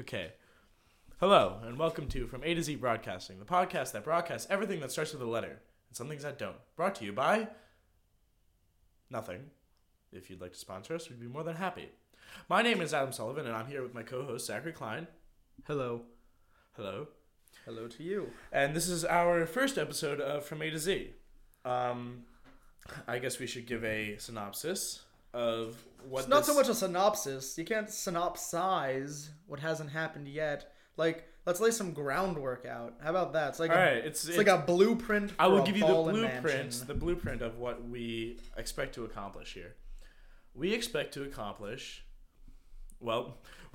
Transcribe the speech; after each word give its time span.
Okay. 0.00 0.32
Hello, 1.20 1.58
and 1.64 1.78
welcome 1.78 2.06
to 2.08 2.26
From 2.26 2.44
A 2.44 2.52
to 2.52 2.62
Z 2.62 2.76
Broadcasting, 2.76 3.38
the 3.38 3.46
podcast 3.46 3.92
that 3.92 4.04
broadcasts 4.04 4.46
everything 4.50 4.80
that 4.80 4.92
starts 4.92 5.14
with 5.14 5.22
a 5.22 5.26
letter 5.26 5.62
and 5.88 5.96
some 5.96 6.06
things 6.06 6.22
that 6.22 6.38
don't. 6.38 6.58
Brought 6.76 6.96
to 6.96 7.06
you 7.06 7.14
by 7.14 7.48
nothing. 9.08 9.40
If 10.12 10.28
you'd 10.28 10.42
like 10.42 10.52
to 10.52 10.58
sponsor 10.58 10.94
us, 10.94 11.08
we'd 11.08 11.18
be 11.20 11.28
more 11.28 11.44
than 11.44 11.56
happy. 11.56 11.88
My 12.46 12.60
name 12.60 12.82
is 12.82 12.92
Adam 12.92 13.10
Sullivan, 13.10 13.46
and 13.46 13.56
I'm 13.56 13.68
here 13.68 13.82
with 13.82 13.94
my 13.94 14.02
co-host 14.02 14.46
Zachary 14.46 14.72
Klein. 14.72 15.06
Hello. 15.66 16.02
Hello. 16.74 17.08
Hello 17.64 17.88
to 17.88 18.02
you. 18.02 18.32
And 18.52 18.76
this 18.76 18.88
is 18.88 19.02
our 19.02 19.46
first 19.46 19.78
episode 19.78 20.20
of 20.20 20.44
From 20.44 20.60
A 20.60 20.68
to 20.68 20.78
Z. 20.78 21.14
Um, 21.64 22.24
I 23.08 23.18
guess 23.18 23.38
we 23.38 23.46
should 23.46 23.66
give 23.66 23.82
a 23.82 24.18
synopsis 24.18 25.05
of 25.36 25.76
what. 26.08 26.20
It's 26.20 26.28
not 26.28 26.46
so 26.46 26.54
much 26.54 26.68
a 26.68 26.74
synopsis. 26.74 27.56
You 27.58 27.64
can't 27.64 27.88
synopsize 27.88 29.28
what 29.46 29.60
hasn't 29.60 29.90
happened 29.90 30.26
yet. 30.26 30.72
Like, 30.96 31.28
let's 31.44 31.60
lay 31.60 31.70
some 31.70 31.92
groundwork 31.92 32.64
out. 32.64 32.94
How 33.02 33.10
about 33.10 33.34
that? 33.34 33.50
It's 33.50 33.60
like 33.60 33.70
All 33.70 33.76
a, 33.76 33.80
right, 33.80 33.96
it's, 33.96 34.26
it's, 34.26 34.38
like 34.38 34.48
a 34.48 34.58
blueprint. 34.58 35.32
I 35.38 35.46
will 35.46 35.62
give 35.62 35.76
you 35.76 35.86
the 35.86 35.92
blueprint, 35.92 36.44
mansion. 36.44 36.86
the 36.86 36.94
blueprint 36.94 37.42
of 37.42 37.58
what 37.58 37.86
we 37.86 38.38
expect 38.56 38.94
to 38.94 39.04
accomplish 39.04 39.52
here. 39.52 39.74
We 40.54 40.72
expect 40.72 41.12
to 41.14 41.24
accomplish, 41.24 42.02
well, 42.98 43.36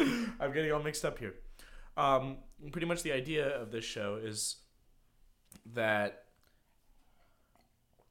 I'm 0.00 0.52
getting 0.52 0.72
all 0.72 0.82
mixed 0.82 1.04
up 1.04 1.18
here. 1.18 1.34
Um, 1.96 2.38
pretty 2.72 2.88
much 2.88 3.04
the 3.04 3.12
idea 3.12 3.48
of 3.48 3.70
this 3.70 3.84
show 3.84 4.18
is 4.20 4.56
that 5.74 6.19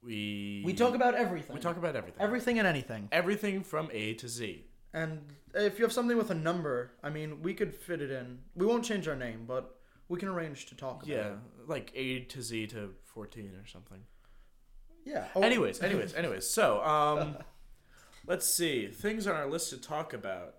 we 0.02 0.62
We 0.66 0.73
talk 0.73 0.95
about 0.95 1.16
everything. 1.16 1.55
we 1.55 1.62
talk 1.62 1.77
about 1.77 1.95
everything, 1.95 2.21
everything 2.21 2.59
and 2.59 2.67
anything. 2.67 3.09
everything 3.12 3.63
from 3.63 3.89
A 3.91 4.13
to 4.16 4.27
Z. 4.27 4.66
And 4.94 5.22
if 5.53 5.77
you 5.77 5.85
have 5.85 5.94
something 5.94 6.17
with 6.17 6.31
a 6.31 6.35
number, 6.35 6.94
I 7.03 7.09
mean, 7.09 7.41
we 7.41 7.53
could 7.53 7.73
fit 7.75 8.02
it 8.02 8.09
in. 8.12 8.39
We 8.55 8.66
won't 8.66 8.84
change 8.84 9.08
our 9.08 9.16
name, 9.16 9.45
but 9.48 9.75
we 10.08 10.17
can 10.17 10.27
arrange 10.30 10.66
to 10.67 10.75
talk 10.75 11.03
about 11.03 11.08
Yeah, 11.08 11.27
it. 11.33 11.38
like 11.67 11.92
A 11.95 12.22
to 12.22 12.42
Z 12.42 12.67
to 12.67 12.94
14 13.05 13.52
or 13.61 13.67
something. 13.67 14.00
Yeah. 15.05 15.27
Oh, 15.36 15.42
anyways, 15.42 15.81
anyways, 15.81 16.14
anyways. 16.16 16.47
So, 16.50 16.83
um, 16.83 17.38
let's 18.25 18.45
see 18.47 18.88
things 18.88 19.27
on 19.27 19.36
our 19.36 19.47
list 19.50 19.70
to 19.72 19.77
talk 19.77 20.14
about. 20.14 20.55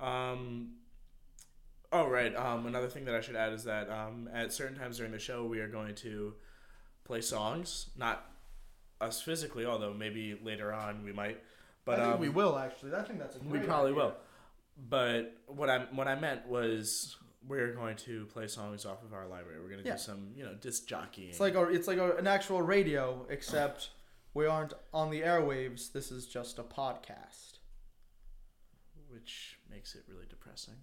Um, 0.00 0.76
oh 1.92 2.06
right. 2.06 2.34
Um, 2.34 2.66
another 2.66 2.88
thing 2.88 3.04
that 3.06 3.14
I 3.14 3.20
should 3.20 3.36
add 3.36 3.52
is 3.52 3.64
that 3.64 3.90
um, 3.90 4.28
at 4.32 4.52
certain 4.52 4.76
times 4.76 4.96
during 4.96 5.12
the 5.12 5.18
show, 5.18 5.44
we 5.44 5.60
are 5.60 5.68
going 5.68 5.94
to 5.96 6.34
play 7.04 7.20
songs. 7.20 7.90
Not 7.96 8.29
us 9.00 9.20
physically, 9.22 9.64
although 9.66 9.92
maybe 9.94 10.38
later 10.42 10.72
on 10.72 11.04
we 11.04 11.12
might. 11.12 11.40
But 11.84 12.00
I 12.00 12.02
think 12.04 12.14
um, 12.16 12.20
we 12.20 12.28
will 12.28 12.58
actually. 12.58 12.94
I 12.94 13.02
think 13.02 13.18
that's 13.18 13.36
a 13.36 13.40
we 13.40 13.58
probably 13.60 13.92
idea. 13.92 14.02
will. 14.04 14.14
But 14.88 15.36
what 15.46 15.68
I 15.70 15.78
what 15.92 16.08
I 16.08 16.14
meant 16.14 16.46
was 16.46 17.16
we're 17.48 17.72
going 17.72 17.96
to 17.96 18.26
play 18.26 18.46
songs 18.46 18.84
off 18.84 19.02
of 19.02 19.14
our 19.14 19.26
library. 19.26 19.58
We're 19.60 19.70
going 19.70 19.82
to 19.82 19.86
Yeah. 19.86 19.94
do 19.96 19.98
some 20.02 20.28
you 20.36 20.44
know 20.44 20.54
disc 20.54 20.86
jockeying. 20.86 21.30
It's 21.30 21.40
like 21.40 21.54
a, 21.54 21.64
it's 21.68 21.88
like 21.88 21.98
a, 21.98 22.16
an 22.16 22.26
actual 22.26 22.60
radio, 22.62 23.26
except 23.30 23.90
we 24.34 24.46
aren't 24.46 24.74
on 24.92 25.10
the 25.10 25.22
airwaves. 25.22 25.90
This 25.92 26.12
is 26.12 26.26
just 26.26 26.58
a 26.58 26.62
podcast. 26.62 27.58
which 29.12 29.58
makes 29.70 29.94
it 29.94 30.02
really 30.08 30.26
depressing. 30.28 30.74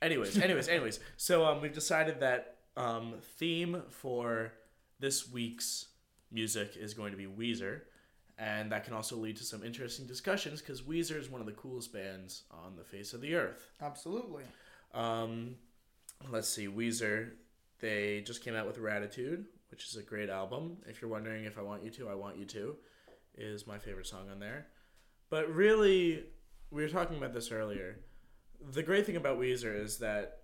Anyways, 0.00 0.38
anyways, 0.38 0.68
anyways. 0.68 1.00
So 1.16 1.44
um, 1.44 1.60
we've 1.60 1.72
decided 1.74 2.20
that 2.20 2.56
um, 2.76 3.14
theme 3.38 3.82
for 3.88 4.52
this 4.98 5.30
week's 5.30 5.86
music 6.32 6.76
is 6.76 6.94
going 6.94 7.12
to 7.12 7.16
be 7.16 7.26
Weezer, 7.26 7.82
and 8.38 8.72
that 8.72 8.84
can 8.84 8.94
also 8.94 9.16
lead 9.16 9.36
to 9.36 9.44
some 9.44 9.62
interesting 9.62 10.06
discussions 10.06 10.60
because 10.60 10.82
Weezer 10.82 11.18
is 11.18 11.28
one 11.28 11.40
of 11.40 11.46
the 11.46 11.52
coolest 11.52 11.92
bands 11.92 12.44
on 12.50 12.76
the 12.76 12.84
face 12.84 13.12
of 13.12 13.20
the 13.20 13.34
earth. 13.34 13.70
Absolutely. 13.80 14.44
Um, 14.94 15.56
let's 16.30 16.48
see, 16.48 16.66
Weezer. 16.66 17.30
They 17.80 18.22
just 18.24 18.44
came 18.44 18.54
out 18.54 18.66
with 18.66 18.78
Raditude, 18.78 19.44
which 19.70 19.86
is 19.86 19.96
a 19.96 20.02
great 20.02 20.30
album. 20.30 20.76
If 20.86 21.02
you're 21.02 21.10
wondering 21.10 21.44
if 21.44 21.58
I 21.58 21.62
want 21.62 21.82
you 21.82 21.90
to, 21.90 22.08
I 22.08 22.14
want 22.14 22.36
you 22.36 22.44
to, 22.46 22.76
is 23.36 23.66
my 23.66 23.78
favorite 23.78 24.06
song 24.06 24.28
on 24.30 24.38
there. 24.38 24.66
But 25.30 25.52
really, 25.52 26.24
we 26.70 26.82
were 26.82 26.88
talking 26.88 27.16
about 27.16 27.32
this 27.32 27.50
earlier. 27.50 27.98
The 28.70 28.82
great 28.82 29.04
thing 29.04 29.16
about 29.16 29.38
Weezer 29.38 29.78
is 29.78 29.98
that 29.98 30.42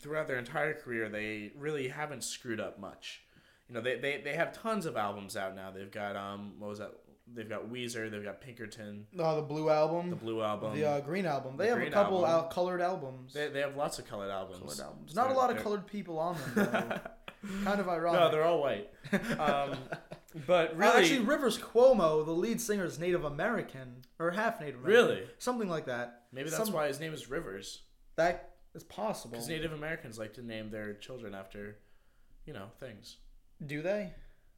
throughout 0.00 0.28
their 0.28 0.38
entire 0.38 0.74
career, 0.74 1.08
they 1.08 1.52
really 1.56 1.88
haven't 1.88 2.22
screwed 2.22 2.60
up 2.60 2.78
much. 2.78 3.22
You 3.70 3.74
know, 3.76 3.80
they, 3.82 3.96
they, 3.98 4.20
they 4.22 4.32
have 4.34 4.52
tons 4.52 4.84
of 4.84 4.96
albums 4.96 5.36
out 5.36 5.54
now. 5.54 5.70
They've 5.70 5.90
got 5.90 6.16
um, 6.16 6.54
what 6.58 6.68
was 6.70 6.80
that? 6.80 6.90
They've 7.32 7.48
got 7.48 7.70
Weezer. 7.70 8.10
They've 8.10 8.24
got 8.24 8.40
Pinkerton, 8.40 9.06
Uh, 9.16 9.36
the 9.36 9.42
blue 9.42 9.70
album, 9.70 10.10
the 10.10 10.16
Blue 10.16 10.42
album. 10.42 10.74
the 10.74 10.84
uh, 10.84 11.00
green 11.00 11.24
album. 11.24 11.56
They 11.56 11.68
the 11.70 11.78
have 11.78 11.86
a 11.86 11.90
couple 11.90 12.26
album. 12.26 12.30
al- 12.46 12.48
colored 12.50 12.80
albums. 12.82 13.32
they, 13.32 13.46
they 13.48 13.60
have 13.60 13.76
lots 13.76 14.00
of 14.00 14.06
colored 14.08 14.30
albums. 14.30 14.58
colored 14.60 14.80
albums. 14.80 15.14
Not 15.14 15.26
a 15.26 15.28
They're- 15.28 15.36
lot 15.36 15.50
of 15.50 15.56
they're- 15.56 15.62
colored 15.62 15.86
people 15.86 16.18
on 16.18 16.36
them. 16.36 16.50
Though. 16.56 17.00
kind 17.64 17.80
of 17.80 17.88
ironic. 17.88 18.20
No, 18.20 18.30
they're 18.32 18.42
all 18.44 18.60
white. 18.60 18.90
Um, 19.38 19.76
but 20.46 20.72
Uh, 20.72 20.76
really, 20.76 20.98
actually, 21.02 21.20
Rivers 21.20 21.56
Cuomo, 21.58 22.24
the 22.26 22.32
lead 22.32 22.60
singer, 22.60 22.84
is 22.84 22.98
Native 22.98 23.24
American 23.24 24.04
or 24.18 24.32
half 24.32 24.60
Native 24.60 24.84
American. 24.84 25.08
Really? 25.16 25.22
something 25.38 25.68
like 25.68 25.86
that. 25.86 26.22
maybe 26.32 26.50
that's 26.50 26.64
some- 26.64 26.74
why 26.74 26.88
his 26.88 26.98
name 26.98 27.14
is 27.14 27.30
Rivers. 27.30 27.82
That 28.16 28.54
is 28.74 28.82
possible. 28.84 29.32
Because 29.32 29.48
Native 29.48 29.72
Americans 29.72 30.18
like 30.18 30.34
to 30.34 30.42
name 30.42 30.70
their 30.70 30.94
children 30.94 31.34
after, 31.34 31.78
you 32.44 32.52
know, 32.52 32.66
things. 32.80 33.16
Do 33.66 33.82
they? 33.82 34.12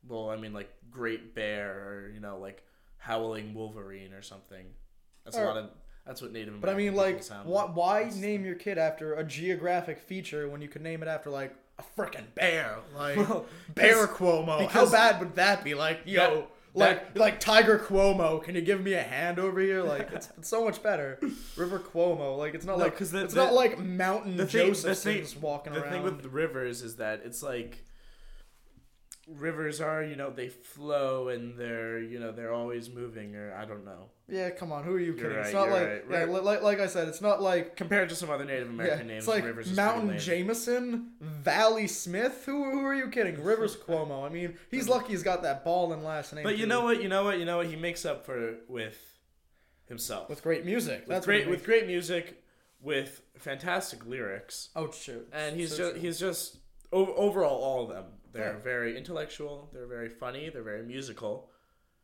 Well, 0.08 0.30
I 0.30 0.36
mean, 0.36 0.52
like 0.52 0.70
Great 0.90 1.34
Bear, 1.34 1.70
or 1.72 2.10
you 2.14 2.20
know, 2.20 2.38
like 2.38 2.62
Howling 2.98 3.54
Wolverine, 3.54 4.12
or 4.12 4.22
something. 4.22 4.66
That's 5.24 5.36
a 5.36 5.44
lot 5.44 5.56
of. 5.56 5.70
That's 6.06 6.20
what 6.20 6.32
Native. 6.32 6.60
But 6.60 6.70
I 6.70 6.74
mean, 6.74 6.94
like, 6.96 7.22
why, 7.44 7.62
like. 7.64 7.76
why 7.76 7.98
That's- 8.04 8.16
name 8.16 8.44
your 8.44 8.56
kid 8.56 8.76
after 8.78 9.14
a 9.14 9.22
geographic 9.24 10.00
feature 10.00 10.48
when 10.48 10.60
you 10.60 10.68
could 10.68 10.82
name 10.82 11.02
it 11.02 11.08
after 11.08 11.30
like 11.30 11.54
a 11.78 11.82
freaking 11.96 12.34
bear, 12.34 12.78
like 12.96 13.16
Well, 13.28 13.46
Bear 13.74 14.06
because- 14.08 14.16
Cuomo? 14.18 14.68
How 14.68 14.90
bad 14.90 15.20
would 15.20 15.36
that 15.36 15.62
be? 15.62 15.74
Like, 15.74 16.00
yo, 16.04 16.18
That- 16.18 16.48
like, 16.74 17.18
like 17.18 17.38
Tiger 17.40 17.78
Cuomo, 17.78 18.42
can 18.42 18.54
you 18.56 18.62
give 18.62 18.82
me 18.82 18.94
a 18.94 19.02
hand 19.02 19.38
over 19.38 19.60
here? 19.60 19.82
Like, 19.82 20.10
it's, 20.12 20.28
it's 20.38 20.48
so 20.48 20.64
much 20.64 20.82
better. 20.82 21.20
River 21.56 21.78
Cuomo, 21.78 22.36
like, 22.36 22.54
it's 22.54 22.64
not 22.66 22.78
No, 22.78 22.84
like 22.84 22.98
the- 22.98 23.22
it's 23.22 23.34
the- 23.34 23.44
not 23.44 23.52
like 23.54 23.78
Mountain 23.78 24.36
the 24.38 24.46
thing, 24.46 24.60
the 24.62 24.68
Josephson's 24.70 25.32
thing, 25.34 25.40
walking 25.42 25.72
the 25.74 25.82
around. 25.82 25.92
thing 25.92 26.02
with 26.02 26.22
the 26.22 26.28
rivers 26.30 26.82
is 26.82 26.96
that 26.96 27.22
it's 27.24 27.42
like 27.44 27.84
rivers 29.28 29.80
are, 29.80 30.02
you 30.02 30.16
know, 30.16 30.30
they 30.30 30.48
flow 30.48 31.28
and 31.28 31.56
they're, 31.58 32.00
you 32.00 32.18
know, 32.18 32.32
they're 32.32 32.52
always 32.52 32.90
moving, 32.90 33.36
or 33.36 33.54
I 33.54 33.64
don't 33.64 33.84
know. 33.84 34.10
yeah, 34.28 34.50
come 34.50 34.72
on, 34.72 34.82
who 34.82 34.94
are 34.94 35.00
you 35.00 35.14
kidding? 35.14 35.30
right, 35.36 35.44
it's 35.44 35.52
not 35.54 35.70
like, 35.70 35.82
right. 35.86 36.08
Right. 36.08 36.28
li- 36.28 36.40
like, 36.40 36.62
like 36.62 36.80
I 36.80 36.86
said, 36.88 37.06
it's 37.08 37.20
not 37.20 37.40
like 37.40 37.76
Compared 37.76 38.08
to 38.08 38.14
some 38.16 38.30
other 38.30 38.44
Native 38.44 38.68
American 38.68 39.06
yeah, 39.06 39.14
names, 39.14 39.24
it's 39.24 39.28
like 39.28 39.44
rivers 39.44 39.70
is 39.70 39.76
Mountain. 39.76 40.18
Jameson, 40.18 41.12
Valley 41.20 41.86
Smith. 41.86 42.42
Who, 42.46 42.70
who 42.70 42.84
are 42.84 42.94
you 42.94 43.08
kidding? 43.10 43.42
Rivers 43.42 43.76
Cuomo. 43.86 44.24
I 44.24 44.28
mean, 44.28 44.56
he's 44.70 44.88
lucky 44.88 45.12
he's 45.12 45.22
got 45.22 45.42
that 45.44 45.64
ball 45.64 45.92
in 45.92 46.02
last 46.02 46.32
name. 46.34 46.42
But 46.42 46.56
you 46.58 46.64
too. 46.64 46.68
know 46.68 46.82
what? 46.82 47.02
You 47.02 47.08
know 47.08 47.24
what? 47.24 47.38
You 47.38 47.44
know 47.44 47.58
what? 47.58 47.66
He 47.68 47.76
makes 47.76 48.04
up 48.04 48.26
for 48.26 48.56
with 48.68 48.98
himself. 49.86 50.28
with 50.28 50.42
great 50.42 50.64
music. 50.64 51.00
With 51.00 51.08
That's 51.08 51.26
great 51.26 51.48
with 51.48 51.64
great 51.64 51.86
music, 51.86 52.42
with 52.80 53.22
fantastic 53.38 54.04
lyrics, 54.04 54.70
Oh 54.74 54.90
shoot! 54.90 55.28
and 55.32 55.56
he's 55.56 55.70
So 55.70 55.76
just 55.78 55.90
true. 55.92 56.00
he's 56.00 56.18
just 56.18 56.56
overall 56.92 57.62
all 57.62 57.84
of 57.84 57.88
them. 57.90 58.04
They're 58.32 58.54
Yeah. 58.54 58.58
very 58.58 58.96
intellectual. 58.96 59.70
They're 59.72 59.86
very 59.86 60.08
funny. 60.08 60.48
They're 60.48 60.62
very 60.62 60.82
musical, 60.82 61.50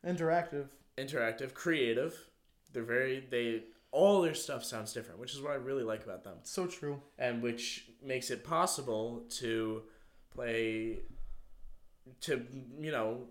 interactive. 0.05 0.69
interactive, 0.97 1.55
creative. 1.55 2.29
They're 2.73 2.83
very 2.83 3.21
they 3.21 3.65
all 3.91 4.21
their 4.21 4.35
stuff 4.35 4.63
sounds 4.65 4.93
different, 4.93 5.19
which 5.19 5.33
is 5.35 5.41
what 5.41 5.53
I 5.53 5.55
really 5.55 5.83
like 5.85 6.05
about 6.05 6.23
them, 6.23 6.39
So 6.43 6.67
true. 6.67 7.01
and 7.19 7.43
which 7.43 7.91
makes 8.03 8.31
it 8.31 8.45
possible 8.45 9.21
to 9.41 9.85
play 10.31 11.01
to 12.23 12.47
you 12.79 12.91
know 12.91 13.29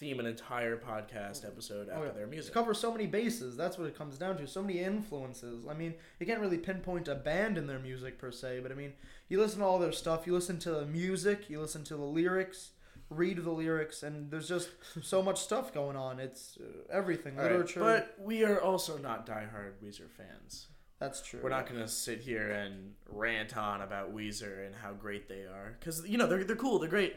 theme 0.00 0.18
an 0.18 0.24
entire 0.26 0.78
podcast 0.78 1.44
episode 1.46 1.88
after 1.90 2.00
Oh, 2.00 2.04
yeah. 2.06 2.12
their 2.12 2.26
music. 2.26 2.54
cover 2.54 2.72
so 2.72 2.90
many 2.90 3.06
bases. 3.06 3.54
That's 3.54 3.76
what 3.76 3.86
it 3.86 3.96
comes 3.96 4.16
down 4.16 4.38
to. 4.38 4.46
So 4.46 4.62
many 4.62 4.80
influences. 4.80 5.66
I 5.68 5.74
mean, 5.74 5.94
you 6.18 6.24
can't 6.26 6.40
really 6.40 6.56
pinpoint 6.56 7.06
a 7.06 7.14
band 7.14 7.58
in 7.58 7.66
their 7.66 7.78
music 7.78 8.18
per 8.18 8.30
se, 8.32 8.60
but 8.62 8.72
I 8.72 8.74
mean, 8.74 8.94
you 9.28 9.38
listen 9.38 9.58
to 9.60 9.66
all 9.66 9.78
their 9.78 9.92
stuff. 9.92 10.26
You 10.26 10.32
listen 10.32 10.58
to 10.60 10.70
the 10.70 10.86
music. 10.86 11.50
You 11.50 11.60
listen 11.60 11.84
to 11.84 11.96
the 11.96 12.04
lyrics. 12.04 12.70
Read 13.10 13.44
the 13.44 13.50
lyrics, 13.50 14.02
and 14.04 14.30
there's 14.30 14.48
just 14.48 14.70
so 15.02 15.20
much 15.22 15.38
stuff 15.40 15.74
going 15.74 15.96
on. 15.96 16.18
It's 16.18 16.56
uh, 16.58 16.64
everything, 16.90 17.36
All 17.36 17.42
right, 17.42 17.52
literature. 17.52 17.80
But 17.80 18.14
we 18.20 18.44
are 18.44 18.60
also 18.60 18.96
not 18.98 19.26
diehard 19.26 19.72
Weezer 19.84 20.08
fans. 20.08 20.68
that's 20.98 21.20
true. 21.20 21.40
We're 21.42 21.50
not 21.50 21.66
going 21.68 21.80
to 21.80 21.88
sit 21.88 22.20
here 22.20 22.50
and 22.52 22.94
rant 23.08 23.56
on 23.56 23.82
about 23.82 24.14
Weezer 24.14 24.64
and 24.64 24.74
how 24.76 24.92
great 24.92 25.28
they 25.28 25.40
are. 25.42 25.76
Because, 25.78 26.06
you 26.08 26.16
know, 26.18 26.26
they're, 26.26 26.44
they're 26.44 26.56
cool, 26.56 26.78
they're 26.78 26.88
great. 26.88 27.16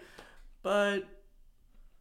But. 0.64 1.04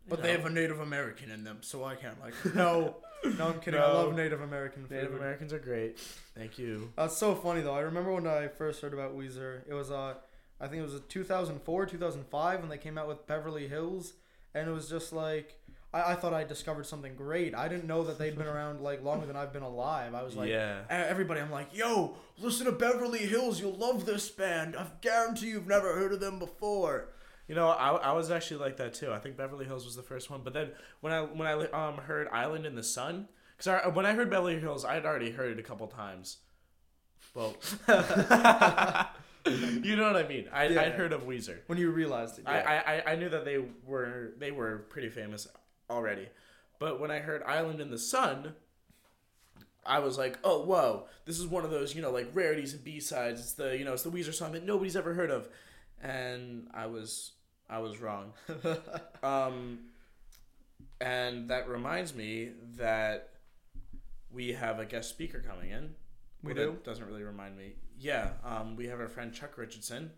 But 0.09 0.19
you 0.19 0.23
they 0.25 0.33
have 0.33 0.47
a 0.47 0.51
Native 0.51 0.81
American 0.81 1.31
in 1.31 1.45
them, 1.45 1.59
so 1.61 1.85
I 1.85 1.95
can't 1.95 2.21
like. 2.21 2.35
No, 2.55 2.97
no, 3.39 3.49
I'm 3.49 3.61
kidding. 3.61 3.81
I 3.81 3.93
love 3.93 4.15
Native 4.15 4.41
American 4.41 4.83
food. 4.87 4.97
Native 4.97 5.15
Americans 5.15 5.53
are 5.53 5.59
great. 5.59 5.99
Thank 6.37 6.59
you. 6.59 6.93
That's 6.97 7.17
so 7.17 7.35
funny 7.35 7.61
though. 7.61 7.75
I 7.75 7.81
remember 7.81 8.13
when 8.13 8.27
I 8.27 8.49
first 8.49 8.83
heard 8.83 8.95
about 8.95 9.17
Weezer. 9.17 9.61
It 9.69 9.75
was 9.75 9.91
uh, 9.91 10.15
I 10.61 10.67
think 10.67 10.81
it 10.81 10.83
was 10.83 11.01
2004, 11.09 11.87
2005 11.87 12.61
when 12.61 12.69
they 12.69 12.79
came 12.79 12.99
out 12.99 13.09
with 13.09 13.27
Beverly 13.27 13.69
Hills, 13.69 14.15
and 14.55 14.69
it 14.69 14.73
was 14.73 14.89
just 14.89 15.13
like 15.13 15.63
I, 15.93 16.13
I 16.13 16.15
thought 16.15 16.33
I 16.33 16.45
discovered 16.45 16.87
something 16.87 17.15
great. 17.15 17.55
I 17.55 17.69
didn't 17.69 17.87
know 17.87 18.05
that 18.05 18.19
they'd 18.19 18.37
been 18.37 18.47
around 18.49 18.81
like 18.81 19.03
longer 19.03 19.27
than 19.27 19.37
I've 19.37 19.53
been 19.53 19.63
alive. 19.63 20.15
I 20.15 20.23
was 20.23 20.35
like, 20.35 20.49
yeah. 20.49 20.81
everybody, 20.89 21.41
I'm 21.41 21.51
like, 21.51 21.77
yo, 21.77 22.17
listen 22.39 22.67
to 22.67 22.73
Beverly 22.73 23.27
Hills. 23.27 23.61
You'll 23.61 23.75
love 23.77 24.07
this 24.07 24.29
band. 24.31 24.77
I 24.77 24.87
guarantee 25.01 25.49
you've 25.49 25.67
never 25.67 25.95
heard 25.95 26.13
of 26.13 26.21
them 26.21 26.39
before. 26.39 27.09
You 27.49 27.55
know, 27.55 27.69
I, 27.69 27.91
I 27.97 28.13
was 28.13 28.31
actually 28.31 28.61
like 28.61 28.77
that 28.79 28.95
too. 28.95 29.13
I 29.13 29.19
think 29.19 29.37
Beverly 29.37 29.65
Hills 29.65 29.85
was 29.85 29.97
the 29.97 30.03
first 30.03 30.31
one, 30.31 30.41
but 30.45 30.53
then 30.55 30.71
when 31.01 31.13
I 31.13 31.23
when 31.23 31.47
I 31.49 31.53
um 31.71 31.99
heard 31.99 32.29
Island 32.33 32.67
in 32.67 32.75
the 32.75 32.83
Sun, 32.83 33.29
because 33.57 33.93
when 33.95 34.07
I 34.07 34.15
heard 34.15 34.31
Beverly 34.31 34.59
Hills, 34.61 34.85
I'd 34.85 35.05
already 35.05 35.33
heard 35.33 35.53
it 35.53 35.59
a 35.59 35.63
couple 35.63 35.87
times. 35.89 36.39
Well, 37.35 37.57
you 37.89 37.95
know 39.97 40.07
what 40.13 40.17
I 40.17 40.27
mean. 40.29 40.49
I 40.53 40.67
Yeah. 40.69 40.83
I'd 40.83 40.93
heard 40.93 41.13
of 41.13 41.23
Weezer. 41.23 41.59
When 41.67 41.79
you 41.79 41.91
realized 41.91 42.39
it, 42.39 42.45
I, 42.47 42.59
yeah. 42.59 42.83
I 42.87 42.95
I- 42.95 43.13
I 43.13 43.17
knew 43.17 43.29
that 43.29 43.45
they 43.45 43.59
were 43.87 44.33
they 44.39 44.51
were 44.51 44.87
pretty 44.91 45.09
famous 45.09 45.47
already, 45.91 46.29
but 46.79 47.01
when 47.01 47.11
I 47.11 47.19
heard 47.19 47.43
Island 47.43 47.81
in 47.81 47.91
the 47.91 47.99
Sun, 47.99 48.55
I 49.85 49.99
was 49.99 50.17
like, 50.17 50.39
oh 50.45 50.65
whoa, 50.65 51.07
this 51.25 51.39
is 51.41 51.47
one 51.47 51.65
of 51.65 51.71
those 51.71 51.95
you 51.95 52.03
know 52.03 52.13
like 52.13 52.31
rarities 52.35 52.73
and 52.73 52.85
B 52.85 53.01
sides. 53.01 53.41
It's 53.41 53.53
the 53.55 53.77
you 53.77 53.85
know 53.85 53.95
it's 53.95 54.05
the 54.05 54.11
Weezer 54.11 54.33
song 54.33 54.53
that 54.53 54.65
nobody's 54.65 54.97
ever 54.97 55.15
heard 55.15 55.31
of, 55.31 55.49
and 56.03 56.69
I 56.75 56.87
was 56.87 57.33
I 57.71 57.79
was 57.79 58.01
wrong. 58.01 58.33
um, 59.23 59.79
and 61.01 61.49
that 61.51 61.69
reminds 61.69 62.15
me 62.15 62.51
that 62.77 63.31
we 64.31 64.53
have 64.53 64.79
a 64.79 64.85
guest 64.85 65.09
speaker 65.11 65.41
coming 65.41 65.71
in. 65.71 65.95
We 66.43 66.55
Well, 66.55 66.73
do? 66.73 66.79
doesn't 66.85 67.07
really 67.07 67.23
remind 67.23 67.57
me. 67.57 67.75
Yeah, 67.99 68.31
um, 68.45 68.77
we 68.77 68.87
have 68.89 69.01
our 69.01 69.09
friend 69.09 69.33
Chuck 69.33 69.57
Richardson. 69.57 70.11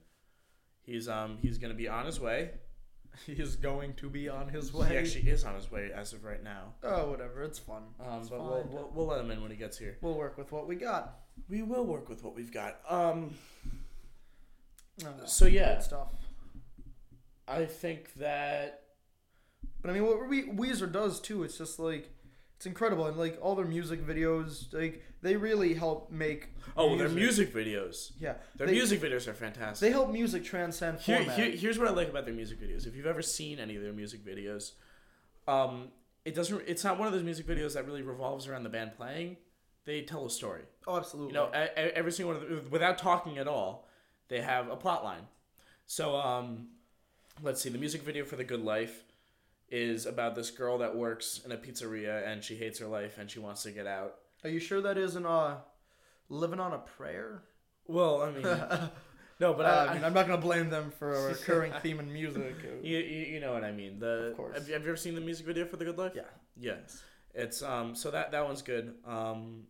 He's 0.83 1.09
um 1.09 1.39
he's 1.41 1.59
gonna 1.59 1.75
be 1.75 1.89
on 1.89 2.07
his 2.07 2.19
way. 2.21 2.51
he 3.27 3.33
is 3.35 3.55
going 3.57 3.95
to 3.95 4.11
be 4.11 4.29
on 4.29 4.49
his 4.49 4.73
way. 4.75 4.89
He 4.89 4.97
actually 4.97 5.31
is 5.31 5.45
on 5.45 5.55
his 5.55 5.71
way 5.71 5.91
as 5.95 6.13
of 6.13 6.25
right 6.25 6.43
now. 6.43 6.75
oh, 6.83 7.11
whatever. 7.11 7.43
It's 7.45 7.59
fun. 7.61 7.83
Um, 8.05 8.21
It's 8.21 8.29
but 8.29 8.41
we'll, 8.41 8.67
we'll 8.71 8.91
we'll 8.95 9.07
let 9.07 9.21
him 9.21 9.31
in 9.31 9.41
when 9.41 9.51
he 9.51 9.57
gets 9.57 9.79
here. 9.79 9.97
We'll 10.01 10.15
work 10.17 10.37
with 10.37 10.51
what 10.51 10.67
we 10.67 10.75
got. 10.77 11.21
We 11.49 11.63
will 11.63 11.85
work 11.85 12.09
with 12.09 12.23
what 12.25 12.35
we've 12.35 12.53
got. 12.53 12.81
Um, 12.89 13.35
Oh, 15.05 15.09
so 15.25 15.47
yeah, 15.47 15.79
stuff. 15.81 16.09
I 17.49 17.65
think 17.65 18.15
that 18.15 18.85
But 19.83 19.91
I 19.91 19.95
mean, 19.95 20.05
what 20.05 20.29
we, 20.29 20.45
Weezer 20.45 20.91
does 20.91 21.21
too, 21.21 21.43
it's 21.43 21.59
just 21.59 21.79
like 21.79 22.11
it's 22.57 22.67
incredible, 22.67 23.07
and 23.07 23.17
like 23.17 23.39
all 23.43 23.55
their 23.55 23.67
music 23.67 24.07
videos, 24.07 24.73
like 24.73 25.03
they 25.21 25.37
really 25.37 25.75
help 25.75 26.11
make. 26.11 26.51
oh 26.77 26.97
their 26.97 27.09
music 27.09 27.53
videos. 27.53 28.13
Yeah, 28.19 28.35
Their 28.57 28.69
they, 28.69 28.75
music 28.75 29.01
videos 29.01 29.27
are 29.27 29.35
fantastic. 29.35 29.81
They 29.87 29.93
help 29.93 30.11
music 30.11 30.45
transcend 30.45 31.01
Here, 31.01 31.23
here, 31.23 31.51
here's 31.51 31.79
what 31.79 31.89
I 31.89 31.91
like 31.91 32.09
about 32.09 32.25
their 32.25 32.35
music 32.35 32.61
videos. 32.61 32.87
If 32.87 32.95
you've 32.95 33.07
ever 33.07 33.23
seen 33.23 33.59
any 33.59 33.77
of 33.77 33.83
their 33.83 33.93
music 33.93 34.25
videos, 34.25 34.73
um, 35.49 35.89
it 36.25 36.35
doesn't. 36.35 36.63
It's 36.67 36.85
not 36.85 36.99
one 36.99 37.09
of 37.09 37.13
those 37.13 37.25
music 37.25 37.47
videos 37.47 37.75
that 37.75 37.87
really 37.87 38.03
revolves 38.03 38.47
around 38.47 38.63
the 38.63 38.71
band 38.71 38.93
playing. 38.97 39.37
They 39.85 40.01
tell 40.03 40.25
a 40.25 40.31
story. 40.31 40.63
oh, 40.87 40.97
absolutely. 40.97 41.35
You 41.35 41.41
know, 41.41 41.51
every 41.77 42.13
single 42.13 42.35
one 42.35 42.43
of 42.43 42.49
them, 42.49 42.71
without 42.71 42.97
talking 42.97 43.37
at 43.37 43.47
all, 43.47 43.87
they 44.35 44.41
have 44.41 44.69
a 44.69 44.75
plot 44.75 45.05
line. 45.05 45.29
So, 45.87 46.17
um, 46.17 46.67
let's 47.41 47.61
see. 47.61 47.69
The 47.69 47.79
music 47.79 48.03
video 48.03 48.25
for 48.25 48.35
"The 48.35 48.43
Good 48.43 48.65
Life" 48.65 49.05
is 49.71 50.07
about 50.07 50.35
this 50.35 50.51
girl 50.51 50.79
that 50.79 50.97
works 50.97 51.41
in 51.45 51.53
a 51.53 51.57
pizzeria 51.57 52.27
and 52.27 52.43
she 52.43 52.57
hates 52.57 52.81
her 52.81 52.87
life 52.87 53.17
and 53.19 53.31
she 53.31 53.39
wants 53.39 53.63
to 53.63 53.71
get 53.71 53.87
out. 53.87 54.17
Are 54.43 54.51
you 54.51 54.59
sure 54.59 54.81
that 54.81 54.99
isn't 54.99 55.25
uh, 55.25 55.59
living 56.29 56.59
on 56.59 56.73
a 56.73 56.79
prayer? 56.79 57.43
Well, 57.87 58.23
I 58.23 58.33
mean, 58.33 58.43
no, 59.41 59.55
but 59.55 59.67
Uh, 59.67 59.69
I, 59.69 59.91
I 59.91 59.95
mean, 59.95 60.05
I'm 60.05 60.15
not 60.15 60.27
gonna 60.27 60.41
blame 60.41 60.69
them 60.69 60.91
for 60.91 61.13
a 61.15 61.29
recurring 61.35 61.73
theme 61.81 62.01
in 62.01 62.13
music. 62.13 62.57
you, 62.83 62.99
you, 62.99 63.35
you 63.35 63.41
know 63.41 63.53
what 63.53 63.63
I 63.63 63.71
mean. 63.71 64.01
The 64.01 64.31
Of 64.31 64.37
course. 64.37 64.59
Have, 64.59 64.67
you, 64.67 64.75
have 64.75 64.83
you 64.83 64.89
ever 64.89 64.97
seen 64.97 65.15
the 65.15 65.21
music 65.21 65.47
video 65.47 65.65
for 65.65 65.77
"The 65.77 65.85
Good 65.85 65.99
Life"? 65.99 66.13
Yeah. 66.17 66.23
Yeah, 66.59 66.79
it's 67.35 67.63
um. 67.63 67.95
So 67.95 68.11
that 68.11 68.33
that 68.33 68.45
one's 68.45 68.63
good. 68.63 68.95
Um, 69.07 69.69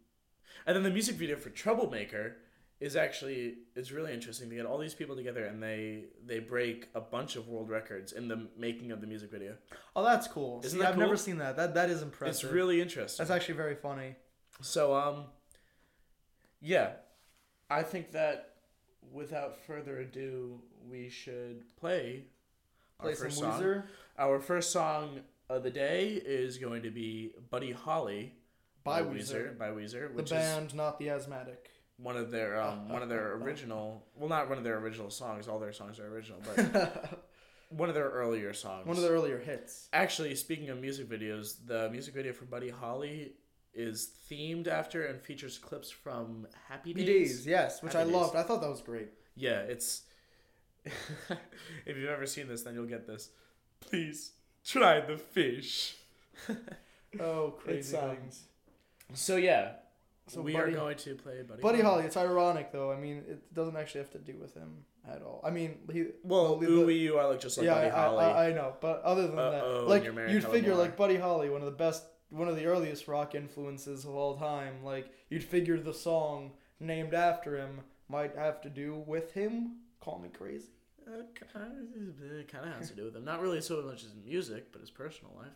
and 0.66 0.74
then 0.74 0.84
the 0.84 0.90
music 0.90 1.16
video 1.16 1.36
for 1.36 1.50
"Troublemaker" 1.50 2.36
is 2.80 2.96
actually 2.96 3.54
it's 3.74 3.90
really 3.92 4.12
interesting 4.12 4.50
to 4.50 4.56
get 4.56 4.66
all 4.66 4.78
these 4.78 4.94
people 4.94 5.16
together 5.16 5.44
and 5.46 5.62
they 5.62 6.04
they 6.26 6.38
break 6.38 6.88
a 6.94 7.00
bunch 7.00 7.36
of 7.36 7.48
world 7.48 7.70
records 7.70 8.12
in 8.12 8.28
the 8.28 8.48
making 8.58 8.90
of 8.90 9.00
the 9.00 9.06
music 9.06 9.30
video. 9.30 9.54
Oh, 9.94 10.04
that's 10.04 10.26
cool. 10.28 10.60
Isn't 10.64 10.78
See, 10.78 10.82
that 10.82 10.92
I've 10.92 10.98
never 10.98 11.16
seen 11.16 11.38
that. 11.38 11.56
That 11.56 11.74
that 11.74 11.90
is 11.90 12.02
impressive. 12.02 12.44
It's 12.44 12.52
really 12.52 12.80
interesting. 12.80 13.22
That's 13.22 13.34
actually 13.34 13.54
very 13.54 13.76
funny. 13.76 14.16
So 14.60 14.94
um, 14.94 15.24
yeah, 16.60 16.92
I 17.70 17.82
think 17.82 18.12
that 18.12 18.54
without 19.12 19.58
further 19.66 19.98
ado, 19.98 20.60
we 20.90 21.08
should 21.08 21.64
play 21.76 22.24
our 23.00 23.06
Play 23.06 23.14
some 23.14 23.24
first 23.26 23.38
song. 23.38 23.62
Weezer 23.62 23.82
Our 24.18 24.40
first 24.40 24.72
song 24.72 25.20
of 25.48 25.62
the 25.62 25.70
day 25.70 26.20
is 26.24 26.58
going 26.58 26.82
to 26.82 26.90
be 26.90 27.32
"Buddy 27.50 27.72
Holly" 27.72 28.34
by 28.82 29.02
Weezer, 29.02 29.56
by 29.56 29.68
Weezer, 29.68 30.08
the 30.08 30.14
which 30.14 30.26
is 30.26 30.30
band, 30.32 30.74
not 30.74 30.98
the 30.98 31.10
asthmatic. 31.10 31.70
One 31.96 32.16
of 32.16 32.30
their 32.30 32.60
um, 32.60 32.88
one 32.88 33.02
of 33.02 33.08
their 33.08 33.34
original. 33.42 34.04
Well, 34.14 34.28
not 34.28 34.48
one 34.48 34.58
of 34.58 34.64
their 34.64 34.78
original 34.78 35.10
songs. 35.10 35.48
All 35.48 35.58
their 35.58 35.72
songs 35.72 35.98
are 35.98 36.06
original, 36.06 36.40
but 36.44 37.24
one 37.70 37.88
of 37.88 37.94
their 37.94 38.08
earlier 38.08 38.52
songs. 38.52 38.86
One 38.86 38.96
of 38.96 39.02
the 39.02 39.10
earlier 39.10 39.38
hits. 39.38 39.88
Actually, 39.92 40.34
speaking 40.34 40.70
of 40.70 40.80
music 40.80 41.08
videos, 41.08 41.54
the 41.66 41.88
music 41.90 42.14
video 42.14 42.32
for 42.32 42.44
Buddy 42.44 42.70
Holly 42.70 43.32
is 43.72 44.10
themed 44.30 44.68
after 44.68 45.06
and 45.06 45.20
features 45.20 45.58
clips 45.58 45.90
from 45.90 46.46
Happy 46.68 46.92
Days. 46.94 47.06
Days, 47.06 47.46
yes, 47.46 47.82
which 47.82 47.92
Happy 47.92 48.02
I 48.02 48.04
Days. 48.06 48.14
loved. 48.14 48.36
I 48.36 48.42
thought 48.42 48.60
that 48.60 48.70
was 48.70 48.80
great. 48.82 49.08
Yeah, 49.36 49.60
it's. 49.60 50.02
if 50.84 51.96
you've 51.96 52.10
ever 52.10 52.26
seen 52.26 52.46
this, 52.46 52.62
then 52.62 52.74
you'll 52.74 52.86
get 52.86 53.06
this. 53.06 53.30
Please 53.80 54.32
try 54.64 55.00
the 55.00 55.16
fish. 55.16 55.96
Oh, 57.20 57.54
crazy 57.58 57.96
um, 57.96 58.16
things. 58.16 58.44
So 59.12 59.36
yeah, 59.36 59.72
So 60.26 60.40
we 60.40 60.54
Buddy- 60.54 60.72
are 60.72 60.76
going 60.76 60.96
to 60.96 61.14
play 61.16 61.42
Buddy. 61.42 61.60
Buddy 61.60 61.80
Holly, 61.82 62.04
it's 62.04 62.16
ironic 62.16 62.72
though. 62.72 62.90
I 62.90 62.96
mean, 62.96 63.18
it 63.28 63.52
doesn't 63.52 63.76
actually 63.76 64.00
have 64.00 64.10
to 64.12 64.18
do 64.18 64.36
with 64.38 64.54
him 64.54 64.84
at 65.06 65.20
all. 65.22 65.42
I 65.44 65.50
mean, 65.50 65.78
he. 65.92 66.06
Well, 66.22 66.56
the- 66.56 66.66
you, 66.94 67.18
I 67.18 67.26
look 67.28 67.40
just 67.40 67.58
like 67.58 67.66
yeah, 67.66 67.74
Buddy 67.74 67.90
I, 67.90 67.90
Holly. 67.90 68.24
I, 68.24 68.48
I 68.48 68.52
know, 68.52 68.74
but 68.80 69.02
other 69.02 69.26
than 69.26 69.38
Uh-oh, 69.38 69.80
that, 69.82 69.88
like 69.88 70.04
you'd 70.04 70.44
figure, 70.44 70.70
Lamar. 70.70 70.84
like 70.86 70.96
Buddy 70.96 71.16
Holly, 71.16 71.50
one 71.50 71.60
of 71.60 71.66
the 71.66 71.72
best, 71.76 72.04
one 72.30 72.48
of 72.48 72.56
the 72.56 72.64
earliest 72.64 73.06
rock 73.06 73.34
influences 73.34 74.04
of 74.06 74.14
all 74.14 74.36
time. 74.38 74.82
Like 74.82 75.10
you'd 75.28 75.44
figure 75.44 75.78
the 75.78 75.92
song 75.94 76.52
named 76.80 77.12
after 77.12 77.56
him 77.58 77.80
might 78.08 78.34
have 78.34 78.62
to 78.62 78.70
do 78.70 79.02
with 79.06 79.32
him. 79.32 79.76
Call 80.00 80.18
me 80.18 80.30
crazy. 80.30 80.68
Uh, 81.06 81.18
it 81.20 82.48
kind 82.50 82.66
of 82.66 82.72
has 82.78 82.88
to 82.88 82.96
do 82.96 83.04
with 83.04 83.14
him. 83.14 83.26
Not 83.26 83.42
really 83.42 83.60
so 83.60 83.82
much 83.82 84.04
as 84.04 84.14
music, 84.24 84.72
but 84.72 84.80
his 84.80 84.90
personal 84.90 85.34
life. 85.36 85.52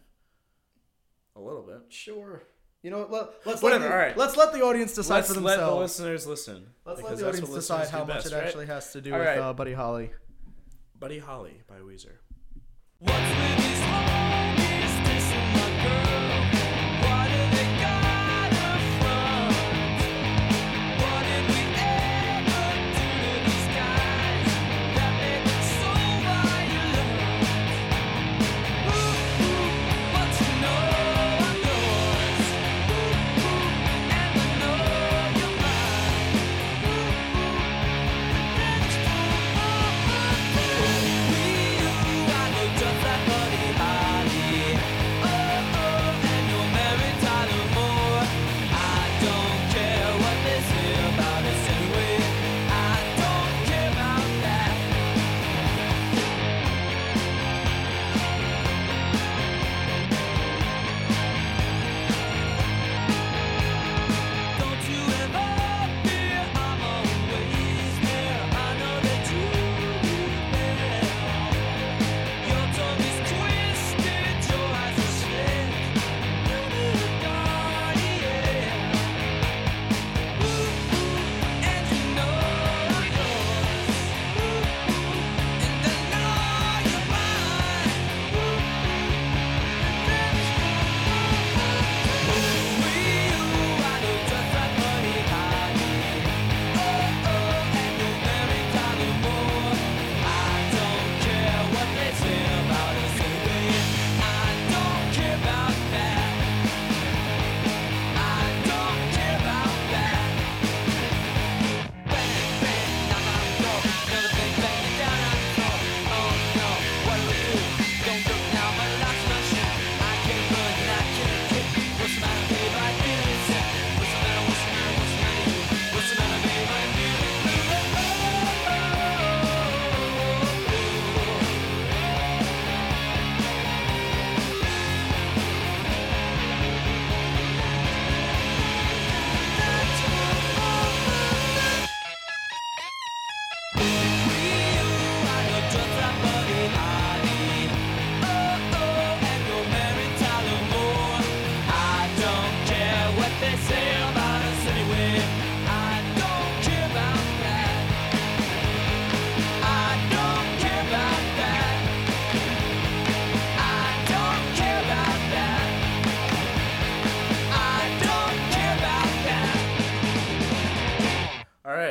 A 1.37 1.41
little 1.41 1.62
bit. 1.62 1.82
Sure. 1.88 2.43
You 2.83 2.91
know 2.93 2.99
what? 2.99 3.11
Let, 3.11 3.29
let's 3.47 3.63
Whatever, 3.63 3.85
Let 3.85 3.89
the, 3.89 3.95
alright. 3.95 4.17
Let's 4.17 4.37
let 4.37 4.53
the 4.53 4.63
audience 4.63 4.95
decide 4.95 5.15
Let's 5.17 5.29
for 5.29 5.35
themselves. 5.35 5.61
let 5.61 5.67
the 5.69 5.75
listeners 5.81 6.27
listen. 6.27 6.67
let's 6.85 7.03
let 7.03 7.17
the 7.19 7.29
audience 7.29 7.51
decide 7.51 7.89
how 7.89 8.05
much 8.05 8.19
best, 8.19 8.27
it 8.33 8.35
right? 8.35 8.45
actually 8.45 8.67
has 8.67 8.93
to 8.93 9.01
do 9.01 9.13
All 9.13 9.19
with 9.19 9.27
right. 9.29 9.39
uh, 9.39 9.53
Buddy 9.53 9.73
Holly. 9.73 10.11
Buddy 10.99 11.19
Holly 11.19 11.63
by 11.67 11.77
Weezer. 11.81 12.19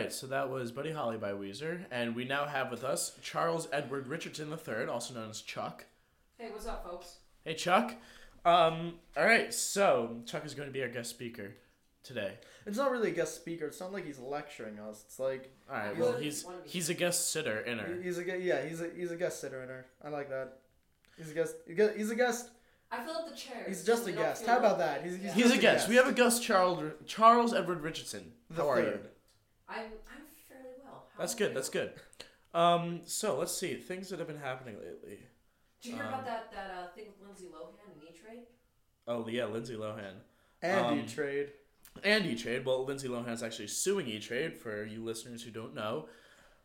Right, 0.07 0.13
so 0.13 0.27
that 0.27 0.49
was 0.49 0.71
Buddy 0.71 0.91
Holly 0.91 1.17
by 1.17 1.31
Weezer, 1.31 1.81
and 1.91 2.15
we 2.15 2.23
now 2.23 2.45
have 2.45 2.71
with 2.71 2.83
us 2.85 3.11
Charles 3.21 3.67
Edward 3.73 4.07
Richardson 4.07 4.49
III, 4.51 4.85
also 4.85 5.13
known 5.13 5.29
as 5.29 5.41
Chuck. 5.41 5.85
Hey, 6.37 6.47
what's 6.51 6.65
up, 6.65 6.85
folks? 6.89 7.17
Hey, 7.43 7.55
Chuck. 7.55 7.93
Um, 8.45 8.93
all 9.17 9.25
right, 9.25 9.53
so 9.53 10.21
Chuck 10.25 10.45
is 10.45 10.53
going 10.53 10.69
to 10.69 10.73
be 10.73 10.81
our 10.81 10.87
guest 10.87 11.09
speaker 11.09 11.55
today. 12.03 12.35
It's 12.65 12.77
not 12.77 12.91
really 12.91 13.09
a 13.09 13.13
guest 13.13 13.35
speaker. 13.35 13.65
It's 13.65 13.81
not 13.81 13.91
like 13.91 14.05
he's 14.05 14.19
lecturing 14.19 14.79
us. 14.79 15.03
It's 15.05 15.19
like 15.19 15.51
All 15.69 15.75
right, 15.77 15.87
I 15.89 15.99
well, 15.99 16.11
really 16.13 16.23
he's 16.25 16.45
he's 16.65 16.89
a 16.89 16.93
guest 16.93 17.31
sitter 17.31 17.59
in 17.59 17.77
her. 17.79 17.99
he's 18.01 18.17
a 18.17 18.23
gu- 18.23 18.39
yeah 18.41 18.61
he's 18.65 18.81
a 18.81 18.89
he's 18.95 19.11
a 19.11 19.15
guest 19.17 19.39
sitter 19.41 19.61
in 19.63 19.69
her. 19.69 19.85
I 20.03 20.09
like 20.09 20.29
that. 20.29 20.59
He's 21.17 21.31
a 21.31 21.33
guest. 21.33 21.55
He's 21.65 22.11
a 22.11 22.15
guest. 22.15 22.49
I 22.91 23.03
fill 23.03 23.15
up 23.15 23.29
the 23.29 23.35
chairs. 23.35 23.67
He's 23.67 23.83
just 23.85 24.03
so 24.03 24.09
a 24.09 24.11
guest. 24.13 24.45
How 24.45 24.57
about 24.59 24.77
that? 24.79 25.01
He's- 25.03 25.15
he's 25.15 25.23
Yeah. 25.25 25.33
He's 25.33 25.43
just 25.43 25.55
a 25.55 25.57
a 25.57 25.61
guest. 25.61 25.75
guest. 25.79 25.89
We 25.89 25.95
have 25.95 26.07
a 26.07 26.13
guest, 26.13 26.43
Charles 26.43 26.91
Charles 27.05 27.53
Edward 27.53 27.81
Richardson. 27.81 28.31
The 28.49 28.61
How 28.63 28.69
are 28.69 28.81
you? 28.81 28.99
Third. 29.67 29.75
I'm 29.77 29.91
I'm 30.09 30.23
fairly 30.49 30.75
well. 30.83 31.07
How 31.13 31.19
That's 31.19 31.35
good. 31.35 31.49
you? 31.49 31.53
That's 31.55 31.69
good. 31.69 31.91
Um, 32.53 33.01
so 33.05 33.37
let's 33.37 33.53
see 33.57 33.75
things 33.75 34.09
that 34.09 34.19
have 34.19 34.27
been 34.27 34.37
happening 34.37 34.75
lately. 34.79 35.19
Did 35.81 35.89
you 35.89 35.95
hear 35.95 36.03
Um, 36.03 36.09
about 36.09 36.25
that 36.25 36.51
that 36.51 36.71
uh, 36.71 36.87
thing 36.95 37.05
with 37.07 37.27
Lindsay 37.27 37.45
Lohan 37.45 37.73
and 37.93 38.03
E 38.03 38.13
Trade? 38.17 38.43
Oh 39.07 39.27
yeah, 39.27 39.45
Lindsay 39.45 39.75
Lohan. 39.75 40.13
And 40.61 40.85
Um, 40.85 40.97
you 40.99 41.05
trade. 41.07 41.51
and 42.03 42.25
E 42.25 42.35
Trade. 42.35 42.65
Well, 42.65 42.83
Lindsay 42.85 43.07
Lohan 43.07 43.31
is 43.31 43.43
actually 43.43 43.67
suing 43.67 44.07
E 44.07 44.19
Trade 44.19 44.57
for 44.57 44.83
you 44.85 45.03
listeners 45.03 45.43
who 45.43 45.51
don't 45.51 45.75
know. 45.75 46.07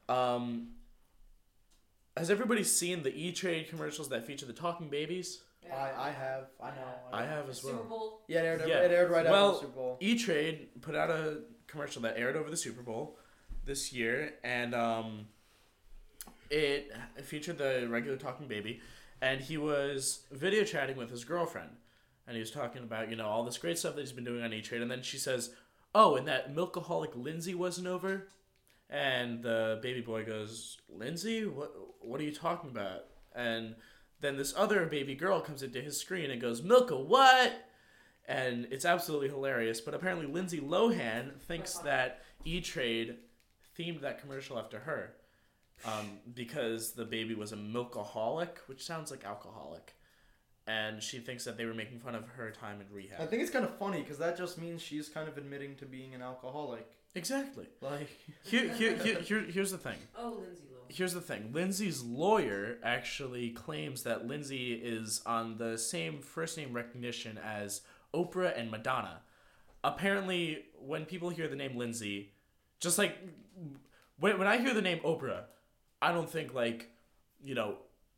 Um, 0.09 0.69
has 2.17 2.31
everybody 2.31 2.65
seen 2.65 3.03
the 3.03 3.15
E 3.15 3.33
Trade 3.33 3.69
commercials 3.69 4.09
that 4.11 4.27
feature 4.27 4.47
the 4.47 4.53
talking 4.53 4.89
babies? 4.89 5.43
I 5.73 5.91
I 6.09 6.11
have. 6.11 6.47
I 6.61 6.71
know. 6.71 6.95
I 7.13 7.25
have 7.25 7.49
as 7.49 7.61
Super 7.61 7.75
well. 7.77 7.85
Bowl. 7.85 8.23
Yeah, 8.29 8.41
it 8.41 8.45
aired. 8.47 8.69
Yeah. 8.69 8.81
It 8.81 8.91
aired 8.91 9.11
right 9.11 9.25
Well, 9.27 9.51
after 9.55 9.67
the 9.67 9.73
Super 9.73 9.77
Bowl. 9.81 9.99
E 10.01 10.19
Trade 10.19 10.69
put 10.81 10.95
out 10.95 11.11
a 11.11 11.41
commercial 11.73 12.03
that 12.03 12.17
aired 12.17 12.37
over 12.37 12.51
the 12.51 12.57
Super 12.57 12.83
Bowl 12.83 13.17
this 13.65 13.93
year, 13.93 14.35
and 14.45 14.75
um, 14.75 15.27
it 16.51 16.93
featured 17.25 17.59
the 17.59 17.89
regular 17.89 18.17
talking 18.17 18.47
baby, 18.47 18.81
and 19.21 19.41
he 19.41 19.57
was 19.57 20.21
video 20.31 20.65
chatting 20.65 20.97
with 20.97 21.11
his 21.11 21.25
girlfriend, 21.25 21.71
and 22.27 22.37
he 22.37 22.41
was 22.41 22.51
talking 22.51 22.83
about 22.83 23.11
you 23.11 23.17
know 23.17 23.27
all 23.27 23.43
this 23.45 23.59
great 23.59 23.79
stuff 23.79 23.95
that 23.95 24.03
he's 24.03 24.13
been 24.13 24.25
doing 24.25 24.45
on 24.45 24.53
E 24.53 24.61
Trade, 24.61 24.83
and 24.83 24.91
then 24.91 25.03
she 25.03 25.19
says, 25.19 25.55
"Oh, 25.95 26.15
and 26.17 26.29
that 26.29 26.55
milkaholic 26.55 27.17
Lindsay 27.17 27.55
wasn't 27.55 27.87
over," 27.89 28.29
and 28.91 29.43
the 29.43 29.81
baby 29.83 30.03
boy 30.03 30.25
goes, 30.25 30.79
"Lindsay, 30.89 31.47
what 31.47 31.73
what 32.01 32.21
are 32.21 32.25
you 32.25 32.35
talking 32.35 32.71
about?" 32.71 33.07
And 33.35 33.77
then 34.21 34.37
this 34.37 34.55
other 34.57 34.85
baby 34.87 35.15
girl 35.15 35.41
comes 35.41 35.63
into 35.63 35.81
his 35.81 35.99
screen 35.99 36.31
and 36.31 36.41
goes, 36.41 36.63
"Milka, 36.63 36.97
what?" 36.97 37.53
And 38.29 38.67
it's 38.71 38.85
absolutely 38.85 39.29
hilarious. 39.29 39.81
But 39.81 39.95
apparently, 39.95 40.27
Lindsay 40.27 40.61
Lohan 40.61 41.39
thinks 41.41 41.79
that 41.79 42.21
E 42.45 42.61
Trade 42.61 43.17
themed 43.79 44.01
that 44.03 44.21
commercial 44.21 44.59
after 44.59 44.79
her 44.81 45.15
um, 45.85 46.19
because 46.35 46.93
the 46.93 47.05
baby 47.05 47.35
was 47.35 47.53
a 47.53 47.57
milkaholic, 47.57 48.59
which 48.67 48.85
sounds 48.85 49.11
like 49.11 49.25
alcoholic, 49.25 49.95
and 50.67 51.03
she 51.03 51.19
thinks 51.19 51.45
that 51.45 51.57
they 51.57 51.65
were 51.65 51.75
making 51.75 51.99
fun 52.01 52.15
of 52.15 52.27
her 52.29 52.51
time 52.51 52.81
in 52.81 52.87
rehab. 52.95 53.21
I 53.21 53.27
think 53.27 53.43
it's 53.43 53.51
kind 53.51 53.65
of 53.65 53.77
funny 53.79 54.01
because 54.01 54.19
that 54.19 54.37
just 54.37 54.61
means 54.61 54.81
she's 54.81 55.09
kind 55.09 55.29
of 55.29 55.37
admitting 55.37 55.77
to 55.77 55.87
being 55.87 56.15
an 56.15 56.23
alcoholic. 56.23 56.87
Exactly. 57.15 57.67
Like, 57.81 58.09
Here, 58.45 58.69
here, 58.73 58.97
here, 58.97 59.21
here, 59.21 59.41
here's 59.41 59.71
the 59.71 59.79
thing. 59.79 59.99
Oh, 60.17 60.39
Lindsay 60.41 60.63
Lohan. 60.65 60.95
Here's 60.95 61.13
the 61.13 61.21
thing. 61.21 61.51
Lindsay's 61.53 62.03
lawyer 62.03 62.79
actually 62.83 63.51
claims 63.51 64.03
that 64.05 64.27
Lindsay 64.27 64.73
is 64.75 65.21
on 65.27 65.59
the 65.59 65.77
same 65.77 66.21
first 66.21 66.57
name 66.57 66.73
recognition 66.73 67.39
as 67.39 67.83
Oprah 68.15 68.59
and 68.59 68.71
Madonna. 68.71 69.23
Apparently, 69.85 70.65
when 70.79 71.05
people 71.05 71.31
hear 71.31 71.49
the 71.49 71.57
name 71.57 71.77
Lindsay, 71.77 72.33
just 72.81 72.99
like 72.99 73.17
when, 74.19 74.39
when 74.39 74.47
I 74.47 74.59
hear 74.59 74.75
the 74.75 74.83
name 74.83 75.01
Oprah, 75.01 75.45
I 76.01 76.13
don't 76.13 76.31
think 76.31 76.55
like, 76.55 76.91
you 77.45 77.55
know, 77.55 77.77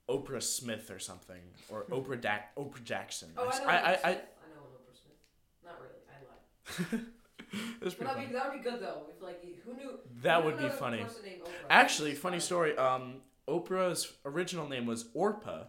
Oprah 0.09 0.43
Smith 0.43 0.91
or 0.91 0.99
something 0.99 1.41
or 1.69 1.85
Oprah 1.91 2.21
da- 2.21 2.49
Oprah 2.57 2.85
Jackson. 2.85 3.31
Oh, 3.37 3.49
I 3.49 3.59
know. 3.59 3.65
I, 3.67 3.73
Oprah 3.73 3.75
I, 3.75 3.93
I, 3.93 3.97
Smith. 3.97 4.05
I 4.05 4.11
know 4.11 4.63
Oprah 4.75 5.01
Smith. 5.03 5.65
Not 5.65 5.81
really. 5.81 6.93
I 6.93 6.97
lied. 6.97 7.07
That's 7.81 7.95
pretty 7.95 8.13
that'd 8.13 8.29
be, 8.29 8.35
that 8.35 8.53
would 8.53 8.63
be 8.63 8.71
good 8.71 8.81
though. 8.81 9.07
If 9.15 9.23
like 9.23 9.45
who 9.65 9.75
knew? 9.75 9.99
That 10.23 10.43
who 10.43 10.47
would 10.47 10.59
be 10.59 10.69
funny. 10.69 11.03
person 11.03 11.25
named 11.25 11.43
Oprah? 11.43 11.67
Actually, 11.71 12.15
funny 12.15 12.41
story. 12.41 12.77
Um, 12.77 13.21
Oprah's 13.49 14.13
original 14.25 14.69
name 14.69 14.87
was 14.87 15.07
Orpah, 15.15 15.65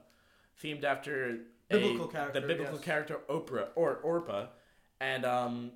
themed 0.62 0.84
after 0.84 1.40
a- 1.72 2.08
character, 2.08 2.40
the 2.42 2.48
biblical 2.48 2.76
yes. 2.76 2.84
character 2.84 3.20
Oprah 3.30 3.68
or 3.76 3.96
Orpah, 3.98 4.48
and 5.00 5.26
um, 5.26 5.72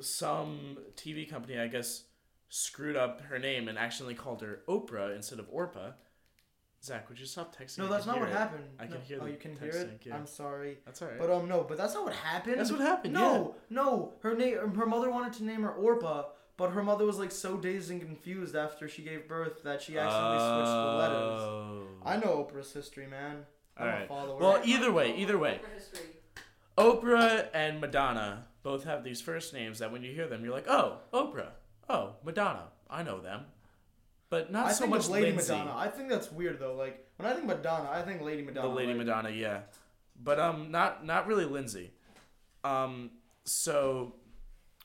some 0.00 0.78
TV 0.96 1.28
company, 1.28 1.58
I 1.58 1.68
guess, 1.68 2.04
screwed 2.48 2.96
up 2.96 3.20
her 3.22 3.38
name 3.38 3.68
and 3.68 3.78
accidentally 3.78 4.14
called 4.14 4.42
her 4.42 4.60
Oprah 4.68 5.14
instead 5.14 5.38
of 5.38 5.46
Orpah. 5.50 5.92
Zach, 6.82 7.08
would 7.08 7.18
you 7.18 7.26
stop 7.26 7.56
texting? 7.56 7.78
no, 7.78 7.88
that's 7.88 8.06
not 8.06 8.20
what 8.20 8.28
it. 8.28 8.32
happened. 8.32 8.64
I 8.78 8.86
can 8.86 9.00
hear 9.00 9.18
Oh, 9.20 9.26
you 9.26 9.36
can 9.38 9.56
hear 9.56 9.70
it. 9.70 10.02
yeah. 10.04 10.14
I'm 10.14 10.26
sorry. 10.26 10.78
That's 10.84 11.02
alright. 11.02 11.18
But 11.18 11.30
um, 11.30 11.48
no, 11.48 11.64
but 11.68 11.76
that's 11.78 11.94
not 11.94 12.04
what 12.04 12.12
happened. 12.14 12.60
That's 12.60 12.70
what 12.70 12.80
happened. 12.80 13.12
No, 13.14 13.56
no. 13.70 14.12
Her 14.22 14.36
name, 14.36 14.74
her 14.74 14.86
mother 14.86 15.10
wanted 15.10 15.32
to 15.34 15.44
name 15.44 15.62
her 15.62 15.72
Orpah, 15.72 16.26
but 16.56 16.70
her 16.70 16.82
mother 16.84 17.04
was 17.04 17.18
like 17.18 17.32
so 17.32 17.56
dazed 17.56 17.90
and 17.90 18.00
confused 18.00 18.54
after 18.54 18.88
she 18.88 19.02
gave 19.02 19.26
birth 19.26 19.62
that 19.64 19.82
she 19.82 19.98
accidentally 19.98 20.38
switched 20.38 20.72
the 20.72 20.96
letters. 20.98 21.40
Oh. 21.40 21.82
I 22.04 22.16
know 22.18 22.46
Oprah's 22.48 22.72
history, 22.72 23.06
man. 23.08 23.46
I'm 23.76 23.86
Alright. 23.86 24.10
Well, 24.10 24.60
either 24.64 24.90
way, 24.92 25.16
either 25.16 25.38
way. 25.38 25.60
Oprah. 26.78 27.02
Oprah 27.02 27.48
and 27.54 27.80
Madonna 27.80 28.46
both 28.62 28.84
have 28.84 29.04
these 29.04 29.20
first 29.20 29.52
names 29.54 29.78
that 29.78 29.92
when 29.92 30.02
you 30.02 30.12
hear 30.12 30.26
them, 30.28 30.44
you're 30.44 30.52
like, 30.52 30.68
oh, 30.68 30.98
Oprah. 31.12 31.50
Oh, 31.88 32.14
Madonna. 32.24 32.64
I 32.88 33.02
know 33.02 33.20
them. 33.20 33.42
But 34.28 34.50
not 34.50 34.66
I 34.66 34.72
so 34.72 34.80
think 34.80 34.90
much 34.90 35.04
of 35.04 35.10
Lady 35.10 35.32
Lindsay. 35.32 35.52
Madonna. 35.52 35.74
I 35.76 35.88
think 35.88 36.08
that's 36.08 36.32
weird 36.32 36.58
though. 36.58 36.74
Like 36.74 37.06
when 37.16 37.30
I 37.30 37.34
think 37.34 37.46
Madonna, 37.46 37.88
I 37.90 38.02
think 38.02 38.22
Lady 38.22 38.42
Madonna. 38.42 38.68
The 38.68 38.74
Lady 38.74 38.88
like, 38.88 39.06
Madonna, 39.06 39.30
yeah. 39.30 39.60
But 40.20 40.40
um 40.40 40.70
not 40.72 41.06
not 41.06 41.26
really 41.28 41.44
Lindsay. 41.44 41.92
Um 42.64 43.10
so 43.44 44.14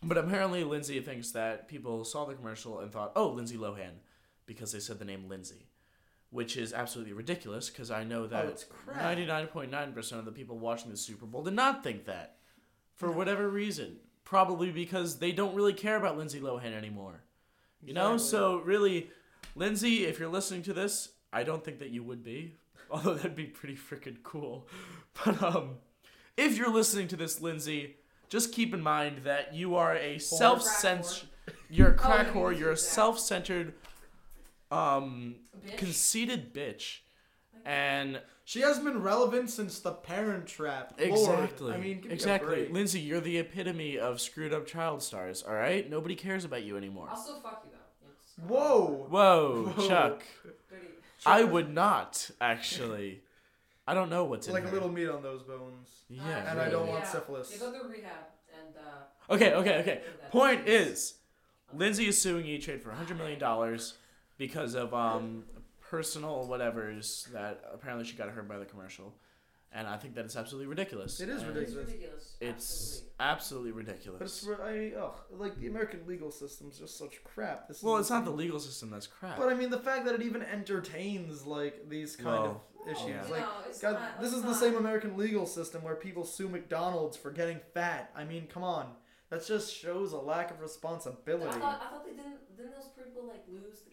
but 0.04 0.18
apparently 0.18 0.64
Lindsay 0.64 1.00
thinks 1.00 1.32
that 1.32 1.68
people 1.68 2.04
saw 2.06 2.26
the 2.26 2.34
commercial 2.34 2.80
and 2.80 2.92
thought, 2.92 3.12
"Oh, 3.16 3.30
Lindsay 3.30 3.58
Lohan," 3.58 4.00
because 4.46 4.72
they 4.72 4.80
said 4.80 5.00
the 5.00 5.06
name 5.06 5.28
Lindsay. 5.30 5.68
Which 6.32 6.58
is 6.58 6.74
absolutely 6.74 7.14
ridiculous 7.14 7.70
because 7.70 7.92
I 7.92 8.04
know 8.04 8.26
that 8.28 8.66
Oh, 8.90 8.94
99.9% 8.94 10.12
of 10.14 10.26
the 10.26 10.32
people 10.32 10.58
watching 10.58 10.90
the 10.90 10.98
Super 10.98 11.26
Bowl 11.26 11.44
did 11.44 11.54
not 11.54 11.84
think 11.84 12.06
that. 12.06 12.38
For 12.96 13.12
whatever 13.12 13.50
reason. 13.50 13.98
Probably 14.24 14.72
because 14.72 15.20
they 15.20 15.32
don't 15.34 15.56
really 15.56 15.74
care 15.74 15.98
about 15.98 16.18
Lindsay 16.18 16.40
Lohan 16.40 16.74
anymore. 16.74 17.24
You 17.84 17.94
know? 17.94 18.18
So, 18.18 18.60
really, 18.60 19.10
Lindsay, 19.56 20.06
if 20.06 20.20
you're 20.20 20.30
listening 20.30 20.62
to 20.64 20.74
this, 20.74 21.10
I 21.34 21.44
don't 21.44 21.64
think 21.66 21.80
that 21.80 21.90
you 21.90 22.04
would 22.04 22.24
be. 22.24 22.56
Although 22.92 23.16
that'd 23.16 23.36
be 23.36 23.46
pretty 23.46 23.76
freaking 23.76 24.18
cool. 24.24 24.68
But, 25.26 25.44
um, 25.44 25.72
if 26.38 26.58
you're 26.58 26.72
listening 26.72 27.10
to 27.10 27.18
this, 27.18 27.42
Lindsay, 27.42 27.98
just 28.30 28.54
keep 28.54 28.74
in 28.74 28.82
mind 28.82 29.24
that 29.26 29.54
you 29.54 29.76
are 29.76 29.96
a 29.98 30.18
self 30.20 30.64
centered. 30.64 31.28
You're 31.70 31.90
a 31.90 31.94
crack 31.94 32.28
whore. 32.28 32.58
You're 32.58 32.72
a 32.72 32.78
self 32.98 33.20
centered, 33.20 33.74
um, 34.72 35.36
Bitch. 35.66 35.78
conceited 35.78 36.54
bitch. 36.54 37.00
And 37.66 38.22
She 38.44 38.62
hasn't 38.62 38.86
been 38.86 39.04
relevant 39.04 39.50
since 39.52 39.80
the 39.80 39.92
Parent 39.92 40.48
Trap. 40.48 41.00
Lord. 41.00 41.12
Exactly. 41.12 41.74
I 41.74 41.78
mean, 41.78 41.96
give 41.98 42.06
me 42.06 42.10
a 42.10 42.14
exactly. 42.14 42.56
break. 42.56 42.74
Lindsay, 42.74 43.00
you're 43.00 43.22
the 43.22 43.38
epitome 43.38 44.00
of 44.00 44.20
screwed 44.20 44.52
up 44.54 44.66
child 44.66 45.04
stars. 45.04 45.44
All 45.44 45.54
right, 45.54 45.88
nobody 45.90 46.16
cares 46.16 46.44
about 46.44 46.64
you 46.64 46.76
anymore. 46.78 47.08
I'll 47.12 47.18
still 47.18 47.40
fuck 47.42 47.64
you 47.66 47.72
though. 47.72 47.78
Whoa. 48.48 49.06
Whoa, 49.10 49.74
Whoa. 49.76 49.88
Chuck. 49.88 50.24
Dirty. 50.70 50.88
I 51.26 51.44
would 51.44 51.72
not 51.72 52.32
actually. 52.42 53.22
I 53.88 53.94
don't 53.94 54.10
know 54.10 54.26
what's 54.26 54.48
in 54.48 54.54
like 54.54 54.64
a 54.64 54.68
her. 54.68 54.74
little 54.74 54.90
meat 54.90 55.10
on 55.10 55.22
those 55.22 55.44
bones. 55.44 55.90
Yeah. 56.10 56.50
And 56.50 56.60
I 56.60 56.70
don't 56.70 56.88
want 56.88 57.04
Yeah. 57.04 57.10
syphilis. 57.12 57.52
You 57.54 57.60
go 57.60 57.72
through 57.72 57.92
rehab 57.92 58.12
and 58.60 58.76
uh. 58.78 59.34
Okay, 59.34 59.54
okay, 59.54 59.80
okay. 59.82 60.02
Point 60.32 60.68
is, 60.68 61.16
Lindsay 61.74 62.08
is 62.08 62.20
suing 62.20 62.46
E 62.48 62.58
Trade 62.58 62.82
for 62.82 62.92
hundred 62.92 63.18
million 63.18 63.38
dollars 63.40 63.96
because 64.38 64.76
of 64.76 64.94
um 64.94 65.44
personal 65.80 66.46
whatever's 66.48 67.28
that 67.34 67.62
apparently 67.74 68.06
she 68.06 68.16
got 68.16 68.30
hurt 68.30 68.48
by 68.48 68.58
the 68.58 68.66
commercial, 68.66 69.14
and 69.74 69.88
I 69.88 69.98
think 69.98 70.16
that 70.16 70.26
it's 70.26 70.36
absolutely 70.38 70.68
ridiculous. 70.68 71.20
It 71.20 71.30
is 71.30 71.42
And 71.44 71.52
It's 71.58 71.58
ridiculous. 71.74 71.88
ridiculous. 71.88 72.38
It's 72.40 72.58
Absolutely. 72.60 73.10
absolutely 73.20 73.72
But 73.72 73.78
ridiculous. 73.78 74.22
it's 74.44 74.60
I 74.62 74.72
mean, 74.74 74.94
ugh, 75.00 75.16
like 75.32 75.60
the 75.60 75.68
American 75.68 76.08
legal 76.08 76.32
system's 76.32 76.80
just 76.80 76.98
such 76.98 77.24
crap. 77.24 77.68
This 77.68 77.84
well, 77.84 77.98
it's 77.98 78.10
not 78.10 78.24
the 78.26 78.32
legal 78.32 78.60
system 78.60 78.90
that's 78.90 79.08
crap. 79.08 79.38
But 79.38 79.50
I 79.50 79.54
mean, 79.54 79.70
the 79.70 79.80
fact 79.80 80.06
that 80.06 80.16
it 80.16 80.22
even 80.22 80.42
entertains 80.44 81.46
like 81.46 81.90
these 81.90 82.16
kind 82.16 82.28
Well, 82.28 82.64
of 82.86 82.88
issues, 82.92 83.08
yeah. 83.10 83.22
like 83.30 83.42
No, 83.42 83.48
God, 83.82 83.94
not- 84.00 84.20
this 84.22 84.30
it's 84.30 84.38
is 84.38 84.44
the 84.44 84.54
same 84.56 84.76
American 84.76 85.18
legal 85.18 85.46
system 85.46 85.84
where 85.84 85.96
people 85.96 86.24
sue 86.24 86.48
McDonald's 86.50 87.18
for 87.18 87.32
getting 87.32 87.60
fat. 87.74 88.12
I 88.16 88.24
mean, 88.24 88.48
come 88.48 88.64
on, 88.64 88.96
that 89.30 89.46
just 89.46 89.76
shows 89.76 90.14
a 90.14 90.18
lack 90.18 90.52
of 90.52 90.62
responsibility. 90.62 91.44
I 91.44 91.48
responsibility. 91.48 91.60
thought, 91.60 91.88
I 91.88 91.92
thought 91.92 92.06
they 92.06 92.12
didn't. 92.14 92.58
Didn't 92.58 92.72
those 92.76 92.90
people 92.98 93.28
like 93.28 93.44
lose 93.48 93.82
the 93.82 93.90
cases 93.90 93.90
though? 93.90 93.91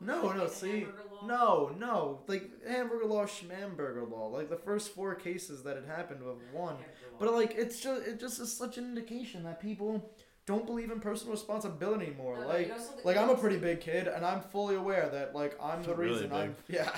No, 0.00 0.32
no, 0.32 0.46
see, 0.46 0.86
no, 1.26 1.70
no, 1.78 2.20
like 2.26 2.48
hamburger 2.66 3.04
law, 3.04 3.26
schmamburger 3.26 4.10
law, 4.10 4.28
like 4.28 4.48
the 4.48 4.56
first 4.56 4.94
four 4.94 5.14
cases 5.14 5.62
that 5.64 5.76
had 5.76 5.84
happened 5.84 6.22
with 6.22 6.36
one. 6.52 6.76
But 7.18 7.32
like, 7.34 7.54
it's 7.56 7.80
just 7.80 8.06
it 8.06 8.18
just 8.18 8.40
is 8.40 8.50
such 8.52 8.78
an 8.78 8.84
indication 8.84 9.42
that 9.44 9.60
people 9.60 10.10
don't 10.52 10.66
believe 10.70 10.90
in 10.90 11.00
personal 11.00 11.32
responsibility 11.38 12.06
anymore. 12.06 12.36
No, 12.36 12.42
no, 12.42 12.48
like 12.48 12.66
you 12.66 12.72
know 12.72 12.78
something- 12.78 13.04
like 13.08 13.16
I'm 13.16 13.30
a 13.30 13.38
pretty 13.44 13.58
big 13.68 13.80
kid 13.80 14.04
and 14.14 14.22
I'm 14.30 14.40
fully 14.54 14.74
aware 14.84 15.06
that 15.16 15.34
like 15.40 15.52
I'm 15.62 15.82
the 15.82 15.94
Really 15.94 16.12
reason 16.12 16.28
big. 16.30 16.38
I'm 16.38 16.56
yeah. 16.68 16.88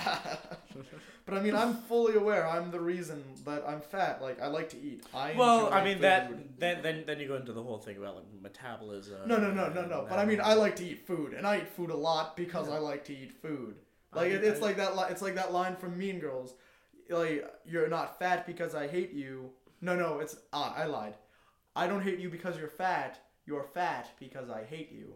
but 1.25 1.33
I 1.37 1.39
mean 1.45 1.55
I'm 1.55 1.73
fully 1.91 2.15
aware 2.15 2.47
I'm 2.47 2.71
the 2.71 2.79
reason 2.79 3.23
that 3.45 3.63
I'm 3.67 3.81
fat. 3.81 4.21
Like 4.21 4.41
I 4.41 4.47
like 4.47 4.69
to 4.75 4.77
eat. 4.89 4.99
I 5.13 5.33
Well, 5.37 5.71
I 5.73 5.83
mean 5.83 5.99
that 6.01 6.21
then 6.59 6.81
then 6.81 7.03
then 7.07 7.19
you 7.19 7.27
go 7.27 7.35
into 7.35 7.53
the 7.53 7.63
whole 7.67 7.77
thing 7.85 7.97
about 7.97 8.15
like 8.19 8.25
metabolism. 8.41 9.19
No, 9.27 9.37
no, 9.37 9.51
no, 9.51 9.65
no, 9.69 9.85
no. 9.85 10.05
But 10.09 10.19
I 10.19 10.25
mean. 10.25 10.39
I 10.43 10.53
like 10.55 10.75
to 10.77 10.85
eat 10.85 10.99
food, 11.07 11.33
and 11.33 11.45
I 11.47 11.53
eat 11.61 11.69
food 11.77 11.89
a 11.89 11.95
lot 12.09 12.35
because 12.35 12.67
Yeah. 12.67 12.75
I 12.75 12.79
like 12.79 13.03
to 13.05 13.13
eat 13.21 13.31
food. 13.41 13.75
Like 14.13 14.29
mean, 14.29 14.37
it, 14.39 14.43
it's 14.43 14.61
I- 14.61 14.65
like 14.67 14.77
that. 14.77 14.95
Li- 14.97 15.09
it's 15.13 15.21
like 15.21 15.35
that 15.35 15.53
line 15.53 15.75
from 15.75 15.97
Mean 15.97 16.19
Girls. 16.19 16.53
Like 17.09 17.45
you're 17.65 17.87
not 17.89 18.19
fat 18.19 18.45
because 18.45 18.73
I 18.75 18.87
hate 18.87 19.13
you. 19.13 19.51
No, 19.81 19.95
no, 19.95 20.19
it's 20.19 20.35
ah, 20.53 20.73
I 20.75 20.85
lied. 20.85 21.15
I 21.75 21.87
don't 21.87 22.01
hate 22.03 22.19
you 22.19 22.29
because 22.29 22.57
you're 22.57 22.67
fat. 22.85 23.19
You're 23.45 23.63
fat 23.73 24.07
because 24.21 24.49
I 24.49 24.63
hate 24.63 24.89
you. 24.93 25.15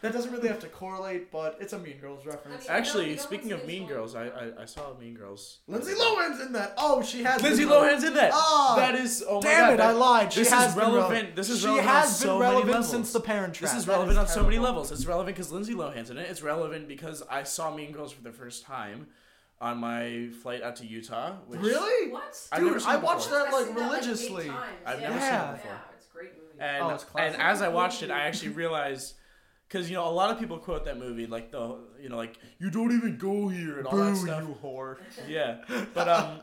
that 0.00 0.10
doesn't 0.14 0.32
really 0.32 0.48
have 0.48 0.60
to 0.60 0.66
correlate, 0.68 1.30
but 1.30 1.58
it's 1.60 1.74
a 1.74 1.78
Mean 1.78 1.98
Girls 1.98 2.24
reference. 2.24 2.66
I 2.66 2.72
mean- 2.72 2.78
Actually, 2.80 3.10
You 3.10 3.16
know- 3.16 3.22
speaking 3.22 3.52
of 3.52 3.66
Mean 3.66 3.86
Girls, 3.86 4.14
I, 4.14 4.28
going 4.30 4.54
I 4.58 4.62
I 4.62 4.64
saw 4.64 4.94
Mean 4.98 5.14
Girls. 5.14 5.58
Lindsay 5.66 5.92
Lohan's 5.92 6.40
in 6.40 6.52
that. 6.52 6.72
Oh, 6.78 7.02
she 7.02 7.22
has. 7.22 7.42
Lindsay 7.42 7.64
been 7.64 7.72
Lohan's 7.74 8.02
in 8.02 8.14
that. 8.14 8.30
Ah, 8.32 8.76
that 8.78 8.94
is 8.94 9.22
oh 9.28 9.34
my 9.36 9.40
Damn 9.42 9.60
god. 9.60 9.74
it! 9.74 9.76
that- 9.76 9.86
I 9.88 9.92
lied. 9.92 10.32
She 10.32 10.40
this 10.40 10.50
has 10.52 10.70
is 10.70 10.74
been 10.74 10.84
rel- 10.84 10.94
relevant. 10.96 11.36
This 11.36 11.50
is 11.50 11.60
she 11.60 11.66
relevant 11.66 11.88
has 11.90 12.18
been 12.18 12.26
so 12.28 12.38
relevant 12.40 12.84
since 12.86 13.12
the 13.12 13.20
Parent 13.20 13.52
Trap. 13.52 13.70
This 13.70 13.78
is 13.78 13.84
That 13.84 13.92
relevant 13.92 14.18
on 14.20 14.28
so 14.28 14.42
many 14.42 14.58
levels. 14.58 14.90
It's 14.90 15.04
relevant 15.04 15.36
because 15.36 15.52
Lindsay 15.52 15.74
Lohan's 15.74 16.08
in 16.08 16.16
it. 16.16 16.30
It's 16.30 16.40
relevant 16.42 16.88
because 16.88 17.22
I 17.28 17.42
saw 17.42 17.74
Mean 17.74 17.92
Girls 17.92 18.10
for 18.10 18.22
the 18.22 18.32
first 18.32 18.64
time 18.64 19.08
on 19.60 19.76
my 19.76 20.28
flight 20.42 20.62
out 20.62 20.76
to 20.76 20.86
Utah. 20.86 21.34
Which 21.46 21.60
Really? 21.60 22.10
What? 22.10 22.22
I've 22.52 22.58
Dude, 22.60 22.68
never 22.68 22.80
seen 22.80 22.88
I 22.88 22.96
watched 22.96 23.26
before. 23.28 23.38
that 23.38 23.46
I've 23.48 23.52
like 23.52 23.66
seen 23.66 23.74
that, 23.74 23.80
eight 23.82 23.90
religiously. 23.90 24.48
times. 24.48 24.76
I've 24.86 25.00
yeah. 25.02 25.08
never 25.08 25.20
seen 25.20 25.28
it 25.28 25.32
Yeah, 25.32 25.52
before. 25.52 25.80
it's 25.94 26.06
a 26.06 26.12
great 26.16 26.32
movie. 26.36 26.45
And 26.58 26.82
Oh, 26.84 26.90
it's 26.90 27.06
and 27.18 27.36
as 27.36 27.62
I 27.62 27.68
watched 27.68 28.02
it, 28.02 28.10
I 28.10 28.20
actually 28.26 28.50
realized 28.50 29.14
because 29.68 29.90
you 29.90 29.96
know 29.96 30.08
a 30.08 30.10
lot 30.10 30.30
of 30.30 30.38
people 30.38 30.58
quote 30.58 30.84
that 30.84 30.98
movie 30.98 31.26
like 31.26 31.50
the 31.50 31.78
you 32.00 32.08
know 32.08 32.16
like 32.16 32.38
you 32.58 32.70
don't 32.70 32.92
even 32.92 33.16
go 33.18 33.48
here 33.48 33.78
and 33.78 33.86
all 33.86 33.96
that 33.96 34.12
Boo, 34.12 34.16
stuff. 34.16 34.42
you 34.42 34.56
whore. 34.62 34.96
Yeah, 35.28 35.58
but 35.94 36.08
um, 36.08 36.40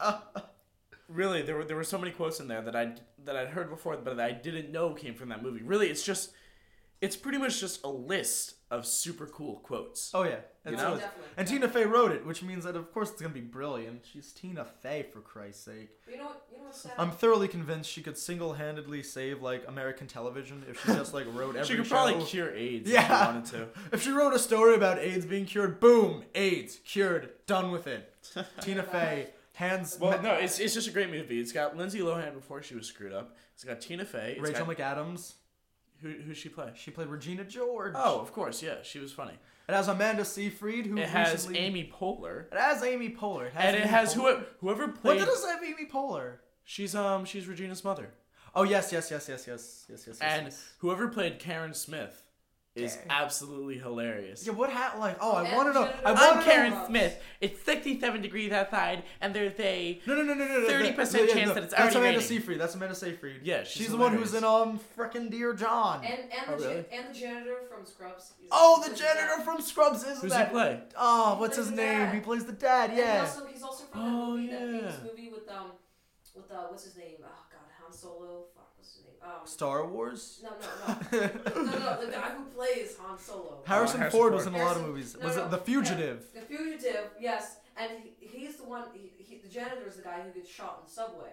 really 1.08 1.41
there 1.41 1.56
were 1.56 1.63
there 1.65 1.76
were 1.78 1.84
so 1.84 1.97
many 1.97 2.12
quotes 2.12 2.39
in 2.39 2.47
there 2.47 2.62
that 2.62 2.76
I 2.76 2.93
that 3.26 3.36
I'd 3.36 3.49
heard 3.49 3.69
before, 3.69 3.95
but 3.97 4.17
that 4.17 4.26
I 4.26 4.32
didn't 4.34 4.71
know 4.71 4.93
came 4.93 5.15
from 5.15 5.30
that 5.30 5.41
movie. 5.41 5.63
Really, 5.63 5.89
it's 5.89 6.04
just 6.06 6.32
it's 7.02 7.15
pretty 7.15 7.38
much 7.38 7.60
just 7.60 7.84
a 7.84 7.89
list 7.89 8.56
of 8.74 8.86
super 8.86 9.26
cool 9.28 9.58
quotes. 9.58 10.12
Oh 10.14 10.24
yeah, 10.24 10.38
You 10.66 10.72
know? 10.72 10.96
it's- 10.96 11.00
Definitely. 11.02 11.24
And 11.38 11.48
Tina 11.48 11.68
Fey 11.70 11.86
wrote 11.86 12.12
it, 12.12 12.26
which 12.26 12.44
means 12.44 12.64
that 12.66 12.76
of 12.76 12.92
course 12.94 13.12
it's 13.12 13.22
gonna 13.22 13.34
be 13.34 13.42
brilliant. 13.42 14.06
She's 14.12 14.32
Tina 14.32 14.66
Fey 14.82 15.06
for 15.12 15.20
Christ's 15.22 15.66
sake. 15.66 15.90
You 16.10 16.18
know 16.18 16.26
what? 16.26 16.46
You 16.52 16.58
know 16.60 16.64
what's? 16.66 16.86
I'm 16.98 17.12
thoroughly 17.12 17.48
convinced 17.48 17.90
she 17.90 18.02
could 18.02 18.18
single-handedly 18.18 19.04
save 19.04 19.42
like 19.42 19.64
American 19.68 20.08
television 20.08 20.64
if 20.70 20.80
she 20.82 20.88
just 20.90 21.14
like 21.14 21.26
wrote 21.34 21.56
every 21.56 21.66
she 21.68 21.76
could 21.76 21.86
show. 21.88 21.96
probably 21.96 22.24
cure 22.26 22.54
AIDS 22.54 22.90
if 22.90 23.02
she 23.06 23.12
wanted 23.12 23.46
to. 23.46 23.68
if 23.92 24.02
she 24.04 24.12
wrote 24.12 24.34
a 24.34 24.40
story 24.40 24.76
about 24.76 25.00
AIDS 25.00 25.26
being 25.26 25.46
cured, 25.46 25.80
boom, 25.80 26.24
AIDS 26.36 26.80
cured, 26.86 27.30
done 27.48 27.72
with 27.72 27.88
it. 27.88 28.14
Tina 28.62 28.84
Fey, 28.84 29.28
hands. 29.54 29.98
Well, 30.00 30.12
ma- 30.18 30.22
no, 30.22 30.34
it's, 30.36 30.60
it's 30.60 30.74
just 30.74 30.88
a 30.88 30.92
great 30.92 31.10
movie. 31.12 31.40
It's 31.40 31.52
got 31.52 31.76
Lindsay 31.76 32.00
Lohan 32.00 32.34
before 32.34 32.62
she 32.64 32.76
was 32.76 32.88
screwed 32.88 33.14
up. 33.14 33.36
It's 33.56 33.64
got 33.64 33.82
Tina 33.82 34.06
Fey. 34.06 34.36
It's 34.38 34.42
Rachel 34.48 34.66
got, 34.66 34.78
McAdams. 34.98 35.34
Who 36.04 36.12
who 36.28 36.34
she 36.36 36.50
play? 36.50 36.72
She 36.76 36.92
played 36.92 37.08
Regina 37.08 37.44
George. 37.44 37.94
Oh, 37.96 38.20
of 38.20 38.32
course, 38.34 38.62
yeah, 38.62 38.76
she 38.84 39.00
was 39.00 39.12
funny. 39.12 39.34
It 39.68 39.74
has 39.74 39.88
Amanda 39.88 40.26
Seyfried, 40.26 40.86
who 40.86 40.98
It 40.98 41.08
has 41.10 41.32
recently- 41.32 41.60
Amy 41.60 41.92
Poehler, 42.00 42.52
It 42.52 42.58
has 42.60 42.84
Amy 42.84 43.10
Poehler. 43.10 43.48
It 43.48 43.54
has 43.54 43.66
and 43.66 43.76
it 43.78 43.80
Amy 43.80 43.88
has 43.89 44.13
Poehler. 44.13 44.18
whoever 44.18 44.46
whoever 44.60 44.86
What 44.88 45.02
played. 45.02 45.20
did 45.20 45.28
it 45.30 45.46
have 45.48 45.63
Amy 45.63 45.86
Poehler? 45.92 46.34
She's 46.66 46.94
um 46.96 47.26
she's 47.26 47.48
Regina's 47.48 47.84
mother, 47.84 48.13
Oh 48.56 48.63
yes, 48.63 48.92
yes, 48.92 49.10
yes, 49.10 49.28
yes, 49.30 49.46
yes, 49.48 49.86
yes, 49.89 50.04
yes, 50.06 50.08
yes. 50.08 50.20
and 50.22 50.46
yes. 50.48 50.74
whoever 50.80 51.08
played 51.08 51.39
Karen 51.39 51.74
Smith 51.74 52.23
is 52.76 52.94
Karen. 52.96 53.08
absolutely 53.12 53.78
hilarious. 53.78 54.46
Yeah, 54.48 54.54
what 54.54 54.72
happened? 54.72 55.02
Like, 55.02 55.18
oh, 55.22 55.34
I 55.34 55.44
And 55.44 55.56
want 55.56 55.68
to 55.70 55.74
know. 55.80 55.84
I 56.04 56.10
I'm 56.12 56.16
want 56.16 56.38
I'm 56.38 56.44
Karen 56.44 56.72
know. 56.74 56.88
Smith. 56.88 57.22
It's 57.40 57.62
67 57.64 58.22
degrees 58.24 58.52
outside, 58.52 59.04
and 59.22 59.34
there's 59.34 59.54
a. 59.60 60.02
No, 60.08 60.16
no, 60.16 60.24
no, 60.24 60.34
no, 60.34 60.46
no. 60.46 60.60
no, 60.62 60.68
30% 60.68 60.96
that- 60.96 61.28
yeah, 61.28 61.34
chance 61.34 61.48
no, 61.50 61.54
that 61.54 61.64
it's 61.66 61.74
That's 61.74 61.96
Amanda 61.96 62.00
raining. 62.02 62.22
Seyfried. 62.22 62.60
That's 62.60 62.74
Amanda 62.76 62.96
Seyfried. 62.96 63.42
Yeah, 63.44 63.64
she's, 63.64 63.74
she's 63.84 63.90
the 63.92 63.98
one 63.98 64.14
who's 64.14 64.34
in 64.34 64.42
hilarious. 64.44 64.80
um 64.80 64.80
frickin' 64.98 65.30
Dear 65.30 65.54
John. 65.54 66.04
and 66.04 66.14
and 66.24 66.32
Oh, 66.50 66.56
the 66.58 66.68
really? 66.68 66.86
and 66.92 67.14
the 67.14 67.20
janitor 67.20 67.58
from 67.70 67.86
Scrubs. 67.86 68.24
is- 68.42 68.48
oh, 68.52 68.84
the 68.88 68.96
janitor 68.96 69.36
dad. 69.38 69.46
from 69.46 69.62
Scrubs 69.62 70.04
is 70.04 70.22
Who's 70.22 70.32
that? 70.32 70.48
he 70.48 70.52
play? 70.54 70.80
Oh, 70.98 71.36
what's 71.40 71.58
his 71.58 71.70
name? 71.70 71.78
dad. 71.78 72.14
He 72.16 72.20
plays 72.22 72.46
the 72.46 72.54
dad. 72.54 72.90
And 72.90 73.00
he 73.00 73.06
Yeah. 73.06 73.20
also, 73.22 73.46
he's 73.46 73.62
also 73.62 73.84
from 73.86 74.02
that 74.02 74.08
Oh, 74.08 74.32
movie, 74.38 74.48
that 74.48 74.60
famous 74.60 74.96
yeah. 74.98 75.04
movie 75.12 75.30
with 75.30 75.48
um, 75.50 75.72
with 76.36 76.50
uh, 76.52 76.66
what's 76.70 76.86
his 76.86 76.96
name? 76.98 77.18
Oh 77.22 77.28
God, 77.52 77.60
Han 77.84 77.94
Solo. 77.94 78.46
Fuck, 78.56 78.72
what's 78.78 78.96
his 78.96 79.06
name? 79.06 79.13
Um, 79.24 79.30
Star 79.46 79.86
Wars. 79.88 80.44
no, 80.44 80.50
no, 80.52 81.20
no, 81.20 81.64
no, 81.64 81.80
no, 81.80 82.06
the 82.06 82.12
guy 82.12 82.30
who 82.32 82.44
plays 82.46 82.98
Han 82.98 83.18
Solo. 83.18 83.62
Harrison, 83.66 84.00
Harrison 84.02 84.20
Ford, 84.20 84.32
Ford. 84.32 84.34
was 84.34 84.46
in 84.48 84.54
a 84.56 84.58
lot 84.58 84.76
of 84.76 84.86
movies. 84.86 85.16
no, 85.20 85.28
was 85.28 85.38
no, 85.38 85.46
it 85.46 85.52
The 85.52 85.58
Fugitive? 85.60 86.26
The 86.34 86.42
fugitive, 86.42 87.10
yes, 87.20 87.58
and 87.78 87.90
he, 88.20 88.28
he's 88.28 88.58
the 88.58 88.66
one. 88.66 88.84
He, 88.94 89.12
he, 89.24 89.38
the 89.40 89.48
janitor 89.48 89.88
is 89.88 89.96
the 89.96 90.02
guy 90.04 90.20
who 90.22 90.32
gets 90.38 90.50
shot 90.50 90.80
in 90.82 90.88
the 90.88 90.92
subway. 90.94 91.30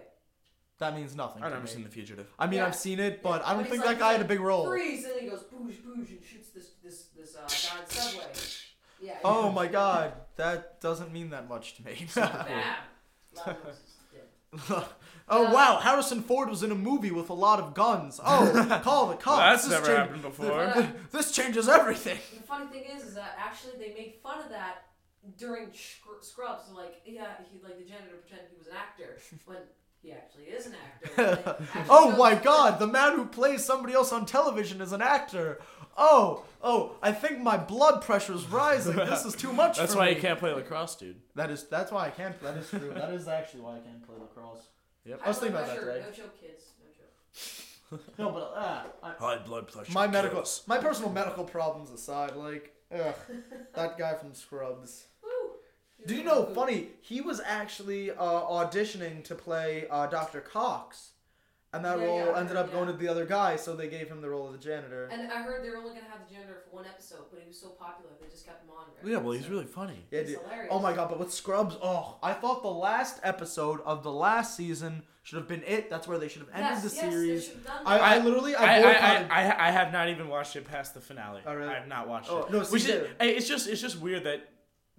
That 0.79 0.95
means 0.95 1.15
nothing. 1.15 1.43
I've 1.43 1.51
never 1.51 1.63
me. 1.63 1.69
seen 1.69 1.83
The 1.83 1.89
Fugitive. 1.89 2.27
I 2.39 2.47
mean, 2.47 2.57
Yeah. 2.59 2.65
I've 2.67 2.75
seen 2.75 2.99
it, 2.99 3.21
but 3.21 3.41
Yeah, 3.41 3.49
I 3.49 3.53
don't 3.53 3.63
but 3.63 3.69
think 3.71 3.83
he's 3.83 3.91
that 3.91 3.99
guy 3.99 4.13
had 4.13 4.21
a 4.21 4.25
big 4.25 4.39
role. 4.39 4.65
Freeze, 4.67 5.05
and 5.05 5.19
he 5.21 5.27
goes 5.29 5.43
boosh 5.43 5.75
boosh 5.81 6.09
and 6.09 6.23
shoots 6.23 6.49
this 6.49 6.71
this 6.83 7.07
this 7.15 7.35
uh, 7.35 7.41
guy 7.41 7.81
in 7.81 7.85
the 7.87 7.93
subway. 7.93 8.25
Yeah. 9.01 9.13
Oh 9.23 9.51
my 9.51 9.67
god, 9.67 10.13
that 10.37 10.79
doesn't 10.81 11.11
mean 11.11 11.29
that 11.31 11.47
much 11.49 11.75
to 11.75 11.83
me. 11.85 12.07
Bad. 12.15 12.77
Loud 15.31 15.43
noises. 15.43 15.53
Yeah. 15.53 15.57
oh 15.57 15.63
Uh, 15.67 15.73
wow, 15.75 15.79
Harrison 15.81 16.21
Ford 16.21 16.49
was 16.49 16.63
in 16.63 16.71
a 16.71 16.75
movie 16.75 17.11
with 17.11 17.29
a 17.29 17.33
lot 17.33 17.59
of 17.59 17.73
guns. 17.73 18.19
Oh, 18.23 18.79
call 18.83 19.07
the 19.07 19.15
cops. 19.15 19.39
That's 19.39 19.63
This 19.63 19.71
never 19.71 19.85
change- 19.85 19.97
happened 19.97 20.21
before. 20.21 20.87
This 21.11 21.31
changes 21.31 21.67
everything. 21.69 22.19
The 22.35 22.43
funny 22.43 22.67
thing 22.67 22.83
is, 22.95 23.03
is 23.03 23.15
that 23.15 23.35
actually 23.39 23.73
they 23.79 23.93
made 23.93 24.15
fun 24.21 24.39
of 24.39 24.49
that 24.49 24.83
during 25.37 25.67
Scr- 25.73 26.21
Scrubs. 26.21 26.63
So 26.67 26.75
like, 26.75 27.01
yeah, 27.05 27.35
he 27.51 27.59
like 27.63 27.77
the 27.77 27.85
janitor 27.85 28.15
pretended 28.21 28.47
he 28.51 28.57
was 28.57 28.67
an 28.67 28.73
actor 28.75 29.17
when 29.45 29.57
he 30.01 30.11
actually 30.11 30.45
is 30.45 30.65
an 30.65 30.73
actor. 30.83 31.55
Actually 31.75 31.85
Oh 31.89 32.17
my 32.17 32.33
that- 32.33 32.43
god, 32.43 32.79
the 32.79 32.87
man 32.87 33.15
who 33.15 33.25
plays 33.25 33.63
somebody 33.63 33.93
else 33.93 34.11
on 34.11 34.25
television 34.25 34.81
is 34.81 34.93
an 34.93 35.01
actor. 35.01 35.59
Oh, 35.95 36.43
oh, 36.63 36.93
I 37.03 37.11
think 37.11 37.39
my 37.39 37.57
blood 37.57 38.01
pressure 38.01 38.33
is 38.33 38.45
rising. 38.47 38.95
This 38.95 39.25
is 39.25 39.35
too 39.35 39.53
much 39.53 39.77
That's 39.77 39.93
for 39.93 39.99
why 39.99 40.09
me. 40.09 40.15
you 40.15 40.21
can't 40.21 40.39
play 40.39 40.53
lacrosse, 40.53 40.95
dude. 40.95 41.17
That 41.35 41.51
is 41.51 41.67
that's 41.67 41.91
why 41.91 42.07
I 42.07 42.09
can't. 42.09 42.41
That 42.41 42.57
is 42.57 42.67
true. 42.69 42.91
that 42.95 43.11
is 43.13 43.27
actually 43.27 43.61
why 43.61 43.75
I 43.75 43.79
can't 43.79 44.01
play 44.03 44.15
lacrosse. 44.19 44.65
Yep. 45.05 45.21
I 45.23 45.27
was 45.27 45.37
thinking 45.39 45.55
about 45.55 45.67
my 45.67 45.73
that 45.73 45.79
shirt. 45.81 45.93
today. 45.95 46.05
No 46.07 46.15
joke, 46.15 46.41
kids. 46.41 46.63
No 46.79 46.89
joke. 46.91 48.01
No, 48.17 48.31
but 48.31 48.53
uh, 48.55 48.83
I, 49.03 49.11
High 49.19 49.37
blood 49.39 49.67
pressure. 49.67 49.91
my 49.91 50.07
medical, 50.07 50.37
kills. 50.37 50.63
my 50.67 50.77
personal 50.77 51.11
medical 51.11 51.43
problems 51.43 51.91
aside, 51.91 52.35
like, 52.35 52.73
ugh, 52.93 53.15
that 53.75 53.97
guy 53.97 54.13
from 54.15 54.33
Scrubs. 54.33 55.07
Woo. 55.23 55.51
Do 56.07 56.15
you 56.15 56.23
know? 56.23 56.45
Funny, 56.53 56.87
he 57.01 57.19
was 57.19 57.41
actually 57.45 58.11
uh, 58.11 58.15
auditioning 58.17 59.23
to 59.25 59.35
play 59.35 59.87
uh, 59.89 60.07
Dr. 60.07 60.39
Cox, 60.39 61.10
and 61.73 61.85
that 61.85 61.99
Yeah, 61.99 62.05
role 62.05 62.17
yeah, 62.17 62.37
ended 62.39 62.57
heard, 62.57 62.65
up 62.65 62.71
going 62.71 62.87
to 62.87 62.93
the 62.93 63.07
other 63.07 63.25
guy, 63.25 63.55
so 63.55 63.75
they 63.75 63.87
gave 63.87 64.07
him 64.09 64.21
the 64.21 64.29
role 64.29 64.47
of 64.47 64.51
the 64.53 64.57
janitor. 64.59 65.07
And 65.11 65.31
I 65.31 65.41
heard 65.41 65.63
they're 65.63 65.77
only 65.77 65.89
gonna 65.91 66.01
have 66.11 66.27
the 66.27 66.33
janitor 66.35 66.61
for 66.69 66.75
one 66.75 66.85
episode, 66.85 67.25
but 67.31 67.39
he 67.41 67.47
was 67.47 67.57
so 67.59 67.69
popular 67.69 68.11
they 68.21 68.27
just 68.29 68.45
kept 68.45 68.63
him 68.63 68.69
on. 68.71 68.85
every 68.99 69.11
Yeah, 69.11 69.17
well, 69.19 69.31
he's 69.31 69.41
episode. 69.43 69.53
really 69.53 69.65
funny. 69.67 70.05
Yeah, 70.11 70.19
He's 70.21 70.29
dude. 70.31 70.39
hilarious. 70.41 70.67
Oh 70.71 70.79
my 70.79 70.93
god, 70.93 71.09
but 71.09 71.19
with 71.19 71.31
Scrubs, 71.33 71.75
oh, 71.81 72.17
I 72.21 72.33
thought 72.33 72.61
the 72.61 72.69
last 72.69 73.19
episode 73.23 73.81
of 73.85 74.03
the 74.03 74.11
last 74.11 74.55
season 74.57 75.03
should 75.23 75.37
have 75.37 75.47
been 75.47 75.63
it. 75.65 75.89
That's 75.89 76.07
where 76.07 76.17
they 76.17 76.27
should 76.27 76.41
have 76.41 76.49
ended 76.53 76.71
Yes, 76.71 76.83
the 76.89 76.95
yes, 76.95 77.05
they 77.05 77.09
series. 77.11 77.45
should've 77.47 77.65
done 77.65 77.81
I, 77.85 77.97
that. 77.97 78.03
I 78.03 78.23
literally, 78.25 78.55
I 78.55 78.63
I, 78.63 78.81
I. 78.81 78.91
I, 78.91 79.25
I, 79.51 79.67
I 79.67 79.71
have 79.71 79.93
not 79.93 80.09
even 80.09 80.27
watched 80.27 80.55
it 80.55 80.65
past 80.65 80.93
the 80.93 80.99
finale. 81.01 81.41
Oh, 81.45 81.53
really? 81.53 81.69
I 81.69 81.75
have 81.75 81.87
not 81.87 82.07
watched 82.09 82.29
Oh, 82.31 82.43
it. 82.43 82.51
no, 82.51 82.59
Which 82.61 82.83
see, 82.83 82.91
is, 82.91 83.07
it's 83.19 83.47
just 83.47 83.67
it's 83.69 83.81
just 83.81 83.99
weird 83.99 84.23
that 84.25 84.41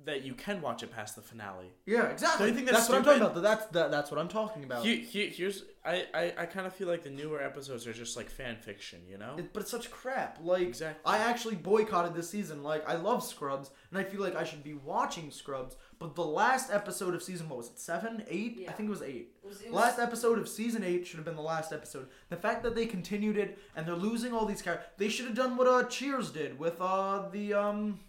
that 0.05 0.23
you 0.25 0.35
can 0.35 0.61
watch 0.61 0.83
it 0.83 0.91
past 0.91 1.17
the 1.17 1.23
finale. 1.23 1.73
yeah, 1.87 2.07
exactly. 2.09 2.47
Don't 2.47 2.55
think 2.57 2.67
that's 2.69 2.87
that's 2.87 2.89
what 2.91 2.99
I'm 2.99 3.05
talking 3.05 3.23
about. 3.23 3.43
That's 3.43 3.67
that, 3.67 3.91
that's 3.91 4.11
what 4.11 4.21
I'm 4.21 4.29
talking 4.29 4.65
about. 4.65 4.85
He, 4.85 4.97
he, 4.97 5.29
here's 5.29 5.65
I, 5.85 6.07
I, 6.15 6.33
I 6.39 6.47
kind 6.47 6.67
of 6.67 6.75
feel 6.75 6.87
like 6.89 7.03
the 7.03 7.11
newer 7.11 7.43
episodes 7.43 7.87
are 7.89 7.93
just 7.93 8.17
like 8.17 8.31
fan 8.31 8.57
fiction, 8.57 9.01
you 9.11 9.19
know? 9.19 9.35
It- 9.37 9.53
but 9.53 9.63
it's 9.63 9.71
such 9.71 9.91
crap. 9.91 10.39
Like 10.43 10.63
Exactly. 10.63 11.01
I 11.05 11.19
actually 11.19 11.57
boycotted 11.57 12.15
this 12.15 12.29
season. 12.31 12.63
Like 12.63 12.89
I 12.89 12.95
love 12.95 13.23
Scrubs, 13.25 13.71
and 13.91 13.99
I 13.99 14.05
feel 14.05 14.21
like 14.21 14.37
I 14.37 14.45
should 14.45 14.63
be 14.63 14.75
watching 14.75 15.31
Scrubs. 15.31 15.77
But 15.99 16.17
the 16.17 16.25
last 16.25 16.73
episode 16.73 17.15
of 17.15 17.23
season, 17.23 17.49
what 17.49 17.59
was 17.59 17.69
it? 17.69 17.79
Seven, 17.79 18.25
eight? 18.29 18.67
I 18.69 18.73
think 18.73 18.89
it 18.89 18.91
was 18.91 19.03
eight. 19.03 19.37
It 19.45 19.47
was, 19.47 19.61
it 19.61 19.71
was, 19.71 19.75
Last 19.83 19.99
episode 20.01 20.37
of 20.39 20.49
season 20.49 20.83
eight 20.83 21.07
should 21.07 21.17
have 21.19 21.25
been 21.25 21.37
the 21.37 21.43
last 21.43 21.73
episode. 21.73 22.09
The 22.29 22.37
fact 22.37 22.65
that 22.65 22.75
they 22.75 22.87
continued 22.87 23.37
it 23.37 23.57
and 23.77 23.87
they're 23.87 23.95
losing 23.95 24.33
all 24.33 24.45
these 24.45 24.63
characters, 24.63 24.89
they 24.99 25.09
should 25.09 25.27
have 25.27 25.37
done 25.37 25.57
what 25.57 25.69
uh 25.69 25.85
Cheers 25.85 26.31
did 26.31 26.59
with 26.59 26.81
uh 26.81 27.29
the 27.31 27.55
um, 27.55 28.01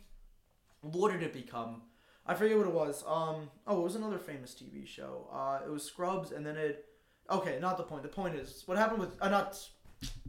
what 0.83 1.11
did 1.11 1.23
it 1.23 1.33
become? 1.33 1.81
I 2.25 2.35
forget 2.35 2.57
what 2.57 2.67
it 2.67 2.73
was. 2.73 3.03
Um, 3.07 3.49
oh, 3.67 3.79
it 3.81 3.83
was 3.83 3.95
another 3.95 4.19
famous 4.19 4.53
TV 4.55 4.87
show. 4.87 5.27
Uh, 5.33 5.59
it 5.65 5.71
was 5.71 5.83
Scrubs, 5.83 6.31
and 6.31 6.45
then 6.45 6.55
it. 6.55 6.85
Okay, 7.31 7.57
not 7.59 7.77
the 7.77 7.83
point. 7.83 8.03
The 8.03 8.09
point 8.09 8.35
is 8.35 8.63
what 8.67 8.77
happened 8.77 8.99
with 8.99 9.15
uh, 9.21 9.29
not. 9.29 9.59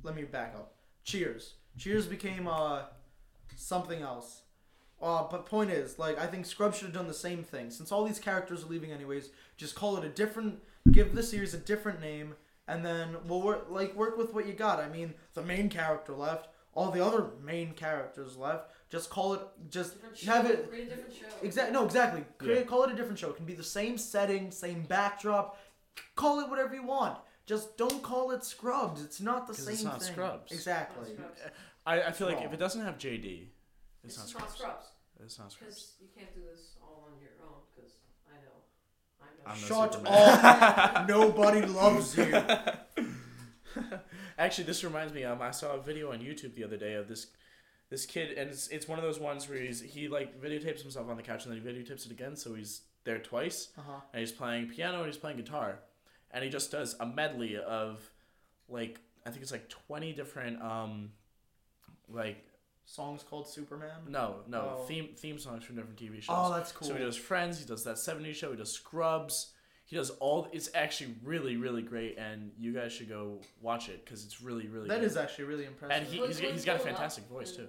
Let 0.03 0.17
me 0.17 0.25
back 0.25 0.55
up. 0.57 0.75
Cheers. 1.05 1.55
Cheers 1.79 2.07
became 2.07 2.49
uh 2.49 2.85
something 3.57 4.03
else. 4.03 4.43
Uh, 5.03 5.25
but 5.31 5.45
point 5.47 5.71
is, 5.71 5.99
like, 5.99 6.19
I 6.19 6.27
think 6.27 6.47
Scrubs 6.47 6.79
should 6.79 6.87
have 6.87 6.95
done 6.95 7.09
the 7.09 7.15
same 7.15 7.43
thing. 7.43 7.71
Since 7.71 7.93
all 7.93 8.05
these 8.05 8.19
characters 8.19 8.65
are 8.65 8.69
leaving 8.69 8.93
anyways, 8.93 9.31
just 9.57 9.75
call 9.75 9.97
it 9.99 10.05
a 10.05 10.09
different, 10.09 10.61
give 10.93 11.15
the 11.15 11.23
series 11.23 11.53
a 11.53 11.59
different 11.59 12.01
name, 12.01 12.37
and 12.69 12.85
then 12.87 13.17
we'll 13.27 13.43
work, 13.43 13.67
like, 13.69 13.95
work 13.95 14.17
with 14.17 14.33
what 14.33 14.47
you 14.47 14.55
got. 14.55 14.81
I 14.81 14.89
mean, 14.89 15.13
the 15.35 15.43
main 15.43 15.69
character 15.69 16.15
left. 16.15 16.49
all 16.75 16.91
the 16.91 17.05
other 17.05 17.27
main 17.43 17.73
characters 17.73 18.37
left. 18.37 18.71
Just 18.95 19.11
call 19.11 19.35
it. 19.35 19.41
Just 19.71 19.95
Different 19.95 20.17
show. 20.17 20.31
have 20.33 20.47
it. 20.47 20.69
Create 20.71 20.87
a 20.87 20.91
different 20.91 21.15
show. 21.15 21.27
Exactly. 21.43 21.73
No, 21.73 21.85
exactly. 21.85 22.25
Create, 22.39 22.59
Yeah. 22.61 22.63
Call 22.65 22.85
it 22.85 22.93
a 22.93 22.95
different 22.95 23.19
show. 23.19 23.31
It 23.31 23.37
can 23.37 23.45
be 23.45 23.55
the 23.55 23.65
same 23.65 23.99
setting, 23.99 24.53
same 24.53 24.83
backdrop. 24.85 25.59
Call 26.15 26.39
it 26.39 26.49
whatever 26.49 26.75
you 26.77 26.85
want. 26.85 27.19
Just 27.45 27.77
don't 27.77 28.03
call 28.05 28.31
it 28.31 28.45
Scrubs. 28.45 29.03
It's 29.03 29.21
not 29.21 29.49
the 29.49 29.55
same 29.55 29.75
it's 29.75 29.83
not 29.83 30.01
thing. 30.01 30.13
Scrubs. 30.13 30.53
Exactly. 30.53 31.13
Scrubs. 31.13 31.41
I, 31.85 32.03
I 32.03 32.13
feel 32.13 32.29
like 32.29 32.37
wrong. 32.37 32.47
if 32.47 32.53
it 32.53 32.61
doesn't 32.61 32.83
have 32.85 32.97
JD, 32.97 33.49
it's, 34.05 34.17
It's, 34.17 34.17
not 34.17 34.23
just 34.23 34.29
Scrubs. 34.31 34.47
not 34.47 34.57
Scrubs. 34.59 34.87
It's 35.25 35.39
not 35.41 35.53
Scrubs. 35.53 35.75
Because 35.75 35.95
you 36.01 36.09
can't 36.17 36.33
do 36.35 36.43
this 36.49 36.77
all 36.81 37.09
on 37.13 37.21
your 37.21 37.33
own. 37.45 37.63
Because 37.75 37.93
I 38.31 38.37
know. 38.45 38.63
I 39.21 39.27
know. 39.27 39.53
I'm 39.53 39.61
no 39.61 39.67
Shut 39.67 39.95
Superman. 39.95 40.95
up. 40.95 41.09
Nobody 41.17 41.67
loves 41.67 42.17
you. 42.17 42.43
Actually, 44.39 44.65
this 44.65 44.83
reminds 44.85 45.13
me. 45.13 45.25
Um, 45.25 45.43
I 45.43 45.51
saw 45.51 45.75
a 45.75 45.83
video 45.83 46.13
on 46.13 46.21
YouTube 46.21 46.55
the 46.55 46.63
other 46.65 46.77
day 46.77 46.95
of 46.95 47.09
this 47.09 47.27
this 47.95 48.07
kid, 48.07 48.37
and 48.39 48.51
it's, 48.51 48.67
it's 48.69 48.89
one 48.89 48.99
of 48.99 49.05
those 49.05 49.21
ones 49.21 49.49
where 49.49 49.59
he's 49.59 49.81
he 49.81 50.09
like 50.09 50.41
videotapes 50.41 50.83
himself 50.83 51.09
on 51.09 51.17
the 51.17 51.23
couch 51.23 51.45
and 51.47 51.51
then 51.55 51.61
he 51.63 51.67
videotapes 51.69 52.05
it 52.07 52.13
again, 52.13 52.35
so 52.37 52.55
he's 52.55 52.83
there 53.05 53.19
twice, 53.19 53.69
Uh-huh. 53.79 54.01
and 54.13 54.21
he's 54.21 54.33
playing 54.33 54.69
piano 54.69 54.99
and 54.99 55.07
he's 55.07 55.17
playing 55.25 55.37
guitar, 55.37 55.79
and 56.33 56.43
he 56.45 56.51
just 56.51 56.71
does 56.73 56.97
a 57.01 57.07
medley 57.07 57.57
of 57.57 58.01
like 58.69 59.01
I 59.27 59.31
think 59.31 59.43
it's 59.43 59.53
like 59.53 59.69
twenty 59.69 60.13
different 60.13 60.61
um 60.63 61.11
like 62.09 62.45
Songs 62.87 63.23
called 63.23 63.49
Superman. 63.49 64.01
no 64.09 64.41
no 64.47 64.61
Oh. 64.81 64.85
theme 64.85 65.09
theme 65.17 65.39
songs 65.39 65.65
from 65.65 65.77
different 65.77 65.99
TV 65.99 66.17
shows. 66.23 66.37
Oh, 66.39 66.53
that's 66.53 66.71
cool. 66.73 66.89
So 66.89 66.95
he 66.95 67.03
does 67.03 67.17
Friends, 67.17 67.59
he 67.59 67.65
does 67.65 67.85
that 67.85 67.97
70s 67.97 68.35
show, 68.35 68.51
he 68.51 68.57
does 68.59 68.73
Scrubs. 68.73 69.53
He 69.87 69.97
does 69.97 70.09
all. 70.19 70.49
It's 70.51 70.71
actually 70.75 71.15
really, 71.23 71.57
really 71.59 71.83
great, 71.83 72.17
and 72.17 72.53
you 72.59 72.73
guys 72.73 72.91
should 72.95 73.09
go 73.11 73.41
watch 73.61 73.91
it 73.91 74.03
because 74.03 74.25
it's 74.25 74.41
really, 74.41 74.67
really. 74.67 74.89
That 74.89 75.01
good. 75.01 75.07
is 75.11 75.17
actually 75.19 75.45
really 75.45 75.67
impressive. 75.67 75.95
and 75.99 76.07
he, 76.07 76.21
Will- 76.21 76.27
he's, 76.29 76.41
will 76.41 76.53
he's 76.53 76.61
you 76.63 76.67
got 76.67 76.77
a 76.77 76.79
pull 76.79 76.87
it 76.87 76.91
fantastic 76.93 77.25
voice 77.29 77.53
too. 77.53 77.69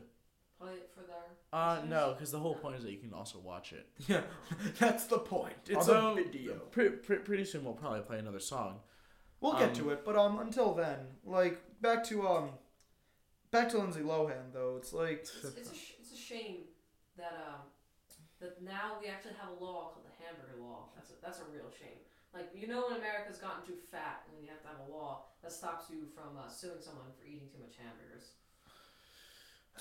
Play 0.65 0.73
it 0.73 0.89
for 0.95 1.01
their. 1.01 1.15
Uh, 1.53 1.75
listeners? 1.75 1.89
no, 1.89 2.13
because 2.13 2.31
the 2.31 2.39
whole 2.39 2.55
point 2.55 2.75
is 2.75 2.83
that 2.83 2.91
you 2.91 2.97
can 2.97 3.13
also 3.13 3.39
watch 3.39 3.71
it. 3.71 3.87
yeah, 4.07 4.21
that's 4.79 5.05
the 5.05 5.19
point. 5.19 5.53
It's 5.67 5.87
Although, 5.87 6.13
a 6.13 6.15
video. 6.15 6.53
Pre- 6.71 6.89
pre- 6.89 7.17
pretty 7.17 7.45
soon 7.45 7.63
we'll 7.63 7.73
probably 7.73 8.01
play 8.01 8.17
another 8.17 8.39
song. 8.39 8.79
We'll 9.41 9.53
get 9.53 9.69
um, 9.69 9.75
to 9.75 9.89
it, 9.91 10.03
but 10.03 10.15
um, 10.15 10.39
until 10.39 10.73
then, 10.73 10.97
like 11.23 11.61
back 11.81 12.03
to 12.05 12.27
um, 12.27 12.49
back 13.51 13.69
to 13.69 13.77
Lindsay 13.77 14.01
Lohan 14.01 14.51
though. 14.53 14.75
It's 14.77 14.91
like 14.91 15.21
It's, 15.21 15.43
it's 15.43 15.71
a 15.71 15.75
sh- 15.75 15.93
it's 15.99 16.13
a 16.13 16.17
shame 16.17 16.57
that 17.17 17.37
um 17.47 17.61
that 18.41 18.61
now 18.63 18.97
we 18.99 19.07
actually 19.07 19.37
have 19.39 19.53
a 19.55 19.63
law 19.63 19.93
called 19.93 20.03
the 20.03 20.17
hamburger 20.17 20.59
law. 20.59 20.89
That's 20.95 21.11
a, 21.11 21.15
that's 21.21 21.39
a 21.39 21.47
real 21.53 21.69
shame. 21.69 22.01
Like 22.33 22.51
you 22.51 22.67
know, 22.67 22.89
when 22.89 22.99
America's 22.99 23.37
gotten 23.37 23.63
too 23.63 23.79
fat, 23.91 24.27
and 24.27 24.41
you 24.43 24.49
have 24.49 24.59
to 24.65 24.67
have 24.67 24.81
a 24.83 24.91
law 24.91 25.31
that 25.39 25.51
stops 25.51 25.87
you 25.87 26.09
from 26.11 26.35
uh, 26.35 26.49
suing 26.49 26.83
someone 26.83 27.13
for 27.15 27.23
eating 27.23 27.47
too 27.47 27.63
much 27.63 27.79
hamburgers. 27.79 28.35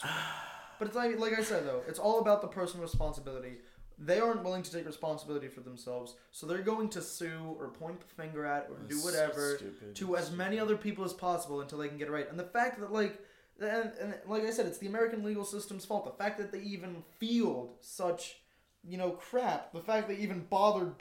But 0.02 0.88
it's 0.88 0.96
like, 0.96 1.18
like 1.18 1.38
I 1.38 1.42
said 1.42 1.66
though, 1.66 1.82
it's 1.86 1.98
all 1.98 2.20
about 2.20 2.42
the 2.42 2.48
personal 2.48 2.82
responsibility. 2.82 3.58
They 3.96 4.18
aren't 4.18 4.42
willing 4.42 4.64
to 4.64 4.72
take 4.72 4.86
responsibility 4.86 5.46
for 5.46 5.60
themselves, 5.60 6.16
so 6.32 6.46
they're 6.46 6.62
going 6.62 6.88
to 6.90 7.00
sue 7.00 7.56
or 7.60 7.68
point 7.68 8.00
the 8.00 8.06
finger 8.06 8.44
at 8.44 8.66
or 8.68 8.76
do 8.88 8.96
whatever 9.04 9.56
stupid. 9.56 9.94
to 9.94 10.16
as 10.16 10.32
many 10.32 10.58
other 10.58 10.76
people 10.76 11.04
as 11.04 11.12
possible 11.12 11.60
until 11.60 11.78
they 11.78 11.86
can 11.86 11.96
get 11.96 12.08
it 12.08 12.10
right. 12.10 12.28
And 12.28 12.36
the 12.36 12.42
fact 12.42 12.80
that 12.80 12.92
like, 12.92 13.20
and, 13.60 13.92
and 14.00 14.14
like 14.26 14.42
I 14.42 14.50
said, 14.50 14.66
it's 14.66 14.78
the 14.78 14.88
American 14.88 15.22
legal 15.22 15.44
system's 15.44 15.84
fault. 15.84 16.06
The 16.06 16.24
fact 16.24 16.38
that 16.38 16.50
they 16.50 16.58
even 16.58 17.04
field 17.20 17.74
such, 17.80 18.38
you 18.82 18.98
know, 18.98 19.10
crap. 19.12 19.72
The 19.72 19.80
fact 19.80 20.08
they 20.08 20.16
even 20.16 20.44
bothered, 20.50 20.94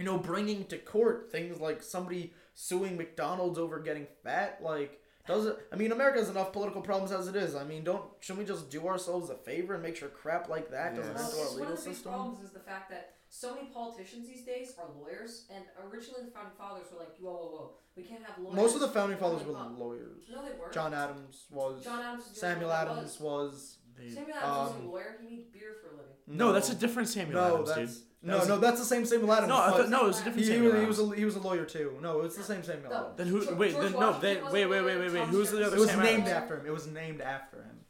you 0.00 0.04
know, 0.04 0.18
bringing 0.18 0.64
to 0.64 0.78
court 0.78 1.30
things 1.30 1.60
like 1.60 1.80
somebody 1.80 2.32
suing 2.54 2.96
McDonald's 2.96 3.58
over 3.58 3.78
getting 3.78 4.08
fat, 4.24 4.58
like. 4.60 4.99
Does 5.26 5.46
it? 5.46 5.58
I 5.72 5.76
mean, 5.76 5.92
America 5.92 6.18
has 6.18 6.28
enough 6.28 6.52
political 6.52 6.80
problems 6.82 7.12
as 7.12 7.28
it 7.28 7.36
is. 7.36 7.54
I 7.54 7.64
mean, 7.64 7.84
don't 7.84 8.02
shouldn't 8.20 8.40
we 8.46 8.52
just 8.52 8.70
do 8.70 8.88
ourselves 8.88 9.30
a 9.30 9.34
favor 9.36 9.74
and 9.74 9.82
make 9.82 9.96
sure 9.96 10.08
crap 10.08 10.48
like 10.48 10.70
that 10.70 10.96
doesn't 10.96 11.12
Yes. 11.12 11.24
enter 11.24 11.36
Well, 11.36 11.40
our 11.40 11.46
it's 11.46 11.52
one 11.52 11.60
legal 11.60 11.72
of 11.74 11.78
the 11.78 11.84
big 11.88 11.94
system? 11.94 12.12
problems 12.12 12.40
is 12.44 12.50
the 12.50 12.60
fact 12.60 12.90
that 12.90 13.14
so 13.28 13.54
many 13.54 13.68
politicians 13.68 14.26
these 14.26 14.44
days 14.44 14.74
are 14.78 14.88
lawyers, 15.00 15.46
and 15.54 15.64
originally 15.88 16.24
the 16.24 16.32
founding 16.32 16.54
fathers 16.58 16.86
were 16.92 16.98
like, 16.98 17.16
whoa, 17.20 17.30
whoa, 17.32 17.46
whoa, 17.50 17.70
we 17.96 18.02
can't 18.02 18.24
have 18.24 18.36
lawyers. 18.42 18.56
Most 18.56 18.74
of 18.74 18.80
the 18.80 18.88
founding 18.88 19.18
fathers 19.18 19.46
were 19.46 19.52
lawyers. 19.52 20.24
No, 20.32 20.44
they 20.44 20.50
weren't. 20.58 20.72
John 20.72 20.92
Adams 20.94 21.44
was. 21.50 21.84
John 21.84 22.02
Adams. 22.02 22.28
was 22.28 22.36
Samuel 22.38 22.70
only 22.72 22.86
one 22.88 22.98
Adams 22.98 23.20
was. 23.20 23.76
They- 24.00 24.06
Was. 24.06 24.14
Samuel 24.14 24.36
Adams 24.36 24.56
wasn't 24.58 24.80
um, 24.82 24.86
a 24.86 24.90
lawyer. 24.90 25.16
He 25.22 25.36
made 25.36 25.52
beer 25.52 25.76
for 25.82 25.88
a 25.88 25.96
living. 25.98 26.12
no, 26.26 26.52
that's 26.52 26.70
a 26.70 26.74
different 26.74 27.08
Samuel 27.08 27.40
No, 27.40 27.54
Adams, 27.54 27.68
that's 27.74 27.96
dude. 27.98 28.06
no, 28.22 28.44
no, 28.44 28.54
a- 28.54 28.58
that's 28.58 28.78
the 28.80 28.86
same 28.86 29.04
Samuel 29.06 29.32
Adams. 29.32 29.48
No, 29.48 29.56
I 29.56 29.70
thought, 29.70 29.88
no, 29.90 30.04
it 30.04 30.06
was 30.08 30.20
a 30.20 30.24
different 30.24 30.46
he, 30.46 30.52
Samuel 30.52 30.72
he 30.72 30.78
Adams. 30.78 30.98
was 30.98 31.12
a, 31.12 31.16
he 31.16 31.24
was 31.24 31.36
a 31.36 31.40
lawyer 31.40 31.64
too. 31.64 31.98
No, 32.02 32.20
it's 32.22 32.36
the 32.36 32.42
same 32.42 32.62
Samuel 32.64 32.90
No. 32.90 32.96
Adams. 32.96 33.16
Then 33.16 33.26
who? 33.28 33.44
George- 33.44 33.56
wait, 33.58 33.72
George 33.72 33.82
then 33.84 33.92
no. 33.92 33.98
Washington 34.10 34.20
Then 34.42 34.52
wait, 34.52 34.66
wait, 34.66 34.82
wait, 34.84 34.98
wait, 34.98 35.12
wait. 35.12 35.28
Who's 35.28 35.50
the 35.50 35.66
other 35.66 35.76
It 35.76 35.80
was 35.80 35.90
Sam 35.90 36.00
named 36.02 36.22
Adams? 36.22 36.30
after 36.30 36.58
him. 36.60 36.66
It 36.66 36.72
was 36.72 36.86
named 36.86 37.20
after 37.20 37.56
him. 37.62 37.80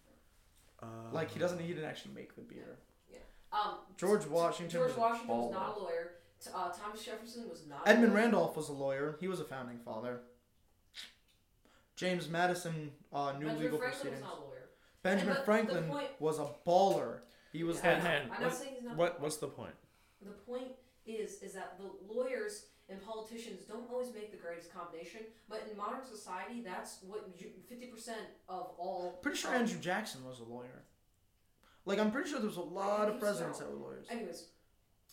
Uh, 0.83 0.87
Like 1.13 1.31
he 1.31 1.39
doesn't. 1.39 1.59
He 1.61 1.69
didn't 1.69 1.85
actually 1.85 2.15
make 2.15 2.35
the 2.37 2.43
beer. 2.43 2.79
Um, 3.53 3.79
George 3.97 4.21
t- 4.23 4.29
t- 4.29 4.33
Washington 4.33 4.71
George 4.79 4.91
was 4.91 4.97
Washington 4.97 5.37
was 5.37 5.51
baller. 5.51 5.53
not 5.55 5.77
a 5.77 5.81
lawyer. 5.81 6.11
Uh, 6.55 6.69
Thomas 6.71 7.05
Jefferson 7.05 7.49
was 7.49 7.67
not. 7.69 7.83
Edmund 7.85 8.13
a 8.13 8.15
lawyer. 8.15 8.23
Randolph 8.23 8.57
was 8.57 8.69
a 8.69 8.73
lawyer. 8.73 9.17
He 9.21 9.27
was 9.27 9.41
a 9.41 9.45
founding 9.45 9.79
father. 9.85 10.21
James 11.97 12.29
Madison 12.29 12.93
uh, 13.13 13.33
knew 13.33 13.47
Benjamin 13.47 13.59
legal 13.65 13.79
Franklin 13.79 14.01
proceedings. 14.13 14.23
was 14.23 14.31
not 14.31 14.39
a 14.39 14.45
lawyer. 14.47 14.60
Benjamin 15.03 15.29
And 15.29 15.37
the- 15.37 15.41
the 15.41 15.45
Franklin 15.45 15.89
point- 15.89 16.21
was 16.21 16.39
a 16.39 16.51
baller. 16.67 17.21
He 17.53 17.65
was 17.65 17.79
Yeah, 17.79 17.99
Hand- 18.01 18.31
the 18.31 18.35
I'm 18.35 18.43
not 18.43 18.51
What- 18.51 18.59
saying 18.59 18.75
he's 18.75 18.83
not. 18.85 18.97
What? 18.97 19.21
What's 19.21 19.37
the 19.39 19.49
point? 19.49 19.75
The 20.23 20.31
point 20.33 20.73
is, 21.07 21.43
is 21.43 21.55
that 21.55 21.79
the 21.79 21.91
lawyers 22.13 22.67
and 22.89 23.03
politicians 23.03 23.65
don't 23.65 23.89
always 23.91 24.13
make 24.13 24.31
the 24.31 24.37
greatest 24.37 24.73
combination, 24.73 25.21
but 25.49 25.63
in 25.71 25.77
modern 25.77 26.05
society, 26.05 26.61
that's 26.63 27.03
what 27.03 27.27
fifty 27.69 27.87
percent 27.87 28.29
of 28.49 28.75
all. 28.79 29.19
pretty 29.23 29.39
sure 29.39 29.51
um, 29.55 29.63
Andrew 29.63 29.79
Jackson 29.81 30.25
was 30.25 30.41
a 30.41 30.45
lawyer. 30.45 30.85
Like 31.87 31.99
I'm 31.99 32.13
pretty 32.13 32.29
sure 32.29 32.39
there 32.39 32.49
was 32.49 32.57
a 32.59 32.61
lot 32.61 33.03
of 33.09 33.15
think 33.15 33.21
presidents 33.23 33.59
so. 33.59 33.65
that 33.65 33.71
were 33.73 33.79
lawyers. 33.79 34.07
Anyways, 34.11 34.49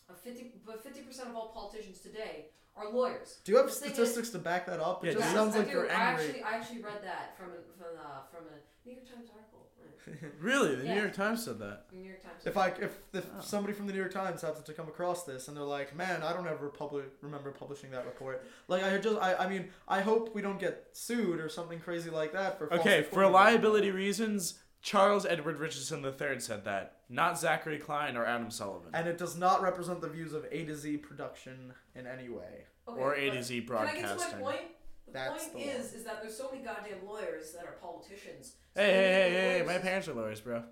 a 0.09 0.13
fifty, 0.13 0.59
but 0.65 0.83
fifty 0.83 1.01
percent 1.01 1.29
of 1.29 1.35
all 1.35 1.49
politicians 1.49 1.99
today 1.99 2.49
are 2.75 2.89
lawyers. 2.91 3.39
Do 3.43 3.51
you 3.53 3.57
have 3.57 3.67
The 3.67 3.71
thing 3.73 3.89
is- 3.91 3.95
statistics 3.95 4.29
to 4.31 4.39
back 4.39 4.65
that 4.67 4.79
up? 4.79 5.03
It 5.03 5.07
Yeah, 5.07 5.13
just 5.13 5.23
do 5.23 5.29
you- 5.29 5.35
sounds 5.37 5.55
I 5.55 5.59
like 5.59 5.67
do. 5.67 5.73
you're 5.73 5.89
I 5.89 5.93
angry. 5.93 6.25
actually, 6.25 6.43
I 6.43 6.51
actually 6.57 6.81
read 6.83 7.03
that 7.03 7.37
from 7.37 7.51
a, 7.53 7.61
from 7.77 7.97
uh, 7.97 8.21
from 8.29 8.45
a 8.47 8.57
New 8.87 8.93
York 8.95 9.07
Times 9.07 9.29
article. 9.29 9.46
Right. 10.07 10.31
Really? 10.41 10.75
The 10.75 10.85
Yeah. 10.85 10.93
New 10.95 11.01
York 11.01 11.13
Times 11.13 11.43
said 11.43 11.59
that. 11.59 11.85
New 11.91 12.03
York 12.03 12.21
Times. 12.23 12.45
If 12.45 12.57
I 12.57 12.67
if 12.69 12.97
if 13.13 13.25
Oh. 13.37 13.41
somebody 13.41 13.73
from 13.73 13.87
the 13.87 13.93
New 13.93 13.99
York 13.99 14.13
Times 14.13 14.41
happens 14.41 14.65
to 14.65 14.73
come 14.73 14.87
across 14.87 15.23
this 15.23 15.47
and 15.47 15.57
they're 15.57 15.63
like, 15.63 15.95
man, 15.95 16.23
I 16.23 16.33
don't 16.33 16.47
ever 16.47 16.69
public 16.69 17.05
remember 17.21 17.51
publishing 17.51 17.91
that 17.91 18.05
report. 18.05 18.45
Like 18.67 18.83
I 18.83 18.97
just 18.97 19.17
I, 19.19 19.35
I 19.35 19.47
mean 19.49 19.69
I 19.87 20.01
hope 20.01 20.33
we 20.35 20.41
don't 20.41 20.59
get 20.59 20.87
sued 20.93 21.39
or 21.39 21.49
something 21.49 21.79
crazy 21.79 22.09
like 22.09 22.33
that 22.33 22.57
for. 22.57 22.71
Okay, 22.73 23.03
for 23.03 23.27
liability 23.27 23.91
reasons, 23.91 24.59
Charles 24.81 25.25
Edward 25.25 25.57
Richardson 25.57 26.05
III 26.05 26.39
said 26.39 26.63
that, 26.65 26.99
not 27.09 27.37
Zachary 27.39 27.79
Klein 27.79 28.15
or 28.15 28.25
Adam 28.25 28.51
Sullivan. 28.51 28.91
And 28.93 29.07
it 29.07 29.17
does 29.17 29.35
not 29.35 29.61
represent 29.61 30.01
the 30.01 30.07
views 30.09 30.33
of 30.33 30.45
A 30.51 30.63
to 30.65 30.75
Z 30.75 30.97
production 30.97 31.73
in 31.95 32.05
any 32.07 32.29
way. 32.29 32.65
Okay, 32.87 33.01
or 33.01 33.15
A 33.15 33.29
to 33.31 33.43
Z 33.43 33.61
Can 33.61 33.75
I 33.75 33.85
get 33.85 33.95
to 33.95 34.01
Broadcasting. 34.01 34.39
my 34.39 34.51
point? 34.51 34.61
The 35.07 35.13
That's 35.13 35.47
point 35.47 35.65
the 35.65 35.71
is, 35.71 35.93
is 35.93 36.03
that 36.03 36.21
there's 36.21 36.37
so 36.37 36.49
many 36.51 36.63
goddamn 36.63 37.05
lawyers 37.07 37.51
that 37.53 37.65
are 37.65 37.77
politicians. 37.81 38.53
So 38.75 38.81
Hey, 38.81 38.91
hey, 38.91 39.01
many 39.01 39.35
hey, 39.35 39.57
hey, 39.59 39.65
my 39.65 39.77
parents 39.77 40.07
are 40.07 40.13
lawyers, 40.13 40.41
bro. 40.41 40.63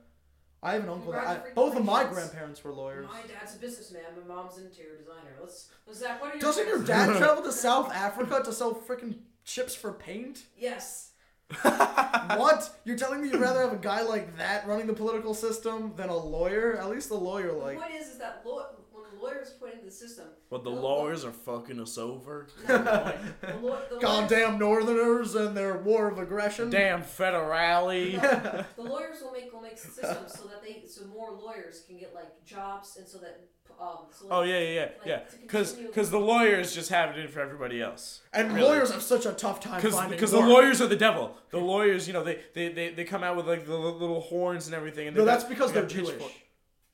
I 0.61 0.73
have 0.73 0.83
an 0.83 0.89
uncle. 0.89 1.11
That, 1.11 1.27
I, 1.27 1.53
both 1.53 1.75
of 1.75 1.85
my 1.85 2.03
grandparents 2.05 2.63
were 2.63 2.73
lawyers. 2.73 3.07
My 3.07 3.21
dad's 3.21 3.55
a 3.55 3.59
businessman. 3.59 4.01
My 4.27 4.35
mom's 4.35 4.57
an 4.57 4.65
interior 4.65 4.97
designer. 4.97 5.37
Let's, 5.39 5.69
let's 5.85 5.99
Zach. 5.99 6.19
What 6.21 6.31
are 6.31 6.33
your 6.33 6.41
Doesn't 6.41 6.67
your 6.67 6.83
dad 6.83 7.17
travel 7.17 7.43
to 7.43 7.51
South 7.51 7.93
Africa 7.93 8.41
to 8.43 8.51
sell 8.51 8.73
freaking 8.73 9.15
chips 9.43 9.75
for 9.75 9.93
paint? 9.93 10.43
Yes. 10.57 11.11
what? 11.61 12.75
You're 12.85 12.97
telling 12.97 13.21
me 13.21 13.29
you'd 13.29 13.39
rather 13.39 13.61
have 13.61 13.73
a 13.73 13.77
guy 13.77 14.01
like 14.01 14.35
that 14.37 14.67
running 14.67 14.87
the 14.87 14.93
political 14.93 15.35
system 15.35 15.93
than 15.95 16.09
a 16.09 16.17
lawyer? 16.17 16.75
At 16.77 16.89
least 16.89 17.11
a 17.11 17.15
lawyer 17.15 17.51
like, 17.51 17.75
The 17.75 17.81
like. 17.81 17.91
point 17.91 18.01
is, 18.01 18.07
is 18.07 18.17
that 18.17 18.41
law, 18.43 18.65
when 18.71 18.77
the 18.77 18.81
lawyers 19.25 19.49
put 19.59 19.73
into 19.73 19.85
the 19.85 19.91
system, 19.91 20.25
But 20.49 20.63
the 20.63 20.71
The- 20.71 20.79
lawyers 20.81 21.25
are 21.25 21.31
fucking 21.31 21.79
us 21.79 21.97
over. 21.97 22.47
the, 22.67 22.73
law, 22.73 23.11
the 23.41 23.53
lawyers, 23.61 24.01
Goddamn 24.01 24.57
Northerners 24.59 25.35
and 25.35 25.55
their 25.55 25.77
war 25.79 26.07
of 26.07 26.17
aggression. 26.19 26.69
Damn 26.69 27.01
federale. 27.03 28.19
the 28.75 28.81
lawyers 28.81 29.21
will 29.21 29.31
make 29.31 29.51
will 29.53 29.61
make 29.61 29.77
systems 29.77 30.33
so 30.39 30.47
that 30.47 30.61
they 30.63 30.83
so 30.87 31.05
more 31.07 31.31
lawyers 31.31 31.83
can 31.87 31.97
get 31.97 32.13
like 32.13 32.43
jobs 32.45 32.97
and 32.97 33.07
so 33.07 33.17
that 33.19 33.41
um. 33.79 34.05
So 34.11 34.27
Oh 34.31 34.39
like, 34.39 34.49
yeah, 34.49 34.59
yeah, 34.59 34.69
yeah, 34.69 34.81
Like, 34.81 34.91
yeah. 35.05 35.19
Because 35.41 35.73
because 35.73 36.09
the 36.09 36.19
lawyers 36.19 36.73
just 36.73 36.89
have 36.89 37.09
it 37.15 37.19
in 37.19 37.27
for 37.27 37.41
everybody 37.41 37.81
else. 37.81 38.21
And 38.31 38.53
Really. 38.53 38.67
lawyers 38.69 38.91
have 38.91 39.01
such 39.01 39.25
a 39.25 39.33
tough 39.33 39.59
time 39.59 39.81
Because 39.81 39.95
finding 39.95 40.17
because 40.17 40.31
the 40.31 40.39
lawyers 40.39 40.81
are 40.81 40.87
the 40.87 40.95
devil. 40.95 41.35
The 41.49 41.57
lawyers, 41.59 42.07
you 42.07 42.13
know, 42.13 42.23
they 42.23 42.39
they, 42.53 42.69
they, 42.69 42.89
they 42.91 43.03
come 43.03 43.23
out 43.23 43.35
with 43.35 43.47
like 43.47 43.65
the 43.65 43.75
little 43.75 44.21
horns 44.21 44.67
and 44.67 44.75
everything. 44.75 45.07
And 45.07 45.15
No, 45.17 45.23
they 45.25 45.31
that's 45.31 45.43
got- 45.43 45.49
because 45.49 45.71
they 45.73 45.79
they're 45.81 45.89
Jewish. 45.89 46.21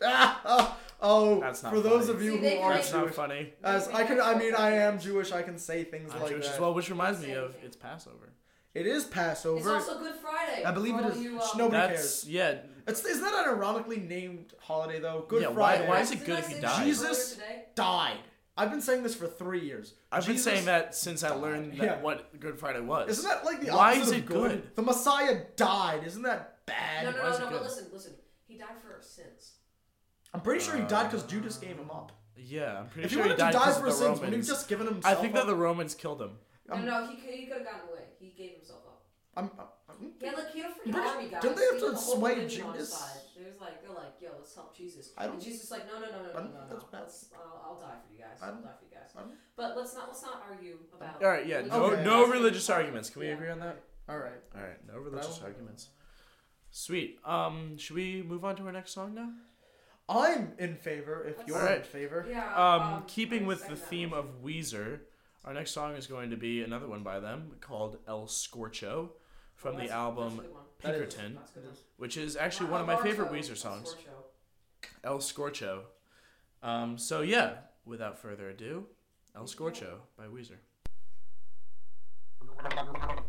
Ah, 0.03 0.41
oh, 0.45 0.77
oh, 1.01 1.39
That's 1.39 1.63
not 1.63 1.73
for 1.73 1.79
those 1.81 2.07
funny. 2.07 2.17
of 2.17 2.23
you 2.23 2.31
See, 2.31 2.37
who 2.37 2.41
they 2.43 2.55
can 2.55 2.63
are 2.63 2.69
make- 2.69 2.77
That's 2.79 2.93
not 2.93 3.03
Jewish, 3.03 3.15
funny. 3.15 3.53
as 3.63 3.87
I 3.89 4.03
can, 4.03 4.21
I 4.21 4.35
mean, 4.35 4.53
I 4.55 4.71
am 4.71 4.99
Jewish. 4.99 5.31
I 5.31 5.41
can 5.41 5.57
say 5.57 5.83
things 5.83 6.11
I'm 6.13 6.21
like 6.21 6.29
Jewish 6.31 6.45
that. 6.47 6.53
as 6.55 6.59
well, 6.59 6.73
which 6.73 6.89
reminds 6.89 7.21
me 7.21 7.33
of 7.33 7.55
it's 7.63 7.75
Passover. 7.75 8.29
It 8.73 8.87
is 8.87 9.03
Passover. 9.03 9.57
It's 9.57 9.67
Passover. 9.67 9.91
also 9.97 9.99
Good 10.11 10.15
Friday. 10.21 10.63
I 10.63 10.71
believe 10.71 10.93
for 10.95 11.01
it 11.01 11.05
all 11.05 11.11
is. 11.11 11.17
You, 11.21 11.39
Sh- 11.39 11.51
um, 11.53 11.57
nobody 11.57 11.77
That's 11.93 12.23
cares. 12.23 12.29
yeah. 12.29 12.55
It's, 12.87 13.03
isn't 13.05 13.21
that 13.23 13.47
an 13.47 13.53
ironically 13.55 13.97
named 13.97 14.53
holiday 14.59 14.99
though? 14.99 15.25
Good 15.27 15.41
Yeah, 15.41 15.47
why- 15.49 15.75
Friday 15.75 15.89
why 15.89 15.99
is 16.01 16.11
it 16.11 16.25
good 16.25 16.39
if 16.39 16.47
he 16.47 16.53
say 16.55 16.61
died? 16.61 16.85
Jesus 16.85 17.37
died. 17.75 18.17
I've 18.57 18.69
been 18.69 18.81
saying 18.81 19.03
this 19.03 19.15
for 19.15 19.27
three 19.27 19.61
years. 19.65 19.93
I've 20.11 20.25
been 20.27 20.37
saying 20.37 20.65
that 20.65 20.93
since 20.95 21.23
I 21.23 21.31
learned 21.31 21.73
that 21.79 21.83
Yeah. 21.83 22.01
what 22.01 22.37
Good 22.39 22.59
Friday 22.59 22.81
was. 22.81 23.09
Isn't 23.09 23.29
that 23.29 23.43
like 23.45 23.61
the 23.61 23.71
Why 23.71 23.91
opposite 23.95 24.01
is 24.03 24.09
of 24.11 24.17
it 24.17 24.25
good? 24.25 24.75
The 24.75 24.81
Messiah 24.81 25.41
died. 25.55 26.03
Isn't 26.05 26.21
that 26.23 26.65
bad. 26.65 27.05
No, 27.05 27.11
no, 27.11 27.17
Why 27.17 27.23
no, 27.23 27.29
is 27.29 27.37
it 27.37 27.41
no. 27.43 27.49
good? 27.49 27.53
But 27.59 27.63
listen, 27.63 27.87
listen. 27.91 28.13
He 28.47 28.57
died 28.57 28.67
for 28.85 28.93
our 28.93 29.01
sins. 29.01 29.30
I'm 30.33 30.41
pretty 30.41 30.63
sure 30.63 30.75
he 30.77 30.83
died 30.83 31.11
because 31.11 31.25
Judas 31.25 31.57
gave 31.57 31.77
him 31.77 31.91
up. 31.91 32.11
Yeah, 32.37 32.79
I'm 32.79 32.87
pretty 32.87 33.05
If 33.05 33.11
he 33.11 33.15
sure 33.17 33.23
he 33.25 33.29
wanted 33.29 33.37
to 33.37 33.43
died 33.43 33.53
die 33.53 33.59
because 33.59 33.75
for 33.77 33.81
of 33.81 33.87
his 33.91 33.99
the 33.99 34.05
sins, 34.05 34.19
would 34.21 34.33
he 34.33 34.41
just 34.41 34.67
given 34.69 34.87
himself 34.87 35.05
up. 35.05 35.05
I 35.05 35.09
himself 35.09 35.21
think 35.21 35.33
that 35.35 35.41
up? 35.41 35.47
the 35.47 35.55
Romans 35.55 35.93
killed 35.95 36.21
him. 36.21 36.31
No, 36.69 36.75
no, 36.77 37.07
he 37.07 37.15
could, 37.17 37.33
he 37.35 37.45
could 37.45 37.57
have 37.57 37.65
gotten 37.65 37.89
away. 37.89 38.05
He 38.19 38.29
gave 38.37 38.55
himself 38.55 38.79
up. 38.87 39.03
I'm, 39.35 39.51
I'm, 39.89 40.11
He 40.19 40.25
had 40.25 40.35
like 40.35 40.51
he 40.51 40.59
had 40.61 40.71
a 40.71 40.73
freaking 40.73 40.91
British- 40.91 41.09
army 41.11 41.27
guys. 41.29 41.41
didn't 41.41 41.57
they 41.57 41.65
have 41.65 41.73
He 41.75 41.79
to 41.81 41.85
the 41.91 41.95
whole 41.97 42.15
sway 42.17 42.35
religion 42.35 42.65
on 42.65 42.75
his 42.75 42.87
Judas? 42.89 42.93
side. 42.97 43.21
There's 43.37 43.59
like 43.61 43.81
they're 43.81 43.95
like, 43.95 44.13
yo, 44.21 44.29
let's 44.37 44.55
help 44.55 44.75
Jesus. 44.75 45.11
I 45.17 45.25
don't- 45.25 45.33
and 45.35 45.41
Jesus 45.43 45.63
is 45.65 45.71
like, 45.71 45.85
no, 45.87 45.99
no, 45.99 46.07
no, 46.11 46.11
no, 46.11 46.17
I 46.17 46.21
no, 46.27 46.33
don't 46.33 46.53
no, 46.53 46.59
think 46.59 46.69
no. 46.71 46.75
that's 46.77 46.85
bad. 46.91 47.01
Let's, 47.01 47.25
I'll, 47.35 47.61
I'll 47.75 47.79
die 47.79 47.95
for 48.07 48.13
you 48.13 48.19
guys. 48.19 48.37
I 48.41 48.45
I'll 48.47 48.51
don't- 48.53 48.63
die 48.63 48.75
for 48.79 48.85
you 48.85 48.91
guys. 48.95 49.09
I 49.15 49.19
don't- 49.21 49.33
But 49.55 49.77
let's 49.77 49.93
not 49.95 50.07
let's 50.07 50.21
not 50.23 50.43
argue 50.49 50.77
about. 50.95 51.21
All 51.23 51.29
right, 51.29 51.45
yeah, 51.45 51.61
no, 51.61 51.83
Okay. 51.91 52.03
no 52.03 52.27
religious 52.27 52.69
arguments. 52.69 53.09
Can 53.09 53.19
we 53.21 53.27
Yeah. 53.27 53.33
agree 53.33 53.49
on 53.49 53.59
that? 53.59 53.77
all 54.09 54.17
right. 54.17 54.41
All 54.55 54.61
right, 54.61 54.77
no 54.87 54.97
religious 54.99 55.39
arguments. 55.43 55.89
Sweet. 56.71 57.19
Um, 57.25 57.77
should 57.77 57.95
we 57.95 58.23
move 58.23 58.43
on 58.45 58.55
to 58.57 58.63
our 58.65 58.71
next 58.71 58.91
song 58.93 59.13
now? 59.13 59.29
I'm 60.19 60.53
in 60.59 60.75
favor 60.75 61.23
if 61.23 61.37
That's- 61.37 61.47
you're 61.47 61.57
Alright. 61.57 61.77
in 61.79 61.83
favor. 61.83 62.25
Yeah. 62.29 62.53
Um, 62.55 63.03
keeping 63.07 63.45
with 63.45 63.67
the 63.67 63.75
theme 63.75 64.13
of 64.13 64.43
Weezer, 64.43 64.99
our 65.45 65.53
next 65.53 65.71
song 65.71 65.95
is 65.95 66.07
going 66.07 66.29
to 66.31 66.37
be 66.37 66.61
another 66.61 66.87
one 66.87 67.03
by 67.03 67.19
them 67.19 67.51
called 67.61 67.97
El 68.07 68.27
Scorcho 68.27 69.09
from 69.55 69.75
Oh, 69.75 69.79
the 69.79 69.89
album 69.89 70.37
that's 70.37 70.39
a 70.39 70.41
good 70.43 70.53
one. 70.53 70.63
That 70.81 70.95
is- 70.95 70.99
Pinkerton, 71.13 71.35
That's 71.35 71.51
a 71.51 71.53
good 71.59 71.65
one. 71.67 71.77
which 71.97 72.17
is 72.17 72.35
actually 72.35 72.67
Uh, 72.67 72.71
one 72.71 72.81
of 72.81 72.87
my 72.87 72.97
favorite 72.97 73.29
Scorcho, 73.31 73.39
Weezer 73.53 73.57
songs. 73.57 73.95
Scorcho. 73.95 74.89
El 75.03 75.17
Scorcho. 75.19 75.81
Um, 76.63 76.97
so 76.97 77.21
yeah, 77.21 77.57
without 77.85 78.17
further 78.19 78.49
ado, 78.49 78.87
El 79.35 79.43
Scorcho 79.47 79.99
by 80.17 80.25
Weezer. 80.25 80.57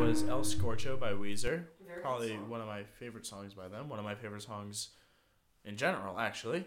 was 0.00 0.22
El 0.24 0.40
Scorcho 0.40 0.98
by 0.98 1.12
Weezer. 1.12 1.64
Very 1.84 1.96
good 1.96 2.02
Probably 2.02 2.28
song. 2.30 2.48
one 2.48 2.62
of 2.62 2.66
my 2.66 2.84
favorite 2.98 3.26
songs 3.26 3.52
by 3.52 3.68
them. 3.68 3.90
One 3.90 3.98
of 3.98 4.04
my 4.04 4.14
favorite 4.14 4.42
songs 4.42 4.88
in 5.66 5.76
general, 5.76 6.18
actually. 6.18 6.64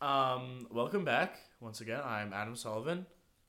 Um, 0.00 0.66
welcome 0.68 1.04
back 1.04 1.36
once 1.60 1.80
again. 1.80 2.00
I'm 2.04 2.32
Adam 2.32 2.56
Sullivan, 2.56 3.06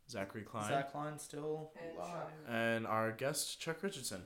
Zachary 0.09 0.43
Klein, 0.43 0.69
Zach 0.69 0.91
Klein 0.91 1.17
still 1.17 1.71
And 1.81 1.97
alive. 1.97 2.27
And 2.47 2.87
our 2.87 3.11
guest 3.11 3.59
Chuck 3.59 3.81
Richardson 3.81 4.21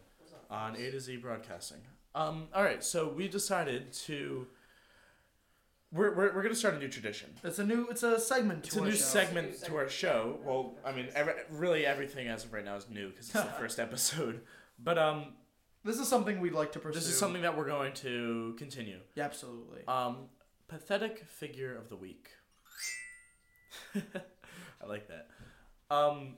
on 0.49 0.75
A 0.75 0.91
to 0.91 0.99
Z 0.99 1.15
Broadcasting. 1.17 1.79
Um, 2.13 2.49
all 2.53 2.63
right, 2.63 2.83
so 2.83 3.07
we 3.07 3.29
decided 3.29 3.93
to. 3.93 4.47
We're, 5.93 6.13
we're, 6.15 6.35
we're 6.35 6.43
gonna 6.43 6.55
start 6.55 6.73
a 6.73 6.79
new 6.79 6.89
tradition. 6.89 7.29
It's 7.43 7.59
a 7.59 7.65
new. 7.65 7.87
It's 7.89 8.03
a 8.03 8.19
segment. 8.19 8.65
It's 8.65 8.75
a 8.75 8.79
our 8.81 8.85
new 8.87 8.91
show. 8.91 8.97
segment 8.97 9.47
It's 9.49 9.61
a 9.61 9.65
new 9.65 9.77
to 9.77 9.77
our 9.77 9.89
show. 9.89 10.39
Well, 10.43 10.75
I 10.83 10.91
mean, 10.91 11.07
every, 11.15 11.33
really 11.51 11.85
everything 11.85 12.27
as 12.27 12.43
of 12.43 12.51
right 12.51 12.65
now 12.65 12.75
is 12.75 12.89
new 12.89 13.09
because 13.09 13.27
it's 13.27 13.33
the 13.33 13.43
first 13.59 13.79
episode. 13.79 14.41
But 14.79 14.97
um, 14.97 15.33
This 15.83 15.99
is 15.99 16.07
something 16.07 16.39
we'd 16.39 16.53
like 16.53 16.71
to 16.73 16.79
pursue. 16.79 16.99
this 16.99 17.07
is 17.07 17.17
something 17.17 17.41
that 17.43 17.57
we're 17.57 17.67
going 17.67 17.93
to 17.95 18.55
continue. 18.57 18.99
Yeah, 19.15 19.25
absolutely. 19.25 19.81
Um, 19.87 20.29
pathetic 20.67 21.25
figure 21.27 21.75
of 21.75 21.89
the 21.89 21.95
week. 21.95 22.29
I 23.95 24.85
like 24.87 25.07
that. 25.07 25.27
Um, 25.89 26.35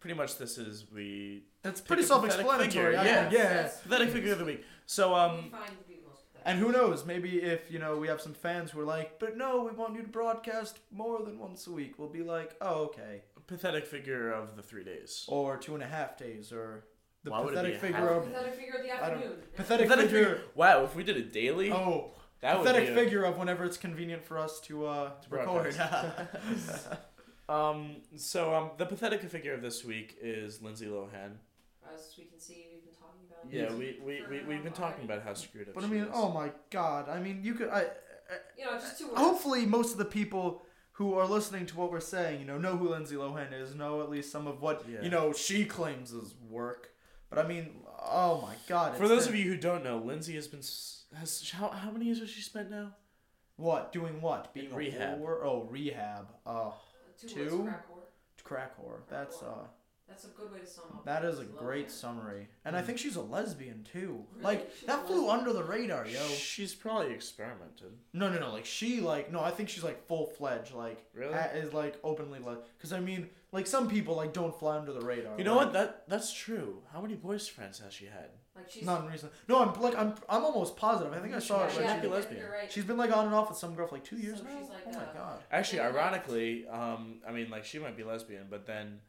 pretty 0.00 0.16
much 0.16 0.38
this 0.38 0.58
is 0.58 0.86
we 0.92 1.44
It's 1.64 1.80
pick 1.80 1.88
pretty 1.88 2.02
pathetic 2.02 2.30
self-explanatory. 2.32 2.66
figure, 2.94 2.98
I 2.98 3.04
yeah. 3.04 3.30
yeah. 3.30 3.42
That's- 3.44 3.80
pathetic 3.82 4.10
figure 4.10 4.32
of 4.32 4.38
the 4.38 4.44
week. 4.44 4.64
So 4.86 5.14
um, 5.14 5.50
find 5.50 5.66
to 5.68 5.84
be 5.88 5.94
the 5.96 6.08
most 6.08 6.24
pathetic. 6.32 6.42
And 6.46 6.58
who 6.58 6.72
knows? 6.72 7.04
Maybe 7.04 7.42
if 7.42 7.70
you 7.70 7.78
know 7.78 7.96
we 7.96 8.08
have 8.08 8.20
some 8.20 8.34
fans 8.34 8.70
who 8.70 8.80
are 8.80 8.84
like, 8.84 9.18
"But 9.18 9.36
no, 9.36 9.62
we 9.64 9.70
want 9.72 9.94
you 9.94 10.02
to 10.02 10.08
broadcast 10.08 10.78
more 10.90 11.22
than 11.22 11.38
once 11.38 11.66
a 11.66 11.72
week." 11.72 11.98
We'll 11.98 12.08
be 12.08 12.22
like, 12.22 12.56
"Oh, 12.60 12.84
okay," 12.86 13.22
pathetic 13.46 13.86
figure 13.86 14.30
of 14.32 14.56
the 14.56 14.62
three 14.62 14.84
days. 14.84 15.24
or 15.28 15.56
two 15.58 15.74
and 15.74 15.82
a 15.82 15.86
half 15.86 16.16
days, 16.16 16.52
or 16.52 16.84
the 17.24 17.30
Why 17.30 17.40
would 17.40 17.54
it 17.54 17.56
be 17.64 17.72
pathetic 17.72 17.76
a 17.76 17.80
figure 17.80 17.96
half 17.98 18.10
of 18.10 18.24
pathetic 18.32 18.54
figure 18.54 18.74
of 18.74 18.82
the 18.82 18.90
I 18.92 18.96
don't- 19.08 19.16
afternoon. 19.18 19.38
pathetic, 19.56 19.88
Pathetic 19.88 20.10
figure. 20.10 20.24
figure. 20.34 20.42
Wow, 20.54 20.84
if 20.84 20.94
we 20.94 21.02
did 21.04 21.16
it 21.16 21.32
daily, 21.32 21.72
Oh, 21.72 22.12
that 22.40 22.58
would 22.58 22.66
pathetic 22.66 22.88
be 22.88 22.92
a- 23.00 23.04
figure 23.04 23.24
of 23.24 23.38
whenever 23.38 23.64
it's 23.64 23.76
convenient 23.76 24.24
for 24.24 24.38
us 24.38 24.60
to 24.60 24.86
uh 24.86 25.10
To 25.22 25.30
record. 25.30 25.74
Um, 27.48 27.96
so 28.16 28.54
um, 28.54 28.70
the 28.76 28.84
pathetic 28.84 29.22
figure 29.22 29.54
of 29.54 29.62
this 29.62 29.82
week 29.82 30.18
is 30.20 30.60
Lindsay 30.60 30.84
Lohan. 30.84 31.36
As 31.94 32.12
we 32.18 32.24
can 32.24 32.38
see, 32.38 32.66
we've 32.70 32.84
been 32.84 32.92
talking 32.94 33.22
about. 33.26 33.50
Yeah, 33.50 33.70
this 33.70 33.78
we, 33.78 33.98
we, 34.04 34.20
for 34.22 34.30
we, 34.30 34.40
we've 34.54 34.62
been 34.62 34.72
talking 34.74 35.04
already. 35.08 35.20
about 35.20 35.22
how 35.22 35.32
screwed 35.32 35.66
up 35.68 35.74
but 35.74 35.84
I 35.84 35.86
she 35.86 35.92
mean, 35.94 36.02
is. 36.02 36.08
oh 36.12 36.30
my 36.30 36.50
god! 36.68 37.08
I 37.08 37.18
mean, 37.20 37.40
you 37.42 37.54
could. 37.54 37.70
I, 37.70 37.86
You 38.58 38.66
know, 38.66 38.72
just 38.72 38.98
two 38.98 39.06
words. 39.08 39.18
hopefully, 39.18 39.64
most 39.64 39.92
of 39.92 39.98
the 39.98 40.04
people 40.04 40.60
who 40.92 41.14
are 41.14 41.24
listening 41.26 41.64
to 41.64 41.76
what 41.78 41.90
we're 41.90 42.00
saying, 42.00 42.40
you 42.40 42.46
know, 42.46 42.58
know 42.58 42.76
who 42.76 42.90
Lindsay 42.90 43.14
Lohan 43.16 43.58
is, 43.58 43.74
know 43.74 44.02
at 44.02 44.10
least 44.10 44.30
some 44.30 44.46
of 44.46 44.60
what 44.60 44.84
Yeah. 44.86 45.00
you 45.00 45.08
know 45.08 45.32
she 45.32 45.64
claims 45.64 46.12
is 46.12 46.34
work. 46.50 46.90
But 47.30 47.38
I 47.40 47.46
mean, 47.48 47.70
oh 48.02 48.40
my 48.42 48.54
god! 48.68 48.96
For 48.96 49.06
those 49.08 49.24
the- 49.24 49.30
of 49.30 49.36
you 49.36 49.50
who 49.50 49.56
don't 49.56 49.84
know, 49.84 49.98
Lindsay 49.98 50.34
has 50.34 50.48
been 50.48 50.60
has 51.18 51.50
how, 51.54 51.68
how 51.68 51.90
many 51.90 52.06
years 52.06 52.20
has 52.20 52.30
she 52.30 52.40
spent 52.42 52.70
now? 52.70 52.94
What? 53.56 53.92
Doing 53.92 54.20
what? 54.20 54.54
Being 54.54 54.66
In 54.66 54.72
a 54.72 54.76
rehab. 54.76 55.20
whore? 55.20 55.42
Oh, 55.44 55.66
rehab. 55.70 56.28
Two, 57.20 57.28
Two? 57.28 57.44
two? 57.50 57.62
Crack 57.64 57.88
whore. 57.90 58.44
crack 58.44 58.78
whore. 58.80 59.00
That's 59.10 59.42
uh, 59.42 59.66
That's 60.08 60.24
a 60.24 60.28
good 60.28 60.50
way 60.52 60.58
to 60.60 60.66
sum 60.66 60.84
up. 60.94 61.04
that 61.04 61.24
is 61.24 61.38
a 61.38 61.44
great 61.44 61.88
Lohan. 61.88 61.90
summary. 61.90 62.48
And 62.64 62.74
I 62.76 62.82
Mm. 62.82 62.86
think 62.86 62.98
she's 62.98 63.16
a 63.16 63.22
lesbian 63.22 63.84
too. 63.84 64.24
Really? 64.32 64.42
Like 64.44 64.70
She's 64.76 64.86
that 64.86 65.06
flew 65.06 65.26
lesbian? 65.26 65.38
under 65.38 65.52
the 65.52 65.62
radar, 65.64 66.06
yo. 66.06 66.26
She's 66.28 66.74
probably 66.74 67.12
experimented. 67.12 67.92
No, 68.12 68.28
no, 68.30 68.38
no. 68.40 68.50
Like 68.52 68.64
she, 68.64 69.00
like 69.00 69.30
no. 69.30 69.40
I 69.40 69.50
think 69.50 69.68
she's 69.68 69.84
like 69.84 70.06
full 70.06 70.26
fledged. 70.26 70.72
Like 70.74 71.04
Really? 71.14 71.34
is 71.34 71.72
like 71.72 71.98
openly 72.02 72.38
like. 72.40 72.58
Because 72.76 72.92
I 72.92 73.00
mean, 73.00 73.30
like 73.52 73.66
some 73.66 73.88
people 73.88 74.16
like 74.16 74.32
don't 74.32 74.58
fly 74.58 74.76
under 74.78 74.92
the 74.92 75.02
radar. 75.02 75.36
You 75.38 75.44
know 75.44 75.56
like, 75.56 75.66
what? 75.66 75.72
That 75.74 76.08
that's 76.08 76.32
true. 76.32 76.82
How 76.92 77.00
many 77.00 77.14
boyfriends 77.16 77.82
has 77.82 77.92
she 77.92 78.06
had? 78.06 78.30
Like 78.56 78.70
she's. 78.70 78.84
Not 78.84 79.04
in 79.04 79.10
recent. 79.12 79.30
No, 79.46 79.60
I'm 79.62 79.80
like 79.80 79.94
I'm 79.96 80.14
I'm 80.28 80.42
almost 80.44 80.76
positive. 80.76 81.12
I 81.12 81.20
think 81.20 81.34
I 81.34 81.38
saw 81.38 81.60
Yeah, 81.60 81.68
she 81.68 81.76
Like, 81.76 81.84
might 81.86 81.90
yeah, 81.92 82.00
be 82.00 82.06
you're- 82.08 82.16
lesbian. 82.16 82.40
You're 82.40 82.50
right. 82.52 82.72
she's 82.72 82.84
been 82.84 82.96
like 82.96 83.14
on 83.16 83.26
and 83.26 83.34
off 83.34 83.50
with 83.50 83.58
some 83.58 83.74
girl 83.76 83.86
for 83.86 83.94
like 83.96 84.04
two 84.04 84.16
years 84.18 84.38
So 84.38 84.44
now. 84.44 84.58
she's 84.58 84.68
like, 84.70 84.82
oh 84.86 84.92
my 84.92 85.04
uh, 85.04 85.12
god. 85.12 85.42
Actually, 85.52 85.80
ironically, 85.80 86.66
um, 86.66 87.20
I 87.28 87.30
mean, 87.30 87.50
like 87.50 87.64
she 87.64 87.78
might 87.78 87.96
be 87.96 88.02
lesbian, 88.02 88.46
but 88.50 88.66
then 88.66 89.00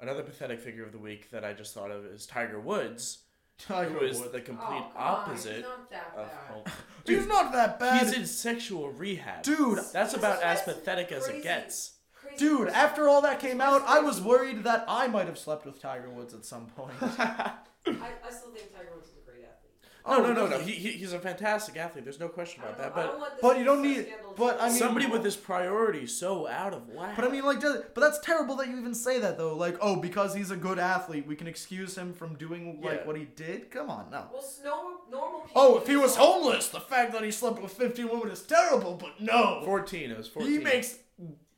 another 0.00 0.22
pathetic 0.22 0.60
figure 0.60 0.84
of 0.84 0.92
the 0.92 0.98
week 0.98 1.30
that 1.30 1.44
I 1.44 1.52
just 1.52 1.74
thought 1.74 1.90
of 1.90 2.04
is 2.06 2.26
Tiger 2.26 2.60
Woods, 2.60 3.18
Tiger 3.58 3.90
who 3.90 4.04
is 4.04 4.18
Woods. 4.18 4.32
the 4.32 4.38
oh, 4.38 4.42
complete 4.42 4.66
come 4.68 4.92
on, 4.96 5.18
opposite 5.28 5.56
he's 5.56 5.62
not 5.64 5.90
that 5.90 6.12
of 6.16 6.26
bad. 6.26 6.54
home. 6.54 6.64
He's 7.06 7.26
not 7.26 7.52
that 7.52 7.78
bad. 7.78 8.02
He's 8.06 8.16
in 8.16 8.26
sexual 8.26 8.90
rehab, 8.90 9.42
Dude, 9.42 9.78
That's 9.92 10.12
This 10.12 10.14
about 10.14 10.42
as 10.42 10.62
that's 10.62 10.62
pathetic 10.64 11.12
as 11.12 11.28
it 11.28 11.42
gets. 11.42 11.92
Crazy 12.14 12.36
Dude, 12.38 12.60
person. 12.68 12.74
after 12.74 13.08
all 13.08 13.20
that 13.22 13.38
came 13.40 13.60
out, 13.60 13.82
I 13.86 14.00
was 14.00 14.20
worried 14.20 14.64
that 14.64 14.84
I 14.88 15.06
might 15.06 15.26
have 15.26 15.38
slept 15.38 15.66
with 15.66 15.80
Tiger 15.80 16.08
Woods 16.10 16.34
at 16.34 16.44
some 16.44 16.66
point. 16.66 16.94
I, 17.00 17.52
I 17.86 18.30
still 18.30 18.50
think 18.50 18.72
Tiger 18.74 18.88
Woods 18.94 19.08
is 19.08 19.16
a 19.22 19.30
great 19.30 19.44
athlete. 19.44 19.92
No, 20.06 20.16
Oh, 20.18 20.20
no, 20.22 20.32
no, 20.34 20.46
no. 20.46 20.58
really? 20.58 20.64
He, 20.72 20.72
he, 20.72 20.98
he's 20.98 21.14
a 21.14 21.18
fantastic 21.18 21.78
athlete. 21.78 22.04
There's 22.04 22.20
no 22.20 22.28
question 22.28 22.62
about 22.62 22.76
that. 22.76 22.94
know- 22.94 22.94
But 22.94 23.06
don't 23.06 23.20
want 23.20 23.32
this 23.32 23.40
but 23.40 23.58
you 23.58 23.64
don't 23.64 23.82
need- 23.82 24.12
but 24.36 24.60
I 24.60 24.68
mean- 24.68 24.76
somebody 24.76 25.06
with 25.06 25.24
his 25.24 25.34
priorities 25.34 26.14
so 26.14 26.46
out 26.46 26.74
of 26.74 26.88
whack. 26.90 27.16
But 27.16 27.24
I 27.24 27.28
mean, 27.28 27.42
like, 27.44 27.60
does, 27.60 27.82
but 27.94 28.00
that's 28.02 28.18
terrible 28.18 28.54
that 28.56 28.68
you 28.68 28.76
even 28.78 28.94
say 28.94 29.18
that 29.20 29.38
though. 29.38 29.56
Like, 29.56 29.78
oh, 29.80 29.96
because 29.96 30.34
he's 30.34 30.50
a 30.50 30.56
good 30.56 30.78
athlete, 30.78 31.26
we 31.26 31.36
can 31.36 31.46
excuse 31.46 31.96
him 31.96 32.12
from 32.12 32.34
doing 32.36 32.82
like 32.82 33.00
Yeah. 33.00 33.06
what 33.06 33.16
he 33.16 33.24
did. 33.24 33.70
Come 33.70 33.88
on, 33.88 34.10
no. 34.10 34.26
Well, 34.30 34.42
s- 34.42 34.60
normal, 34.62 35.00
normal 35.10 35.40
people. 35.40 35.62
Oh, 35.62 35.78
if 35.78 35.86
he 35.86 35.96
was 35.96 36.16
homeless, 36.16 36.68
the 36.68 36.80
fact 36.80 37.12
that 37.12 37.22
he 37.24 37.30
slept 37.30 37.62
with 37.62 37.72
fifteen 37.72 38.10
women 38.10 38.30
is 38.30 38.42
terrible. 38.42 38.94
But 38.96 39.20
no, 39.20 39.62
14. 39.64 40.10
It 40.10 40.18
was 40.18 40.28
14. 40.28 40.50
he 40.52 40.58
makes 40.58 40.98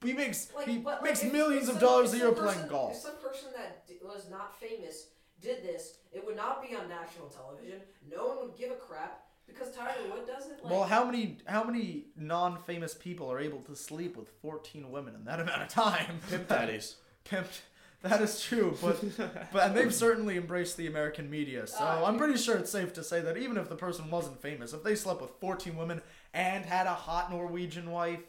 he 0.05 0.13
makes 0.13 0.53
Like, 0.55 0.69
he 0.69 0.77
but, 0.79 0.97
like, 0.97 1.03
makes 1.03 1.25
if- 1.25 1.33
millions 1.33 1.69
if 1.69 1.75
of 1.77 1.81
dollars 1.81 2.13
a 2.13 2.19
year 2.19 2.27
some 2.27 2.45
playing 2.45 2.69
golf. 2.69 2.93
If 2.93 2.99
some 3.01 3.17
person 3.17 3.49
that 3.57 3.83
was 4.05 4.29
not 4.31 4.55
famous 4.61 5.09
did 5.41 5.63
this, 5.65 5.99
it 6.17 6.25
would 6.27 6.37
not 6.37 6.63
be 6.67 6.75
on 6.75 6.89
national 6.89 7.29
television. 7.29 7.81
No 8.11 8.27
one 8.29 8.37
would 8.49 8.57
give 8.57 8.71
a 8.71 8.75
crap 8.75 9.23
because 9.47 9.71
Tiger 9.75 10.01
Wood 10.11 10.27
doesn't. 10.27 10.65
Like, 10.65 10.73
Well, 10.73 10.85
how 10.85 11.05
many 11.05 11.39
how 11.47 11.63
many 11.65 12.07
non-famous 12.17 12.95
people 12.95 13.31
are 13.31 13.39
able 13.39 13.61
to 13.63 13.77
sleep 13.77 14.17
with 14.17 14.29
fourteen 14.43 14.91
women 14.91 15.15
in 15.15 15.25
that 15.25 15.41
amount 15.41 15.63
of 15.63 15.69
time? 15.69 16.21
Pimp 16.31 16.49
daddies. 16.49 16.97
Pimped. 17.25 17.61
That 18.03 18.21
is 18.21 18.41
true, 18.41 18.77
but 18.81 19.03
but 19.53 19.63
and 19.69 19.77
they've 19.77 19.93
certainly 19.95 20.37
embraced 20.37 20.77
the 20.77 20.87
American 20.87 21.29
media. 21.29 21.67
So 21.67 21.79
Uh, 21.85 22.05
I'm 22.07 22.19
pretty 22.19 22.37
sure 22.39 22.57
it's 22.57 22.71
safe 22.71 22.93
to 22.95 23.03
say 23.05 23.21
that 23.21 23.37
even 23.37 23.57
if 23.57 23.69
the 23.69 23.75
person 23.75 24.11
wasn't 24.11 24.41
famous, 24.41 24.73
if 24.73 24.83
they 24.85 24.95
slept 24.95 25.21
with 25.21 25.31
14 25.41 25.77
women 25.77 26.03
and 26.33 26.65
had 26.65 26.87
a 26.87 26.95
hot 26.95 27.31
Norwegian 27.31 27.91
wife 27.91 28.21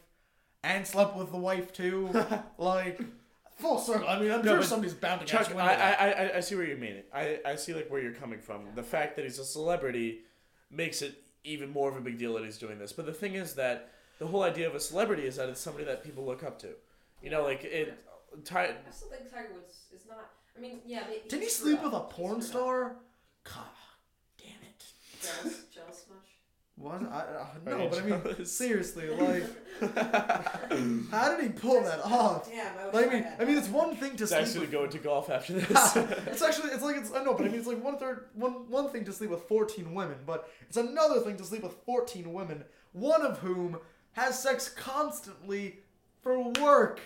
and 0.63 0.88
slept 0.88 1.15
with 1.15 1.31
the 1.31 1.38
wife 1.38 1.73
too, 1.73 2.09
like 2.57 2.99
full 3.58 3.78
circle. 3.80 4.08
I 4.08 4.20
mean, 4.20 4.32
I'm 4.32 4.41
No, 4.43 4.51
sure 4.51 4.58
but 4.58 4.66
somebody's 4.66 4.93
bound 4.93 5.22
to 5.22 5.28
Chuck, 5.28 5.47
catch 5.47 5.55
I, 5.55 5.74
of 5.74 5.80
that. 5.80 5.99
I, 5.99 6.12
I, 6.12 6.38
I 6.38 6.39
see 6.39 6.55
where 6.55 6.66
you 6.66 6.78
mean 6.78 6.93
it. 6.93 7.10
I, 7.14 7.39
I 7.45 7.55
see 7.55 7.74
like 7.74 7.89
where 7.89 8.01
you're 8.01 8.14
coming 8.14 8.39
from. 8.39 8.62
The 8.76 8.84
fact 8.84 9.16
that 9.16 9.26
he's 9.26 9.39
a 9.39 9.45
celebrity 9.45 10.20
makes 10.72 11.01
it 11.01 11.24
even 11.43 11.70
more 11.70 11.89
of 11.89 11.95
a 11.97 12.01
big 12.01 12.18
deal 12.18 12.34
that 12.36 12.43
he's 12.43 12.58
doing 12.58 12.78
this. 12.78 12.93
But 12.93 13.05
the 13.05 13.14
thing 13.14 13.36
is 13.36 13.53
that 13.53 13.91
the 14.20 14.28
whole 14.28 14.43
idea 14.43 14.68
of 14.68 14.76
a 14.76 14.80
celebrity 14.80 15.26
is 15.26 15.36
that 15.38 15.49
it's 15.49 15.62
somebody 15.62 15.86
that 15.86 16.03
people 16.03 16.26
look 16.26 16.43
up 16.43 16.60
to. 16.60 16.70
You 17.22 17.30
know, 17.30 17.43
like 17.43 17.64
it. 17.64 17.97
Ty, 18.43 18.66
I 18.66 18.91
still 18.91 19.10
think 19.10 19.32
Tiger 19.32 19.49
Woods 19.53 19.86
is 19.95 20.01
not. 20.08 20.30
I 20.55 20.60
mean, 20.60 20.80
yeah. 20.86 21.03
They, 21.08 21.28
Didn't 21.28 21.43
he 21.43 21.49
screwed 21.49 21.80
sleep 21.80 21.84
with 21.84 21.93
a 21.93 22.01
porn 22.01 22.41
star? 22.41 22.95
God 23.43 23.64
damn 24.38 24.49
it. 24.62 24.84
Jealous, 25.22 25.64
jealous 25.74 26.05
much? 26.10 26.26
What? 26.80 27.01
I, 27.01 27.05
uh, 27.05 27.45
Are 27.65 27.78
no, 27.78 27.84
you 27.84 27.89
but 27.89 27.99
I 27.99 28.01
mean, 28.05 28.21
jealous? 28.21 28.51
seriously, 28.51 29.09
like, 29.09 29.43
how 31.11 31.36
did 31.36 31.43
he 31.43 31.49
pull 31.49 31.82
that 31.84 32.01
off? 32.03 32.47
Damn, 32.49 32.78
I 32.78 32.86
wish 32.86 32.93
Like, 32.93 33.05
I 33.05 33.09
I 33.09 33.13
mean, 33.13 33.23
had 33.23 33.41
I 33.41 33.45
mean, 33.45 33.55
that. 33.55 33.61
it's 33.63 33.69
one 33.69 33.95
thing 33.95 34.11
to 34.17 34.23
he's 34.23 34.30
sleep 34.30 34.41
actually 34.41 34.59
with 34.61 34.71
going 34.71 34.89
to 34.91 34.97
golf 34.99 35.30
after 35.30 35.53
this. 35.59 35.95
it's 35.95 36.41
actually 36.41 36.69
it's 36.71 36.84
like 36.84 36.97
it's 36.97 37.11
I 37.13 37.23
know, 37.23 37.34
but 37.34 37.45
I 37.45 37.49
mean 37.49 37.57
it's 37.59 37.67
like 37.67 37.84
one 37.84 37.97
third 37.97 38.25
one 38.36 38.69
one 38.69 38.89
thing 38.89 39.05
to 39.05 39.11
sleep 39.13 39.32
with 39.32 39.41
fourteen 39.43 39.93
women, 39.95 40.17
but 40.25 40.49
it's 40.67 40.78
another 40.78 41.19
thing 41.21 41.36
to 41.38 41.43
sleep 41.43 41.63
with 41.63 41.73
fourteen 41.86 42.32
women, 42.34 42.63
one 42.93 43.21
of 43.23 43.39
whom 43.39 43.78
has 44.13 44.41
sex 44.41 44.69
constantly 44.69 45.80
for 46.21 46.49
work 46.61 46.99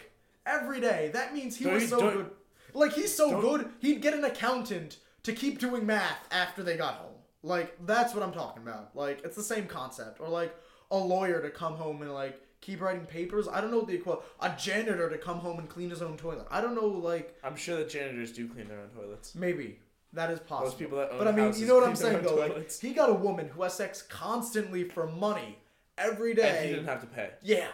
every 0.45 0.81
day. 0.81 1.11
That 1.13 1.33
means 1.33 1.55
he 1.55 1.65
Don't 1.65 1.75
was 1.75 1.83
you- 1.83 1.89
so 1.89 1.99
don't- 1.99 2.13
good. 2.17 2.31
Like 2.73 2.93
he's 2.93 3.15
so 3.15 3.31
don't- 3.31 3.41
good, 3.41 3.69
he'd 3.79 4.01
get 4.01 4.13
an 4.13 4.23
accountant 4.25 4.97
to 5.23 5.33
keep 5.33 5.59
doing 5.59 5.85
math 5.85 6.17
after 6.31 6.61
they 6.63 6.75
got 6.77 6.95
home. 6.95 7.10
Like 7.43 7.75
that's 7.85 8.13
what 8.13 8.23
I'm 8.23 8.33
talking 8.33 8.63
about. 8.63 8.95
Like 8.95 9.21
it's 9.23 9.35
the 9.35 9.43
same 9.43 9.67
concept. 9.67 10.19
Or 10.19 10.29
like 10.29 10.55
a 10.89 10.97
lawyer 10.97 11.41
to 11.41 11.49
come 11.49 11.75
home 11.75 12.01
and 12.01 12.13
like 12.13 12.41
keep 12.61 12.81
writing 12.81 13.05
papers. 13.05 13.47
I 13.47 13.61
don't 13.61 13.71
know 13.71 13.77
what 13.77 13.87
the 13.87 13.93
equal. 13.93 14.23
A 14.39 14.53
janitor 14.57 15.09
to 15.09 15.17
come 15.17 15.39
home 15.39 15.59
and 15.59 15.67
clean 15.67 15.89
his 15.89 16.01
own 16.01 16.17
toilet. 16.17 16.47
I 16.51 16.61
don't 16.61 16.75
know 16.75 16.87
like 16.87 17.37
I'm 17.43 17.55
sure 17.55 17.77
that 17.77 17.89
janitors 17.89 18.31
do 18.31 18.47
clean 18.47 18.67
their 18.67 18.79
own 18.79 18.89
toilets. 18.89 19.35
Maybe 19.35 19.79
that 20.13 20.29
is 20.29 20.39
possible. 20.39 20.67
Most 20.67 20.79
people 20.79 20.97
that 20.97 21.11
own 21.11 21.17
but 21.17 21.27
I 21.27 21.31
mean, 21.31 21.53
you 21.57 21.65
know 21.65 21.75
what 21.75 21.87
I'm 21.87 21.95
saying 21.95 22.21
though. 22.23 22.35
Like, 22.35 22.71
he 22.79 22.93
got 22.93 23.09
a 23.09 23.13
woman 23.13 23.49
who 23.49 23.63
has 23.63 23.73
sex 23.73 24.01
constantly 24.01 24.83
for 24.83 25.07
money 25.07 25.57
every 25.97 26.33
day. 26.33 26.57
And 26.57 26.65
he 26.65 26.73
didn't 26.73 26.87
have 26.87 27.01
to 27.01 27.07
pay. 27.07 27.29
yeah, 27.41 27.67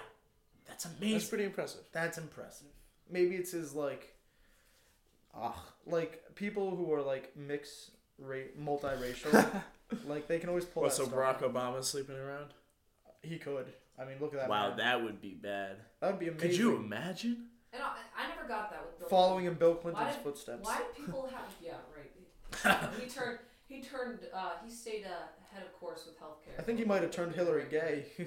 that's 0.68 0.86
amazing. 0.86 1.12
That's 1.12 1.24
That's, 1.24 1.30
pretty 1.30 1.44
impressive. 1.46 1.82
That's 1.92 2.18
impressive. 2.18 2.68
Maybe 3.10 3.36
it's 3.36 3.52
his 3.52 3.74
like, 3.74 4.14
ah, 5.36 5.64
like 5.86 6.24
people 6.36 6.76
who 6.76 6.94
are 6.94 7.02
like 7.02 7.36
mixed, 7.36 7.92
ra- 8.20 8.52
multiracial. 8.60 9.62
like 10.06 10.28
they 10.28 10.40
can 10.40 10.50
always 10.50 10.66
pull 10.66 10.84
What, 10.84 10.90
that 10.92 10.96
so 10.98 11.06
stuff 11.06 11.16
Barack 11.18 11.44
off. 11.44 11.54
Obama 11.54 11.84
sleeping 11.84 12.16
around? 12.18 12.48
He 13.24 13.38
could. 13.38 13.66
I 14.00 14.06
mean, 14.06 14.18
look 14.20 14.34
at 14.34 14.42
that. 14.42 14.50
Wow, 14.50 14.70
man. 14.70 14.78
that 14.78 15.04
would 15.04 15.22
be 15.22 15.32
bad. 15.34 15.78
that 16.02 16.12
would 16.12 16.20
be 16.20 16.28
amazing. 16.28 16.50
Could 16.50 16.58
you 16.58 16.76
imagine? 16.78 17.46
And 17.74 17.82
I, 17.82 17.96
I 18.18 18.28
never 18.30 18.48
got 18.48 18.70
that 18.72 18.86
with 18.86 19.00
Bill 19.00 19.10
following 19.10 19.46
in 19.46 19.56
Bill 19.56 19.74
Why 19.74 19.82
Clinton's 19.82 20.16
did- 20.16 20.24
footsteps? 20.24 20.66
Why 20.66 20.78
do 20.78 21.04
people 21.06 21.28
have? 21.34 21.46
Yeah, 21.62 21.74
right. 21.96 22.92
he 23.02 23.08
turned. 23.10 23.40
he 23.68 23.82
turned. 23.82 24.20
Uh, 24.34 24.52
he 24.64 24.72
stayed 24.72 25.06
uh, 25.06 25.28
ahead 25.52 25.66
of 25.66 25.74
course 25.80 26.06
with 26.06 26.20
healthcare. 26.20 26.58
I 26.60 26.62
think 26.62 26.80
he 26.80 26.86
might 26.86 27.02
have 27.02 27.12
turned 27.12 27.34
Hillary 27.36 27.66
gay. 27.70 28.06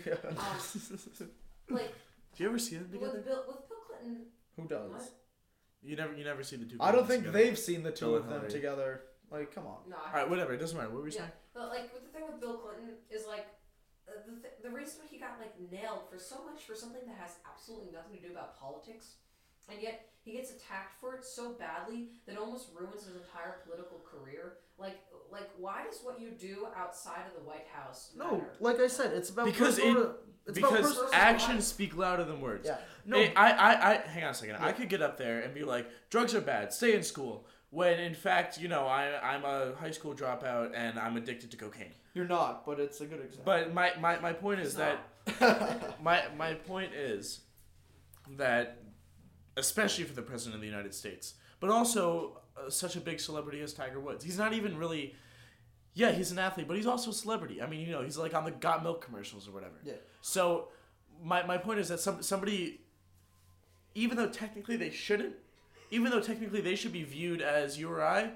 Like 1.70 1.95
Do 2.36 2.43
you 2.43 2.49
ever 2.49 2.59
see 2.59 2.76
them 2.76 2.91
together? 2.91 3.12
with 3.12 3.24
Bill, 3.24 3.45
with 3.47 3.68
Bill 3.68 3.78
Clinton. 3.86 4.22
Who 4.57 4.66
does? 4.66 4.91
What? 4.91 5.09
You 5.82 5.97
never, 5.97 6.14
you 6.14 6.24
never 6.24 6.43
see 6.43 6.57
the 6.57 6.64
two. 6.66 6.76
I 6.80 6.93
don't 6.93 7.07
think 7.07 7.24
together. 7.24 7.38
they've 7.45 7.59
seen 7.59 7.82
the 7.82 7.93
two 7.93 8.07
Bill 8.07 8.16
of 8.16 8.24
them 8.24 8.32
Hillary. 8.41 8.51
together. 8.51 9.01
Like, 9.31 9.55
come 9.55 9.66
on. 9.66 9.78
No. 9.89 9.97
All 9.97 10.03
I 10.12 10.18
right, 10.22 10.31
whatever. 10.31 10.53
It 10.53 10.59
doesn't 10.59 10.76
matter. 10.76 10.91
What 10.91 11.03
were 11.03 11.09
you 11.09 11.14
Yeah, 11.14 11.20
saying? 11.31 11.33
but 11.55 11.68
like 11.68 11.93
with 11.95 12.03
the 12.05 12.11
thing 12.11 12.26
with 12.26 12.41
Bill 12.41 12.59
Clinton 12.59 12.95
is 13.11 13.26
like 13.26 13.47
uh, 14.09 14.12
the 14.26 14.41
th- 14.43 14.55
the 14.62 14.70
reason 14.70 15.01
why 15.03 15.07
he 15.11 15.18
got 15.18 15.39
like 15.39 15.55
nailed 15.70 16.11
for 16.11 16.18
so 16.18 16.45
much 16.45 16.62
for 16.64 16.74
something 16.74 17.03
that 17.07 17.16
has 17.16 17.37
absolutely 17.49 17.93
nothing 17.93 18.16
to 18.16 18.22
do 18.26 18.33
about 18.33 18.59
politics, 18.59 19.14
and 19.70 19.81
yet 19.81 20.07
he 20.22 20.33
gets 20.33 20.51
attacked 20.51 20.99
for 21.01 21.14
it 21.14 21.24
so 21.24 21.53
badly 21.53 22.09
that 22.26 22.33
it 22.33 22.39
almost 22.39 22.68
ruins 22.78 23.07
his 23.07 23.14
entire 23.14 23.62
political 23.64 24.01
career. 24.05 24.55
Like 24.78 24.99
like 25.31 25.51
why 25.59 25.85
does 25.89 26.01
what 26.03 26.20
you 26.20 26.31
do 26.31 26.66
outside 26.76 27.22
of 27.28 27.35
the 27.41 27.47
White 27.49 27.66
House 27.72 28.11
No, 28.16 28.45
like 28.59 28.81
I 28.81 28.89
said, 28.89 29.12
it's 29.12 29.31
about 29.31 29.47
Because 29.47 29.76
personal- 29.78 30.16
it's 30.47 30.59
about 30.59 30.70
Because 30.72 30.89
personal- 30.95 31.11
actions 31.12 31.66
speak 31.66 31.97
louder 31.97 32.24
than 32.24 32.41
words. 32.41 32.66
Yeah. 32.66 32.78
No. 33.05 33.16
Hey, 33.18 33.33
I, 33.37 33.53
I, 33.53 33.91
I, 33.91 33.95
hang 34.09 34.24
on 34.24 34.31
a 34.31 34.35
second. 34.35 34.57
I 34.57 34.72
could 34.72 34.89
get 34.89 35.03
up 35.03 35.16
there 35.18 35.41
and 35.41 35.55
be 35.55 35.62
like, 35.64 35.87
drugs 36.11 36.35
are 36.35 36.41
bad. 36.41 36.72
Stay 36.72 36.95
in 36.95 37.03
school. 37.05 37.47
When 37.71 38.01
in 38.01 38.14
fact, 38.14 38.61
you 38.61 38.68
know, 38.68 38.87
I, 38.87 39.35
I'm 39.35 39.45
a 39.45 39.75
high 39.77 39.93
school 39.93 40.14
dropout 40.14 40.73
and 40.75 40.99
I'm 40.99 41.16
addicted 41.16 41.51
to 41.53 41.57
cocaine. 41.57 41.95
You're 42.14 42.27
not, 42.27 42.66
but 42.66 42.81
it's 42.81 43.01
a 43.01 43.07
good 43.07 43.21
example. 43.21 43.45
But 43.45 43.73
my, 43.73 43.93
my, 44.01 44.18
my 44.18 44.33
point 44.33 44.61
is 44.61 44.75
that 44.75 45.07
my 46.03 46.25
my 46.37 46.55
point 46.55 46.93
is 46.95 47.41
that 48.37 48.79
especially 49.57 50.05
for 50.05 50.14
the 50.14 50.23
president 50.23 50.57
of 50.57 50.61
the 50.61 50.66
United 50.66 50.95
States, 50.95 51.35
but 51.61 51.71
also 51.71 52.41
uh, 52.57 52.68
such 52.71 52.97
a 52.97 53.01
big 53.01 53.21
celebrity 53.21 53.61
as 53.61 53.73
Tiger 53.73 54.01
Woods. 54.01 54.25
He's 54.25 54.39
not 54.39 54.53
even 54.53 54.77
really 54.77 55.14
yeah, 55.95 56.12
he's 56.12 56.31
an 56.31 56.39
athlete, 56.39 56.68
but 56.68 56.77
he's 56.77 56.87
also 56.87 57.11
a 57.11 57.14
celebrity. 57.14 57.61
I 57.61 57.66
mean, 57.66 57.81
you 57.81 57.93
know, 57.93 58.03
he's 58.03 58.16
like 58.16 58.35
on 58.35 58.45
the 58.45 58.53
Got 58.53 58.83
Milk 58.83 59.05
commercials 59.05 59.49
or 59.49 59.53
whatever. 59.53 59.75
Yeah. 59.85 59.95
So 60.21 60.68
my 61.23 61.45
my 61.45 61.59
point 61.59 61.81
is 61.81 61.89
that 61.89 62.01
some 62.01 62.23
somebody 62.23 62.81
even 63.95 64.16
though 64.16 64.29
technically 64.29 64.77
they 64.77 64.91
shouldn't, 64.91 65.35
even 65.91 66.11
though 66.11 66.20
technically 66.20 66.61
they 66.61 66.74
should 66.76 66.93
be 66.93 67.03
viewed 67.05 67.41
as 67.41 67.78
you 67.78 67.91
or 67.91 68.03
I, 68.03 68.30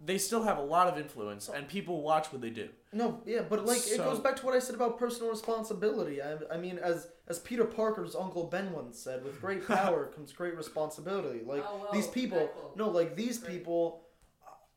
they 0.00 0.18
still 0.18 0.44
have 0.44 0.58
a 0.58 0.62
lot 0.62 0.86
of 0.86 0.96
influence 0.96 1.48
and 1.48 1.66
people 1.66 2.02
watch 2.02 2.32
what 2.32 2.40
they 2.40 2.50
do. 2.50 2.68
No, 2.92 3.20
yeah, 3.26 3.42
but 3.48 3.66
like 3.66 3.86
it 3.86 3.98
goes 3.98 4.20
back 4.20 4.36
to 4.36 4.46
what 4.46 4.54
I 4.54 4.60
said 4.60 4.74
about 4.74 4.98
personal 4.98 5.30
responsibility. 5.30 6.22
I, 6.22 6.36
I 6.52 6.56
mean, 6.56 6.78
as 6.78 7.08
as 7.26 7.38
Peter 7.40 7.64
Parker's 7.64 8.14
uncle 8.14 8.44
Ben 8.44 8.72
once 8.72 8.98
said, 8.98 9.24
with 9.24 9.40
great 9.40 9.66
power 9.68 10.06
comes 10.06 10.32
great 10.32 10.56
responsibility. 10.56 11.40
Like 11.44 11.64
Oh, 11.66 11.80
well, 11.82 11.92
these 11.92 12.06
people, 12.06 12.48
no, 12.76 12.88
like 12.88 13.16
these 13.16 13.38
Great. 13.38 13.58
people 13.58 14.04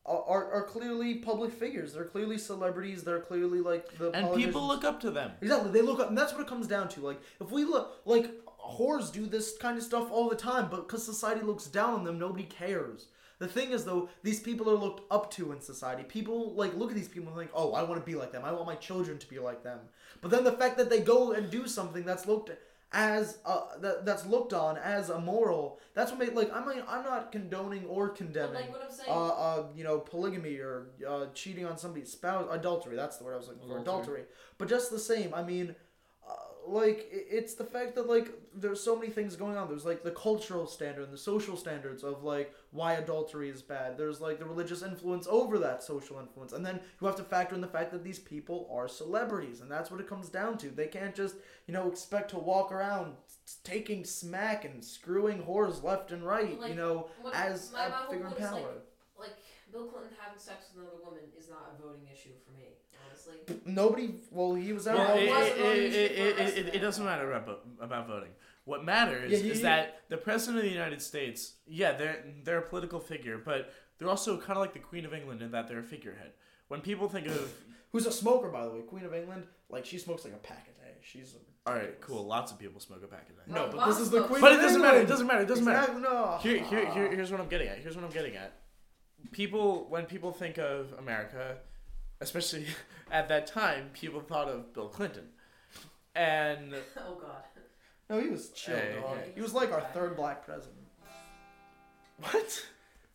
are, 0.04 0.22
are, 0.24 0.52
are 0.52 0.62
clearly 0.64 1.14
public 1.16 1.52
figures. 1.52 1.94
They're 1.94 2.04
clearly 2.04 2.36
celebrities. 2.38 3.04
They're 3.04 3.20
clearly 3.20 3.60
like 3.60 3.96
the 3.98 4.10
And 4.10 4.34
people 4.34 4.66
look 4.66 4.84
up 4.84 5.00
to 5.00 5.10
them. 5.10 5.32
Exactly. 5.40 5.70
They 5.70 5.82
look 5.82 6.00
up, 6.00 6.08
and 6.08 6.18
that's 6.18 6.32
what 6.32 6.42
it 6.42 6.48
comes 6.48 6.66
down 6.66 6.88
to. 6.90 7.00
Like, 7.00 7.20
if 7.40 7.50
we 7.50 7.64
look, 7.64 8.02
like, 8.04 8.30
whores 8.64 9.12
do 9.12 9.26
this 9.26 9.56
kind 9.58 9.76
of 9.76 9.82
stuff 9.84 10.10
all 10.10 10.28
the 10.28 10.36
time, 10.36 10.68
but 10.70 10.86
because 10.88 11.04
society 11.04 11.42
looks 11.42 11.66
down 11.66 11.94
on 11.94 12.04
them, 12.04 12.18
nobody 12.18 12.44
cares. 12.44 13.06
The 13.38 13.48
thing 13.48 13.72
is, 13.72 13.84
though, 13.84 14.08
these 14.22 14.38
people 14.38 14.70
are 14.70 14.76
looked 14.76 15.02
up 15.10 15.30
to 15.32 15.50
in 15.50 15.60
society. 15.60 16.04
People, 16.04 16.52
like, 16.54 16.76
look 16.76 16.90
at 16.90 16.96
these 16.96 17.08
people 17.08 17.30
and 17.30 17.38
think, 17.38 17.50
oh, 17.54 17.72
I 17.72 17.82
want 17.82 18.00
to 18.00 18.06
be 18.06 18.14
like 18.16 18.30
them. 18.30 18.42
I 18.44 18.52
want 18.52 18.66
my 18.66 18.76
children 18.76 19.18
to 19.18 19.26
be 19.28 19.40
like 19.40 19.64
them. 19.64 19.80
But 20.20 20.30
then 20.30 20.44
the 20.44 20.52
fact 20.52 20.76
that 20.78 20.88
they 20.88 21.00
go 21.00 21.32
and 21.32 21.50
do 21.50 21.66
something 21.66 22.04
that's 22.04 22.26
looked 22.26 22.52
as, 22.92 23.38
uh, 23.44 23.62
that, 23.80 24.04
that's 24.04 24.26
looked 24.26 24.52
on 24.52 24.76
as 24.76 25.10
immoral, 25.10 25.80
that's 25.94 26.12
what 26.12 26.20
made, 26.20 26.34
like, 26.34 26.52
I 26.54 26.64
mean, 26.64 26.84
I'm 26.86 27.02
not 27.02 27.32
condoning 27.32 27.84
or 27.86 28.08
But 28.08 28.16
condemning 28.18 28.54
like 28.54 28.70
what 28.70 28.84
I'm 28.84 28.92
saying. 28.92 29.08
uh, 29.10 29.28
uh, 29.28 29.66
you 29.74 29.82
know, 29.82 29.98
polygamy 29.98 30.58
or 30.58 30.88
uh, 31.08 31.26
cheating 31.34 31.66
on 31.66 31.76
somebody's 31.78 32.12
spouse, 32.12 32.46
adultery. 32.48 32.94
That's 32.94 33.16
the 33.16 33.24
word 33.24 33.34
I 33.34 33.38
was 33.38 33.48
looking 33.48 33.62
for, 33.66 33.78
Adultery. 33.78 34.20
adultery. 34.20 34.24
But 34.58 34.68
just 34.68 34.92
the 34.92 35.00
same, 35.00 35.34
I 35.34 35.42
mean, 35.42 35.74
like 36.66 37.08
it's 37.10 37.54
the 37.54 37.64
fact 37.64 37.94
that 37.94 38.08
like 38.08 38.30
there's 38.54 38.80
so 38.80 38.96
many 38.96 39.10
things 39.10 39.36
going 39.36 39.56
on. 39.56 39.68
There's 39.68 39.84
like 39.84 40.02
the 40.02 40.10
cultural 40.10 40.66
standard 40.66 41.04
and 41.04 41.12
the 41.12 41.18
social 41.18 41.56
standards 41.56 42.02
of 42.02 42.22
like 42.22 42.54
why 42.70 42.94
adultery 42.94 43.48
is 43.48 43.62
bad. 43.62 43.96
There's 43.98 44.20
like 44.20 44.38
the 44.38 44.44
religious 44.44 44.82
influence 44.82 45.26
over 45.28 45.58
that 45.58 45.82
social 45.82 46.18
influence, 46.18 46.52
and 46.52 46.64
then 46.64 46.80
you 47.00 47.06
have 47.06 47.16
to 47.16 47.24
factor 47.24 47.54
in 47.54 47.60
the 47.60 47.66
fact 47.66 47.92
that 47.92 48.04
these 48.04 48.18
people 48.18 48.68
are 48.72 48.88
celebrities, 48.88 49.60
and 49.60 49.70
that's 49.70 49.90
what 49.90 50.00
it 50.00 50.08
comes 50.08 50.28
down 50.28 50.58
to. 50.58 50.68
They 50.70 50.86
can't 50.86 51.14
just 51.14 51.36
you 51.66 51.74
know 51.74 51.88
expect 51.88 52.30
to 52.30 52.38
walk 52.38 52.72
around 52.72 53.14
taking 53.64 54.04
smack 54.04 54.64
and 54.64 54.84
screwing 54.84 55.42
whores 55.42 55.82
left 55.82 56.12
and 56.12 56.24
right. 56.24 56.58
Like, 56.58 56.70
you 56.70 56.76
know, 56.76 57.08
as 57.34 57.72
a 57.74 58.10
figure 58.10 58.26
in 58.26 58.32
power. 58.34 58.60
like, 59.18 59.28
like 59.28 59.36
Bill 59.72 59.86
Clinton 59.86 60.12
having 60.20 60.38
sex 60.38 60.66
with 60.74 60.84
another 60.84 61.02
woman 61.02 61.22
is 61.38 61.48
not 61.48 61.72
a 61.72 61.82
voting 61.82 62.06
issue 62.12 62.36
for 63.46 63.52
me, 63.52 63.58
honestly. 63.66 63.72
Nobody. 63.72 64.14
Well, 64.30 64.54
he 64.54 64.72
was 64.72 64.86
out. 64.86 64.98
Well, 64.98 65.16
it, 65.16 65.22
it 65.24 65.30
wasn't 65.30 65.58
it, 65.58 65.66
it, 65.66 65.94
it, 65.94 66.38
it, 66.38 66.58
it, 66.68 66.74
it 66.76 66.78
doesn't 66.78 67.04
matter 67.04 67.32
about, 67.32 67.64
about 67.80 68.06
voting. 68.06 68.30
What 68.64 68.84
matters 68.84 69.32
Yeah, 69.32 69.38
you- 69.38 69.50
is 69.52 69.58
you- 69.58 69.64
that 69.64 70.02
the 70.08 70.16
president 70.16 70.58
of 70.58 70.64
the 70.64 70.70
United 70.70 71.02
States, 71.02 71.54
yeah, 71.66 71.92
they're 71.92 72.24
they're 72.44 72.58
a 72.58 72.68
political 72.68 73.00
figure, 73.00 73.38
but 73.38 73.72
they're 73.98 74.08
also 74.08 74.36
kind 74.36 74.52
of 74.52 74.58
like 74.58 74.72
the 74.72 74.78
Queen 74.78 75.04
of 75.04 75.12
England 75.12 75.42
in 75.42 75.50
that 75.50 75.68
they're 75.68 75.80
a 75.80 75.84
figurehead. 75.84 76.32
When 76.68 76.80
people 76.80 77.08
think 77.08 77.26
of, 77.26 77.52
Who's 77.92 78.06
a 78.06 78.12
smoker, 78.12 78.48
by 78.48 78.64
the 78.64 78.70
way, 78.70 78.80
Queen 78.80 79.04
of 79.04 79.14
England. 79.14 79.44
Like 79.68 79.84
she 79.84 79.98
smokes 79.98 80.24
like 80.24 80.32
a 80.32 80.38
pack 80.38 80.66
a 80.68 80.84
day. 80.84 80.94
She's 81.02 81.34
all 81.66 81.74
right, 81.74 82.00
cool, 82.00 82.26
lots 82.26 82.50
of 82.50 82.58
people 82.58 82.80
smoke 82.80 83.02
a 83.04 83.06
pack 83.06 83.28
a 83.28 83.32
day. 83.32 83.54
No, 83.54 83.68
but 83.70 83.86
this 83.86 84.00
is 84.00 84.10
the 84.10 84.22
Queen. 84.22 84.40
But 84.40 84.52
it 84.52 84.56
doesn't 84.56 84.80
matter. 84.80 84.98
It 84.98 85.08
doesn't 85.08 85.26
matter. 85.26 85.42
It 85.42 85.48
doesn't 85.48 85.64
matter. 85.64 85.98
No. 86.00 86.38
Here, 86.42 86.58
here, 86.58 86.90
here, 86.92 87.08
ah. 87.10 87.14
here's 87.14 87.30
what 87.30 87.40
I'm 87.40 87.48
getting 87.48 87.68
at. 87.68 87.78
Here's 87.78 87.94
what 87.94 88.04
I'm 88.04 88.10
getting 88.10 88.34
at. 88.34 88.52
People, 89.30 89.86
when 89.88 90.06
people 90.06 90.32
think 90.32 90.58
of 90.58 90.92
America, 90.98 91.58
especially 92.22 92.66
at 93.10 93.28
that 93.28 93.46
time, 93.46 93.90
people 93.92 94.20
thought 94.20 94.48
of 94.48 94.72
Bill 94.72 94.88
Clinton, 94.88 95.28
and 96.14 96.74
oh 96.98 97.14
God. 97.20 97.42
No, 98.10 98.20
he 98.20 98.28
was 98.28 98.50
chill, 98.50 98.76
Hey, 98.76 98.96
dog. 99.00 99.16
hey. 99.16 99.32
He 99.34 99.40
was 99.40 99.54
like 99.54 99.72
our 99.72 99.80
third 99.94 100.16
black 100.16 100.44
president. 100.44 100.76
what? 102.18 102.66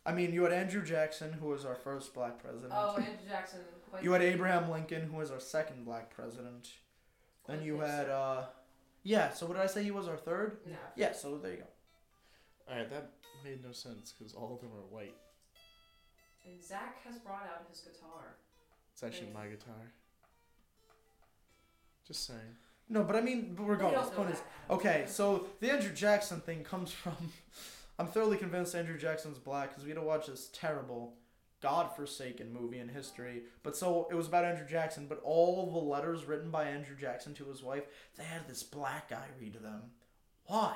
I 0.05 0.13
mean, 0.13 0.33
you 0.33 0.43
had 0.43 0.53
Andrew 0.53 0.83
Jackson, 0.83 1.33
who 1.33 1.47
was 1.47 1.65
our 1.65 1.75
first 1.75 2.13
black 2.13 2.41
president. 2.41 2.73
Oh, 2.75 2.95
Andrew 2.97 3.13
Jackson. 3.29 3.59
Quite 3.89 4.03
you 4.03 4.11
had 4.13 4.21
Abraham 4.21 4.69
Lincoln, 4.71 5.03
who 5.03 5.17
was 5.17 5.29
our 5.31 5.39
second 5.39 5.85
black 5.85 6.09
president. 6.09 6.69
Then 7.47 7.61
you 7.61 7.79
had, 7.79 8.09
uh, 8.09 8.43
yeah. 9.03 9.31
So 9.33 9.45
what 9.45 9.55
did 9.55 9.63
I 9.63 9.67
say? 9.67 9.83
He 9.83 9.91
was 9.91 10.07
our 10.07 10.17
third. 10.17 10.57
No. 10.65 10.75
Yeah. 10.95 11.11
So 11.13 11.37
there 11.37 11.51
you 11.51 11.57
go. 11.57 11.63
All 12.69 12.77
right, 12.77 12.89
that 12.89 13.11
made 13.43 13.63
no 13.63 13.71
sense 13.71 14.13
because 14.17 14.33
all 14.33 14.53
of 14.55 14.61
them 14.61 14.71
are 14.75 14.85
white. 14.93 15.15
And 16.45 16.61
Zach 16.63 16.97
has 17.05 17.17
brought 17.19 17.43
out 17.43 17.65
his 17.69 17.79
guitar. 17.81 18.37
It's 18.97 19.03
actually 19.03 19.27
Yeah. 19.27 19.33
my 19.35 19.47
guitar. 19.47 19.93
Just 22.03 22.25
saying. 22.25 22.57
No, 22.89 23.03
but 23.03 23.15
I 23.15 23.21
mean, 23.21 23.53
but 23.53 23.63
We 23.65 23.69
regardless, 23.71 24.07
don't 24.07 24.15
point 24.15 24.31
is, 24.31 24.41
okay. 24.71 25.05
So 25.07 25.47
the 25.59 25.71
Andrew 25.71 25.93
Jackson 25.93 26.41
thing 26.41 26.63
comes 26.63 26.91
from. 26.91 27.15
I'm 27.99 28.07
thoroughly 28.07 28.37
convinced 28.37 28.73
Andrew 28.75 28.97
Jackson's 28.97 29.37
black 29.37 29.69
because 29.69 29.83
we 29.83 29.89
had 29.91 29.99
to 29.99 30.05
watch 30.05 30.25
this 30.25 30.49
terrible, 30.51 31.15
godforsaken 31.61 32.51
movie 32.51 32.79
in 32.79 32.89
history. 32.89 33.43
But 33.61 33.75
so 33.75 34.07
it 34.09 34.15
was 34.15 34.27
about 34.27 34.45
Andrew 34.45 34.67
Jackson, 34.67 35.05
but 35.07 35.19
all 35.23 35.71
the 35.71 35.77
letters 35.79 36.25
written 36.25 36.49
by 36.49 36.65
Andrew 36.65 36.95
Jackson 36.95 37.33
to 37.35 37.45
his 37.45 37.61
wife, 37.61 37.83
they 38.15 38.23
had 38.23 38.47
this 38.47 38.63
black 38.63 39.09
guy 39.09 39.27
read 39.39 39.55
them. 39.61 39.91
Why? 40.45 40.75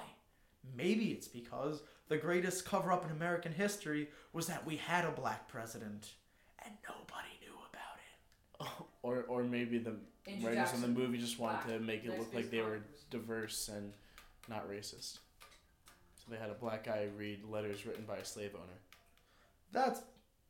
Maybe 0.76 1.06
it's 1.12 1.28
because 1.28 1.82
the 2.08 2.18
greatest 2.18 2.66
cover 2.66 2.92
up 2.92 3.06
in 3.06 3.12
American 3.12 3.54
history 3.54 4.10
was 4.34 4.46
that 4.48 4.66
we 4.66 4.78
had 4.78 5.06
a 5.06 5.12
black 5.12 5.48
president 5.48 6.14
and 6.64 6.74
nobody 6.88 7.30
knew 7.42 7.54
about 7.70 7.98
it. 7.98 8.58
Oh, 8.80 8.88
or 9.04 9.24
or 9.28 9.44
maybe 9.44 9.78
the 9.78 9.96
writers 10.42 10.74
in 10.74 10.82
the 10.82 10.88
movie 10.88 11.18
just 11.18 11.40
wanted 11.40 11.66
black. 11.66 11.78
to 11.78 11.80
make 11.80 12.06
it 12.06 12.18
look 12.18 12.34
like 12.34 12.52
they 12.52 12.62
were 12.62 12.80
diverse 13.10 13.70
and 13.70 13.94
not 14.50 14.70
racist. 14.70 15.20
So 16.16 16.30
they 16.30 16.38
had 16.38 16.50
a 16.50 16.54
black 16.56 16.84
guy 16.86 17.08
read 17.18 17.44
letters 17.46 17.86
written 17.86 18.06
by 18.06 18.18
a 18.18 18.26
slave 18.26 18.52
owner. 18.54 18.80
That's 19.72 20.02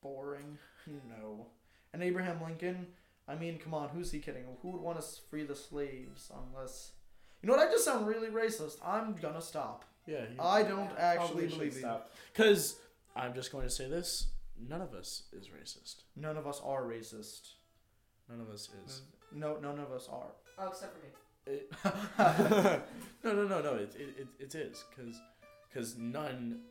boring. 0.02 0.58
No. 0.88 1.48
And 1.94 2.02
Abraham 2.04 2.42
Lincoln, 2.44 2.88
I 3.28 3.36
mean, 3.36 3.60
come 3.60 3.74
on, 3.74 3.90
who's 3.90 4.12
he 4.12 4.20
kidding? 4.20 4.44
Who 4.62 4.70
would 4.70 4.82
want 4.82 5.00
to 5.00 5.06
free 5.30 5.44
the 5.44 5.56
slaves 5.56 6.32
unless. 6.50 6.92
You 7.42 7.48
know 7.48 7.56
what? 7.56 7.68
I 7.68 7.72
just 7.72 7.86
sound 7.86 8.08
really 8.08 8.30
racist. 8.30 8.78
I'm 8.86 9.16
gonna 9.16 9.42
stop. 9.42 9.86
Yeah, 10.08 10.26
he 10.32 10.40
I 10.40 10.64
don't 10.64 10.92
Yeah, 10.98 11.14
actually 11.22 11.48
believe 11.48 11.78
you. 11.78 11.90
Because 12.34 12.78
I'm 13.16 13.34
just 13.34 13.52
going 13.52 13.66
to 13.66 13.70
say 13.70 13.88
this: 13.88 14.28
none 14.68 14.82
of 14.82 14.94
us 14.94 15.24
is 15.32 15.48
racist. 15.48 16.04
None 16.16 16.38
of 16.38 16.48
us 16.48 16.60
are 16.64 16.84
racist. 16.84 17.52
None 18.32 18.42
of 18.42 18.54
us 18.54 18.70
is. 18.86 19.02
Mm. 19.34 19.40
No, 19.40 19.58
none 19.58 19.80
of 19.80 19.92
us 19.92 20.08
are. 20.12 20.32
Oh, 20.58 20.68
except 20.70 20.94
for 20.96 21.04
me. 21.06 21.12
It, 21.48 21.72
no, 23.24 23.34
no, 23.34 23.48
no, 23.48 23.62
no. 23.62 23.76
It 23.76 23.96
it, 23.96 24.16
it, 24.20 24.28
it 24.40 24.56
is 24.56 24.84
because 24.90 25.16
because 25.68 25.98
none. 25.98 26.62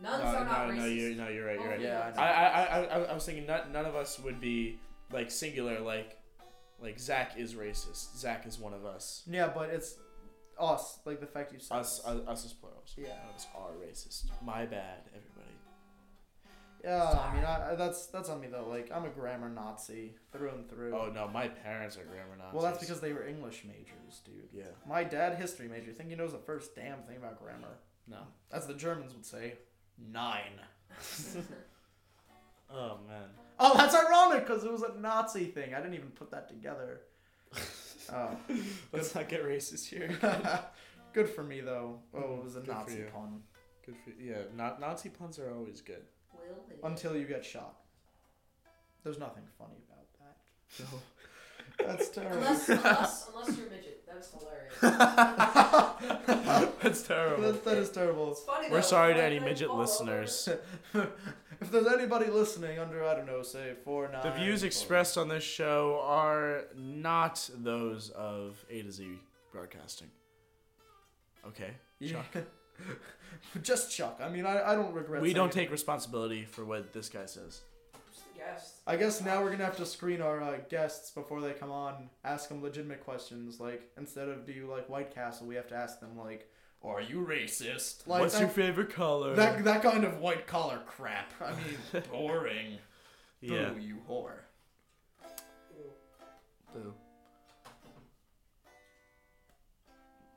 None 0.00 0.20
no, 0.20 0.26
are 0.26 0.44
not 0.44 0.68
no, 0.68 0.74
racist. 0.74 0.76
no, 0.78 0.86
you're 0.86 1.14
no, 1.14 1.28
you're 1.28 1.46
right. 1.46 1.60
You're 1.60 1.68
right. 1.68 1.80
Yeah, 1.80 2.12
I, 2.16 2.22
I, 2.22 2.62
I, 2.62 2.80
I, 2.80 3.02
I 3.04 3.14
was 3.14 3.24
thinking 3.24 3.46
none, 3.46 3.72
none 3.72 3.84
of 3.84 3.94
us 3.94 4.18
would 4.18 4.40
be 4.40 4.78
like 5.12 5.30
singular, 5.30 5.80
like 5.80 6.18
like 6.80 6.98
Zach 6.98 7.38
is 7.38 7.54
racist. 7.54 8.16
Zach 8.16 8.46
is 8.46 8.58
one 8.58 8.74
of 8.74 8.84
us. 8.84 9.22
Yeah, 9.30 9.50
but 9.54 9.70
it's 9.70 9.96
us. 10.58 10.98
Like 11.04 11.20
the 11.20 11.26
fact 11.26 11.52
you 11.52 11.60
said 11.60 11.76
Us, 11.76 12.04
us, 12.04 12.20
us 12.26 12.44
is 12.44 12.52
plurals. 12.52 12.94
Yeah. 12.96 13.08
None 13.08 13.28
of 13.30 13.34
us 13.36 13.46
are 13.54 13.70
racist. 13.72 14.24
My 14.44 14.66
bad, 14.66 15.02
everybody. 15.08 15.31
Yeah, 16.84 17.04
I 17.30 17.34
mean, 17.34 17.44
I, 17.44 17.72
I, 17.72 17.74
that's 17.76 18.06
that's 18.06 18.28
on 18.28 18.40
me 18.40 18.48
though. 18.48 18.66
Like, 18.68 18.90
I'm 18.92 19.04
a 19.04 19.08
grammar 19.08 19.48
Nazi 19.48 20.14
through 20.32 20.50
and 20.50 20.68
through. 20.68 20.96
Oh 20.96 21.10
no, 21.14 21.28
my 21.28 21.46
parents 21.48 21.96
are 21.96 22.02
grammar 22.04 22.36
Nazis. 22.36 22.54
well, 22.54 22.62
that's 22.62 22.78
because 22.80 23.00
they 23.00 23.12
were 23.12 23.24
English 23.24 23.64
majors, 23.64 24.20
dude. 24.24 24.48
Yeah. 24.52 24.64
My 24.88 25.04
dad, 25.04 25.36
history 25.38 25.68
major. 25.68 25.86
You 25.86 25.92
think 25.92 26.08
he 26.10 26.16
knows 26.16 26.32
the 26.32 26.38
first 26.38 26.74
damn 26.74 27.02
thing 27.02 27.18
about 27.18 27.40
grammar? 27.40 27.78
No. 28.08 28.18
As 28.50 28.66
the 28.66 28.74
Germans 28.74 29.12
would 29.14 29.24
say, 29.26 29.54
nine. 29.98 30.60
Oh 32.74 32.96
man. 33.06 33.28
Oh, 33.58 33.76
that's 33.76 33.94
ironic 33.94 34.46
because 34.46 34.64
it 34.64 34.72
was 34.72 34.82
a 34.82 34.98
Nazi 34.98 35.44
thing. 35.44 35.74
I 35.74 35.78
didn't 35.80 35.94
even 35.94 36.08
put 36.10 36.30
that 36.30 36.48
together. 36.48 37.00
Oh, 38.12 38.36
Let's 38.92 39.14
not 39.14 39.28
get 39.28 39.44
racist 39.44 39.86
here. 39.86 40.10
good 41.12 41.28
for 41.30 41.44
me 41.44 41.60
though. 41.60 42.00
Oh, 42.12 42.38
it 42.38 42.44
was 42.44 42.56
a 42.56 42.58
Good 42.58 42.66
for 42.66 42.72
Nazi 42.72 42.96
you. 42.96 43.06
pun. 43.14 43.42
Good 43.86 43.94
for 44.04 44.10
yeah. 44.20 44.38
Not 44.56 44.80
Nazi 44.80 45.08
puns 45.08 45.38
are 45.38 45.54
always 45.54 45.80
good. 45.80 46.02
Will? 46.56 46.86
Until 46.88 47.16
you 47.16 47.26
get 47.26 47.44
shot. 47.44 47.76
There's 49.04 49.18
nothing 49.18 49.42
funny 49.58 49.76
about 49.88 50.06
that. 50.20 50.36
So 50.68 50.84
That's 51.86 52.08
terrible. 52.10 52.36
Unless, 52.38 52.68
unless, 52.68 53.28
unless 53.34 53.56
you're 53.58 53.66
a 53.66 53.70
midget. 53.70 54.06
That 54.06 54.18
is 54.18 54.30
hilarious. 54.38 54.80
That's 56.82 57.02
terrible. 57.02 57.42
that, 57.44 57.64
that 57.64 57.78
is 57.78 57.90
terrible. 57.90 58.32
It's 58.32 58.40
funny 58.42 58.68
We're 58.70 58.76
though, 58.76 58.80
sorry 58.82 59.14
to 59.14 59.22
any 59.22 59.40
midget 59.40 59.68
fall 59.68 59.78
listeners. 59.78 60.48
if 60.94 61.70
there's 61.70 61.86
anybody 61.86 62.26
listening 62.26 62.78
under, 62.78 63.04
I 63.04 63.14
don't 63.14 63.26
know, 63.26 63.42
say 63.42 63.72
four 63.84 64.08
nine. 64.12 64.22
The 64.22 64.32
views 64.32 64.62
or- 64.62 64.66
expressed 64.66 65.16
on 65.16 65.28
this 65.28 65.44
show 65.44 66.00
are 66.04 66.64
not 66.76 67.48
those 67.56 68.10
of 68.10 68.64
A 68.70 68.82
to 68.82 68.92
Z 68.92 69.18
Broadcasting. 69.52 70.08
Okay. 71.46 71.70
Yeah. 71.98 72.22
Chuck. 72.32 72.44
Just 73.62 73.90
Chuck. 73.94 74.20
I 74.22 74.28
mean, 74.28 74.46
I, 74.46 74.72
I 74.72 74.74
don't 74.74 74.92
regret. 74.94 75.22
We 75.22 75.32
don't 75.32 75.48
it. 75.48 75.52
take 75.52 75.70
responsibility 75.70 76.44
for 76.44 76.64
what 76.64 76.92
this 76.92 77.08
guy 77.08 77.26
says. 77.26 77.60
Just 78.12 78.24
a 78.34 78.38
guess. 78.38 78.80
I 78.86 78.96
guess 78.96 79.20
now 79.22 79.42
we're 79.42 79.50
gonna 79.50 79.64
have 79.64 79.76
to 79.76 79.86
screen 79.86 80.22
our 80.22 80.42
uh, 80.42 80.58
guests 80.70 81.10
before 81.10 81.40
they 81.40 81.52
come 81.52 81.70
on. 81.70 82.08
Ask 82.24 82.48
them 82.48 82.62
legitimate 82.62 83.04
questions. 83.04 83.60
Like 83.60 83.90
instead 83.96 84.28
of 84.28 84.46
do 84.46 84.52
you 84.52 84.66
like 84.66 84.88
White 84.88 85.14
Castle, 85.14 85.46
we 85.46 85.54
have 85.56 85.68
to 85.68 85.74
ask 85.74 86.00
them 86.00 86.16
like, 86.16 86.50
"Are 86.82 87.00
you 87.00 87.26
racist?" 87.28 88.06
Like 88.06 88.20
What's 88.20 88.34
that, 88.34 88.40
your 88.40 88.48
favorite 88.48 88.90
color? 88.90 89.34
that 89.34 89.64
that 89.64 89.82
kind 89.82 90.04
of 90.04 90.18
white 90.18 90.46
collar 90.46 90.80
crap. 90.86 91.32
I 91.40 91.50
mean, 91.50 92.02
boring. 92.10 92.78
yeah. 93.40 93.70
Boo, 93.70 93.80
you 93.80 93.98
whore. 94.08 94.32
Boo. 96.72 96.94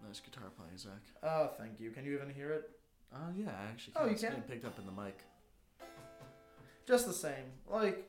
Nice 0.08 0.20
guitar 0.20 0.50
playing, 0.56 0.78
Zach. 0.78 1.02
Oh, 1.24 1.50
thank 1.58 1.80
you. 1.80 1.92
Can 1.92 2.06
you 2.06 2.14
even 2.16 2.30
hear 2.30 2.52
it? 2.52 2.70
Oh 3.14 3.30
yeah, 3.36 3.50
I 3.50 3.70
actually. 3.72 3.94
Can. 3.94 4.02
Oh, 4.04 4.06
you 4.06 4.12
It's 4.12 4.22
can? 4.22 4.32
getting 4.32 4.44
picked 4.46 4.66
up 4.66 4.78
in 4.80 4.86
the 4.86 4.92
mic. 4.92 5.20
Just 6.88 7.08
the 7.08 7.14
same. 7.14 7.46
Like, 7.68 8.08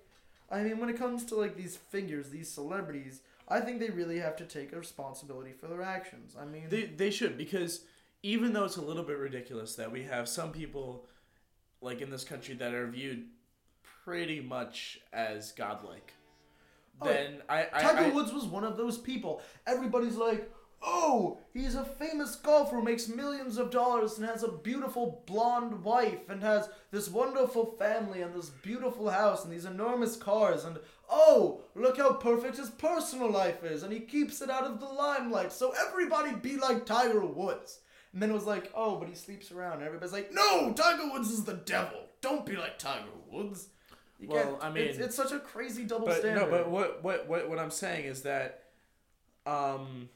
I 0.50 0.62
mean, 0.62 0.78
when 0.78 0.88
it 0.88 0.98
comes 0.98 1.24
to 1.26 1.36
like 1.36 1.56
these 1.56 1.76
figures, 1.76 2.28
these 2.30 2.50
celebrities, 2.50 3.20
I 3.48 3.60
think 3.60 3.80
they 3.80 3.90
really 3.90 4.18
have 4.18 4.36
to 4.36 4.44
take 4.44 4.72
a 4.72 4.78
responsibility 4.78 5.52
for 5.52 5.68
their 5.68 5.82
actions. 5.82 6.36
I 6.38 6.44
mean, 6.44 6.68
They 6.68 6.84
they 6.86 7.10
should 7.10 7.38
because 7.38 7.84
even 8.22 8.52
though 8.52 8.64
it's 8.64 8.76
a 8.76 8.82
little 8.82 9.04
bit 9.04 9.18
ridiculous 9.18 9.76
that 9.76 9.90
we 9.90 10.02
have 10.04 10.28
some 10.28 10.52
people 10.52 11.06
like 11.80 12.00
in 12.00 12.10
this 12.10 12.24
country 12.24 12.54
that 12.56 12.74
are 12.74 12.86
viewed 12.88 13.26
pretty 14.04 14.40
much 14.40 14.98
as 15.12 15.52
godlike, 15.52 16.12
Oh, 17.00 17.06
then 17.06 17.42
I 17.48 17.66
I, 17.72 17.80
Tiger 17.82 17.98
I 18.06 18.08
Woods 18.10 18.32
was 18.32 18.44
one 18.44 18.64
of 18.64 18.76
those 18.76 18.98
people. 18.98 19.40
Everybody's 19.66 20.16
like, 20.16 20.50
oh, 20.82 21.38
he's 21.52 21.74
a 21.74 21.84
famous 21.84 22.36
golfer 22.36 22.76
who 22.76 22.82
makes 22.82 23.08
millions 23.08 23.58
of 23.58 23.70
dollars 23.70 24.18
and 24.18 24.26
has 24.26 24.42
a 24.42 24.52
beautiful 24.52 25.22
blonde 25.26 25.82
wife 25.82 26.28
and 26.28 26.42
has 26.42 26.68
this 26.90 27.08
wonderful 27.08 27.74
family 27.78 28.22
and 28.22 28.34
this 28.34 28.50
beautiful 28.50 29.08
house 29.08 29.44
and 29.44 29.52
these 29.52 29.64
enormous 29.64 30.16
cars 30.16 30.64
and 30.64 30.78
oh, 31.10 31.60
look 31.74 31.96
how 31.98 32.12
perfect 32.12 32.56
his 32.56 32.70
personal 32.70 33.30
life 33.30 33.64
is 33.64 33.82
and 33.82 33.92
he 33.92 34.00
keeps 34.00 34.40
it 34.42 34.50
out 34.50 34.64
of 34.64 34.80
the 34.80 34.86
limelight. 34.86 35.52
So 35.52 35.72
everybody 35.88 36.34
be 36.34 36.56
like 36.56 36.86
Tiger 36.86 37.24
Woods. 37.24 37.80
And 38.12 38.22
then 38.22 38.30
it 38.30 38.34
was 38.34 38.46
like, 38.46 38.72
oh, 38.74 38.96
but 38.96 39.08
he 39.08 39.14
sleeps 39.14 39.52
around. 39.52 39.74
And 39.74 39.82
everybody's 39.82 40.12
like, 40.12 40.32
no, 40.32 40.72
Tiger 40.72 41.10
Woods 41.12 41.30
is 41.30 41.44
the 41.44 41.54
devil. 41.54 41.98
Don't 42.22 42.46
be 42.46 42.56
like 42.56 42.78
Tiger 42.78 43.04
Woods. 43.30 43.68
You 44.18 44.28
Well, 44.28 44.58
I 44.62 44.70
mean- 44.70 44.84
it's, 44.84 44.98
it's 44.98 45.16
such 45.16 45.32
a 45.32 45.38
crazy 45.38 45.84
double 45.84 46.06
but 46.06 46.18
standard. 46.18 46.46
no, 46.46 46.50
but 46.50 46.70
what 46.70 47.04
what 47.04 47.28
what 47.28 47.48
what 47.50 47.58
I'm 47.58 47.70
saying 47.70 48.06
is 48.06 48.22
that, 48.22 48.62
um, 49.44 50.08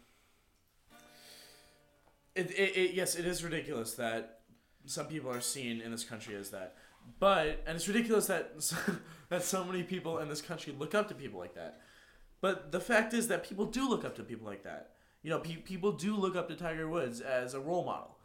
it, 2.41 2.51
it, 2.53 2.76
it 2.76 2.95
yes, 2.95 3.14
it 3.14 3.26
is 3.26 3.45
ridiculous 3.45 3.95
that 3.95 4.41
some 4.86 5.07
people 5.07 5.30
are 5.30 5.41
seen 5.41 5.80
in 5.80 5.91
this 5.91 6.05
country 6.05 6.34
as 6.34 6.51
that, 6.51 6.76
but 7.18 7.62
and 7.66 7.76
it's 7.76 7.86
ridiculous 7.86 8.26
that 8.26 8.55
that 9.28 9.43
so 9.43 9.64
many 9.64 9.82
people 9.82 10.18
in 10.18 10.28
this 10.28 10.43
country 10.43 10.74
look 10.76 10.95
up 10.95 11.09
to 11.09 11.14
people 11.14 11.38
like 11.38 11.55
that. 11.55 11.80
But 12.41 12.72
the 12.72 12.80
fact 12.80 13.12
is 13.12 13.28
that 13.28 13.45
people 13.45 13.66
do 13.66 13.88
look 13.88 14.05
up 14.05 14.16
to 14.16 14.22
people 14.22 14.47
like 14.47 14.64
that. 14.64 14.93
You 15.22 15.30
know, 15.30 15.41
pe- 15.41 15.57
people 15.57 15.93
do 15.93 16.16
look 16.16 16.34
up 16.34 16.49
to 16.49 16.57
Tiger 16.57 16.88
Woods 16.88 17.20
as 17.20 17.53
a 17.53 17.61
role 17.61 17.84
model, 17.84 18.16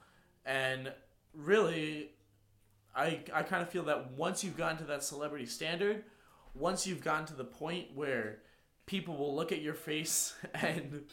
and 0.45 0.93
really, 1.33 2.11
I 2.95 3.19
I 3.33 3.43
kind 3.43 3.61
of 3.61 3.69
feel 3.69 3.83
that 3.83 4.11
once 4.11 4.43
you've 4.43 4.57
gotten 4.57 4.77
to 4.77 4.85
that 4.85 5.03
celebrity 5.03 5.45
standard, 5.45 6.05
once 6.53 6.87
you've 6.87 7.03
gotten 7.03 7.25
to 7.27 7.33
the 7.33 7.43
point 7.43 7.87
where 7.93 8.39
people 8.85 9.17
will 9.17 9.35
look 9.35 9.51
at 9.51 9.61
your 9.61 9.73
face 9.73 10.35
and 10.53 11.03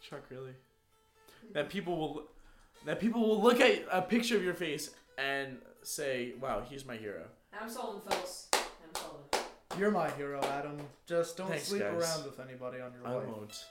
Chuck 0.00 0.24
really 0.30 0.54
that 1.52 1.68
people 1.68 1.96
will 1.96 2.22
that 2.86 3.00
people 3.00 3.26
will 3.26 3.42
look 3.42 3.60
at 3.60 3.84
a 3.90 4.02
picture 4.02 4.36
of 4.36 4.44
your 4.44 4.54
face 4.54 4.90
and 5.18 5.58
say, 5.82 6.34
"Wow, 6.40 6.62
he's 6.68 6.84
my 6.84 6.96
hero." 6.96 7.24
Adam 7.52 7.68
Sullivan, 7.68 8.00
folks. 8.10 8.48
Adam 8.52 8.66
Sullivan. 8.94 9.48
You're 9.78 9.90
my 9.90 10.10
hero, 10.12 10.40
Adam. 10.44 10.78
Just 11.06 11.36
don't 11.36 11.48
Thanks, 11.48 11.68
sleep 11.68 11.82
guys. 11.82 11.92
around 11.92 12.24
with 12.24 12.38
anybody 12.40 12.80
on 12.80 12.92
your 12.92 13.06
I 13.06 13.14
life. 13.16 13.26
won't. 13.26 13.64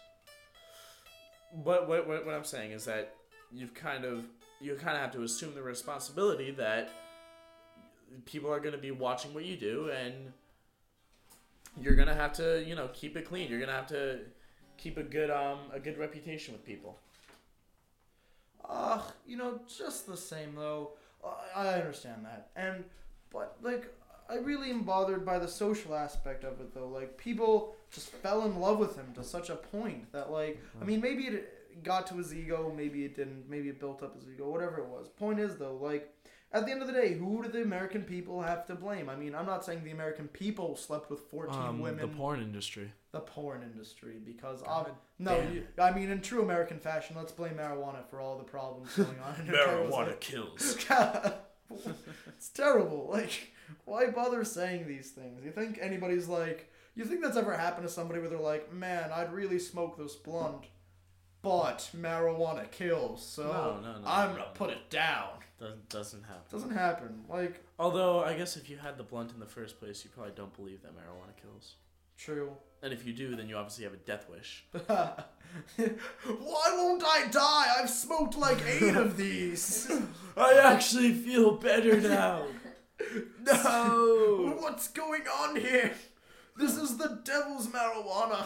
But 1.64 1.88
what, 1.88 2.08
what 2.08 2.26
what 2.26 2.34
I'm 2.36 2.44
saying 2.44 2.72
is 2.72 2.86
that 2.86 3.16
you've 3.52 3.74
kind 3.74 4.06
of 4.06 4.26
you 4.60 4.76
kind 4.76 4.96
of 4.96 5.02
have 5.02 5.12
to 5.12 5.24
assume 5.24 5.54
the 5.54 5.62
responsibility 5.62 6.52
that 6.52 6.90
people 8.26 8.52
are 8.52 8.60
going 8.60 8.74
to 8.76 8.82
be 8.82 8.92
watching 8.92 9.34
what 9.34 9.46
you 9.46 9.58
do 9.58 9.90
and 9.92 10.32
you're 11.82 11.96
going 11.96 12.08
to 12.08 12.14
have 12.14 12.32
to, 12.34 12.64
you 12.66 12.76
know, 12.76 12.88
keep 12.94 13.18
it 13.18 13.26
clean. 13.26 13.50
You're 13.50 13.60
going 13.60 13.70
to 13.70 13.76
have 13.76 13.88
to 13.88 14.20
keep 14.78 14.98
a 14.98 15.04
good 15.04 15.30
um 15.30 15.60
a 15.72 15.80
good 15.80 15.98
reputation 15.98 16.54
with 16.54 16.66
people. 16.66 17.00
Ugh, 18.70 19.01
you 19.28 19.38
know, 19.38 19.59
just 19.68 20.07
the 20.07 20.18
same 20.18 20.55
though. 20.55 20.91
I, 21.24 21.68
I 21.70 21.74
understand 21.80 22.26
that, 22.26 22.49
and 22.55 22.84
but 23.32 23.57
like, 23.61 23.93
I 24.30 24.36
really 24.36 24.70
am 24.70 24.84
bothered 24.84 25.26
by 25.26 25.39
the 25.39 25.47
social 25.47 25.95
aspect 25.95 26.43
of 26.43 26.59
it 26.59 26.74
though. 26.74 26.88
Like, 26.88 27.18
people 27.18 27.76
just 27.91 28.09
fell 28.09 28.45
in 28.45 28.59
love 28.59 28.80
with 28.80 28.95
him 28.95 29.07
to 29.16 29.24
such 29.24 29.49
a 29.49 29.55
point 29.55 30.11
that 30.11 30.32
like, 30.32 30.61
I 30.76 30.78
mm-hmm. 30.78 30.88
mean, 30.88 31.01
maybe 31.01 31.24
it 31.24 31.84
got 31.84 32.07
to 32.07 32.16
his 32.16 32.34
ego, 32.34 32.74
maybe 32.76 33.05
it 33.05 33.16
didn't, 33.16 33.49
maybe 33.49 33.70
it 33.70 33.80
built 33.80 34.03
up 34.03 34.16
his 34.16 34.30
ego, 34.30 34.49
whatever 34.49 34.78
it 34.78 34.88
was. 34.88 35.07
Point 35.07 35.39
is 35.39 35.57
though, 35.57 35.78
like. 35.82 36.09
At 36.54 36.66
the 36.68 36.72
end 36.72 36.82
of 36.82 36.88
the 36.88 36.93
day, 36.93 37.14
who 37.14 37.41
do 37.41 37.49
the 37.49 37.64
American 37.64 38.04
people 38.04 38.41
have 38.41 38.66
to 38.68 38.76
blame? 38.76 39.10
I 39.10 39.16
mean, 39.16 39.34
I'm 39.34 39.47
not 39.47 39.66
saying 39.66 39.84
the 39.84 39.89
American 39.91 40.28
people 40.28 40.76
slept 40.76 41.10
with 41.10 41.20
14 41.22 41.56
Um, 41.60 41.80
women. 41.80 42.01
the 42.01 42.16
porn 42.16 42.41
industry. 42.41 42.91
the 43.12 43.22
porn 43.22 43.64
industry 43.64 44.18
because 44.24 44.62
God 44.62 44.89
um, 44.89 44.95
no, 45.20 45.39
you, 45.51 45.66
I 45.80 45.91
mean 45.91 46.10
in 46.12 46.22
true 46.22 46.41
American 46.43 46.80
fashion, 46.80 47.16
let's 47.18 47.32
blame 47.32 47.56
marijuana 47.56 48.06
for 48.10 48.20
all 48.20 48.38
the 48.38 48.43
problems 48.43 48.93
going 48.95 49.20
on. 49.20 49.41
in 49.41 49.49
America. 49.49 49.89
Marijuana 49.91 50.20
kills. 50.20 50.78
it's 52.28 52.49
terrible. 52.49 53.10
Like, 53.12 53.51
why 53.86 54.08
bother 54.12 54.43
saying 54.43 54.88
these 54.88 55.12
things? 55.12 55.43
You 55.43 55.51
think 55.51 55.80
anybody's 55.82 56.28
like, 56.28 56.72
you 56.95 57.06
think 57.06 57.22
that's 57.24 57.38
ever 57.38 57.58
happened 57.58 57.88
to 57.88 57.93
somebody 57.93 58.20
where 58.20 58.30
they're 58.30 58.39
like, 58.39 58.72
man, 58.72 59.12
I'd 59.12 59.34
really 59.34 59.58
smoke 59.60 59.97
this 59.97 60.16
blunt, 60.16 60.66
but 61.41 61.89
marijuana 61.97 62.70
kills, 62.72 63.26
so 63.26 63.43
No, 63.43 63.80
no, 63.82 63.99
no, 63.99 64.08
I'm 64.08 64.30
no, 64.30 64.36
gonna 64.36 64.45
no. 64.45 64.51
put 64.54 64.70
it 64.70 64.89
down. 64.89 65.30
Doesn't 65.64 65.89
doesn't 65.89 66.24
happen. 66.24 66.43
Doesn't 66.51 66.72
happen. 66.76 67.24
Like, 67.30 67.64
Although 67.80 68.22
I 68.24 68.34
guess 68.34 68.57
if 68.57 68.70
you 68.70 68.76
had 68.78 68.97
the 68.97 69.03
blunt 69.03 69.32
in 69.32 69.39
the 69.39 69.45
first 69.45 69.80
place, 69.80 70.03
you 70.03 70.09
probably 70.14 70.34
don't 70.36 70.53
believe 70.55 70.82
that 70.82 70.91
marijuana 70.93 71.34
kills. 71.41 71.76
true. 72.18 72.51
And 72.82 72.91
if 72.91 73.05
you 73.07 73.14
do, 73.14 73.34
then 73.38 73.47
you 73.47 73.55
obviously 73.55 73.86
have 73.86 73.93
a 73.93 73.97
death 73.97 74.28
wish. 74.30 74.66
Why 75.78 76.70
won't 76.76 77.01
I 77.05 77.28
die? 77.32 77.66
I've 77.80 77.89
smoked 77.89 78.36
like 78.38 78.57
eight 78.68 78.95
of 78.97 79.16
these. 79.24 79.89
I 80.36 80.55
actually 80.57 81.14
feel 81.14 81.51
better 81.55 82.01
now. 82.01 82.43
no. 83.41 84.57
What's 84.59 84.89
going 84.89 85.24
on 85.39 85.55
here? 85.55 85.93
This 86.57 86.76
is 86.76 86.97
the 86.97 87.22
devil's 87.24 87.68
marijuana. 87.68 88.45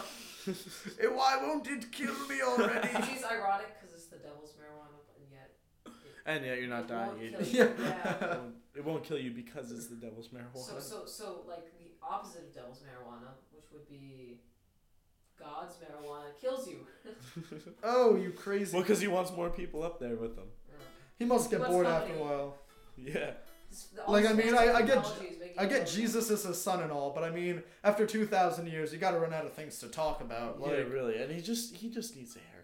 Why 1.00 1.38
won't 1.42 1.66
it 1.68 1.90
kill 1.90 2.14
me 2.28 2.40
already? 2.40 2.88
Which 2.88 3.16
is 3.18 3.24
ironic 3.24 3.74
because 3.80 3.94
it's 3.94 4.06
the 4.06 4.16
devil's 4.18 4.52
marijuana, 4.52 4.98
and 5.16 5.26
yet. 5.32 5.50
It, 5.86 6.07
And 6.26 6.44
yet 6.44 6.58
you're 6.58 6.68
not 6.68 6.84
it 6.84 6.88
dying. 6.88 7.08
won't 7.10 7.22
It, 7.22 7.38
kill 7.38 7.46
Yeah. 7.46 7.64
you. 7.78 7.84
yeah. 7.84 8.14
it 8.14 8.20
won't- 8.38 8.54
it 8.76 8.84
won't 8.84 9.02
kill 9.02 9.18
you 9.18 9.32
because 9.32 9.72
it's 9.72 9.88
the 9.88 9.96
devil's 9.96 10.28
marijuana. 10.28 10.54
So, 10.64 10.78
so, 10.78 11.04
so, 11.06 11.40
like 11.48 11.76
the 11.78 11.90
opposite 12.06 12.42
of 12.44 12.54
devil's 12.54 12.78
marijuana, 12.80 13.30
which 13.52 13.64
would 13.72 13.88
be 13.88 14.38
God's 15.38 15.74
marijuana, 15.76 16.26
kills 16.40 16.68
you. 16.68 16.86
oh, 17.82 18.14
you 18.16 18.30
crazy. 18.30 18.72
well, 18.74 18.82
because 18.82 19.00
he 19.00 19.08
wants 19.08 19.32
more 19.32 19.50
people 19.50 19.82
up 19.82 19.98
there 19.98 20.14
with 20.16 20.36
him. 20.36 20.46
He 21.18 21.24
must 21.24 21.50
get 21.50 21.58
What's 21.60 21.72
bored 21.72 21.86
after 21.86 22.14
a 22.14 22.18
while. 22.18 22.54
Yeah. 22.96 23.32
Like, 24.06 24.26
I 24.26 24.32
mean, 24.32 24.54
I- 24.54 24.74
I 24.74 24.82
get- 24.82 24.94
technology 25.04 25.26
is 25.26 25.38
making 25.40 25.58
I 25.58 25.66
get 25.66 25.86
Jesus 25.88 26.30
as 26.30 26.44
his 26.44 26.60
son 26.62 26.80
and 26.82 26.92
all, 26.92 27.10
but 27.10 27.24
I 27.24 27.30
mean, 27.30 27.62
after 27.82 28.06
two 28.06 28.26
thousand 28.26 28.68
years, 28.68 28.92
you 28.92 28.98
got 28.98 29.10
to 29.10 29.18
run 29.18 29.34
out 29.34 29.44
of 29.44 29.52
things 29.54 29.80
to 29.80 29.88
talk 29.88 30.20
about. 30.20 30.60
Like, 30.60 30.70
yeah, 30.70 30.76
really, 30.84 31.20
and 31.20 31.32
he 31.32 31.40
just 31.40 31.74
he 31.74 31.90
just 31.90 32.14
needs 32.16 32.36
a 32.36 32.38
haircut. 32.38 32.57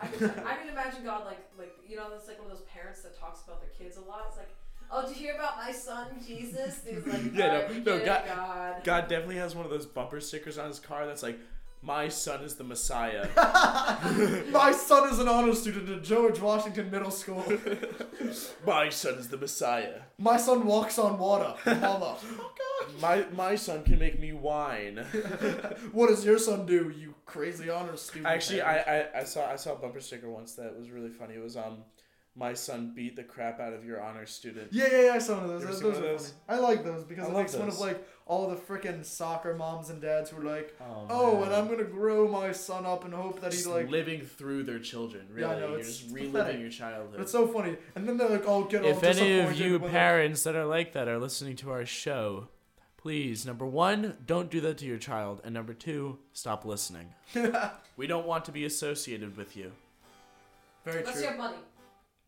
I 0.00 0.06
can, 0.06 0.30
I 0.46 0.54
can 0.56 0.68
imagine 0.68 1.02
God 1.04 1.24
like 1.26 1.40
like 1.58 1.76
you 1.88 1.96
know 1.96 2.06
it's 2.16 2.28
like 2.28 2.38
one 2.40 2.50
of 2.50 2.56
those 2.56 2.66
parents 2.66 3.02
that 3.02 3.18
talks 3.18 3.42
about 3.42 3.60
their 3.60 3.70
kids 3.70 3.96
a 3.96 4.00
lot. 4.00 4.24
It's 4.28 4.36
like, 4.36 4.50
oh, 4.92 5.02
did 5.06 5.16
you 5.16 5.26
hear 5.26 5.34
about 5.34 5.56
my 5.56 5.72
son 5.72 6.06
Jesus? 6.26 6.80
He's 6.88 7.06
like, 7.06 7.22
Yeah, 7.34 7.68
no, 7.84 7.96
no, 7.98 8.04
God- 8.04 8.24
God. 8.26 8.84
God 8.84 9.08
definitely 9.08 9.36
has 9.36 9.54
one 9.54 9.64
of 9.64 9.70
those 9.70 9.86
bumper 9.86 10.20
stickers 10.20 10.56
on 10.58 10.68
his 10.68 10.78
car 10.80 11.06
that's 11.06 11.22
like, 11.22 11.38
"My 11.82 12.08
son 12.08 12.42
is 12.42 12.56
the 12.56 12.64
Messiah." 12.64 13.28
my 14.50 14.72
son 14.72 15.10
is 15.10 15.18
an 15.18 15.28
honor 15.28 15.54
student 15.54 15.88
at 15.88 16.02
George 16.02 16.40
Washington 16.40 16.90
Middle 16.90 17.10
School. 17.10 17.44
My 18.66 18.88
son 18.88 19.14
is 19.14 19.28
the 19.28 19.36
Messiah. 19.36 20.00
My 20.18 20.36
son 20.36 20.66
walks 20.66 20.98
on 20.98 21.18
water. 21.18 21.54
Mother. 21.64 22.14
My 23.00 23.24
my 23.32 23.54
son 23.54 23.84
can 23.84 23.98
make 23.98 24.18
me 24.18 24.32
wine. 24.32 25.04
What 25.92 26.08
does 26.08 26.24
your 26.24 26.38
son 26.38 26.64
do? 26.64 26.92
You 26.96 27.14
crazy 27.26 27.68
honor 27.68 27.96
student. 27.96 28.26
Actually, 28.26 28.62
I, 28.62 28.78
I, 28.78 29.20
I 29.20 29.24
saw 29.24 29.50
I 29.50 29.56
saw 29.56 29.74
a 29.74 29.76
bumper 29.76 30.00
sticker 30.00 30.30
once 30.30 30.54
that 30.54 30.76
was 30.76 30.90
really 30.90 31.10
funny. 31.10 31.34
It 31.34 31.42
was 31.42 31.56
um, 31.56 31.84
my 32.36 32.54
son 32.54 32.92
beat 32.94 33.16
the 33.16 33.24
crap 33.24 33.58
out 33.58 33.72
of 33.72 33.84
your 33.84 34.00
honor 34.00 34.24
student. 34.26 34.68
Yeah, 34.72 34.86
yeah, 34.92 35.02
yeah. 35.06 35.12
I 35.14 35.18
saw 35.18 35.34
one 35.36 35.44
of 35.44 35.48
those. 35.50 35.62
Those, 35.64 35.80
those 35.80 35.94
one 35.94 36.02
are 36.04 36.06
of 36.06 36.18
those? 36.18 36.32
funny. 36.46 36.58
I 36.60 36.62
like 36.62 36.84
those 36.84 37.04
because 37.04 37.24
I 37.24 37.30
it 37.30 37.32
love 37.34 37.42
makes 37.42 37.54
fun 37.54 37.68
of 37.68 37.78
like 37.80 38.06
all 38.26 38.48
the 38.48 38.56
freaking 38.56 39.04
soccer 39.04 39.54
moms 39.54 39.90
and 39.90 40.00
dads 40.00 40.30
who 40.30 40.40
are 40.40 40.44
like, 40.44 40.76
Oh, 40.80 41.06
oh, 41.10 41.42
and 41.42 41.52
I'm 41.54 41.66
gonna 41.66 41.82
grow 41.84 42.28
my 42.28 42.52
son 42.52 42.86
up 42.86 43.04
and 43.04 43.12
hope 43.12 43.40
that 43.40 43.50
just 43.50 43.64
he's 43.64 43.66
like. 43.66 43.90
living 43.90 44.20
through 44.20 44.64
their 44.64 44.78
children. 44.78 45.26
Really, 45.32 45.48
Yeah, 45.48 45.56
I 45.56 45.60
know, 45.60 45.70
you're 45.70 45.78
it's 45.80 45.98
just 45.98 46.10
reliving 46.14 46.32
pathetic. 46.32 46.60
your 46.60 46.70
childhood. 46.70 47.20
It's 47.20 47.32
so 47.32 47.48
funny, 47.48 47.76
and 47.96 48.08
then 48.08 48.16
they're 48.18 48.28
like, 48.28 48.44
"Oh, 48.46 48.64
get 48.64 48.82
all 48.84 48.90
if 48.90 49.02
any 49.02 49.40
of 49.40 49.58
you 49.58 49.78
parents 49.80 50.44
that 50.44 50.54
are 50.54 50.66
like 50.66 50.92
that 50.92 51.08
are 51.08 51.18
listening 51.18 51.56
to 51.56 51.70
our 51.72 51.84
show, 51.86 52.48
please, 52.98 53.44
number 53.46 53.66
one, 53.66 54.16
don't 54.26 54.50
do 54.50 54.60
that 54.60 54.78
to 54.78 54.84
your 54.84 54.98
child, 54.98 55.40
and 55.44 55.54
number 55.54 55.72
two, 55.74 56.18
stop 56.34 56.64
listening. 56.64 57.14
we 57.96 58.06
don't 58.06 58.26
want 58.26 58.44
to 58.44 58.52
be 58.52 58.64
associated 58.64 59.36
with 59.36 59.56
you. 59.56 59.72
Very 60.84 61.00
Unless 61.00 61.14
true. 61.14 61.22
you 61.22 61.28
have 61.30 61.38
money. 61.38 61.56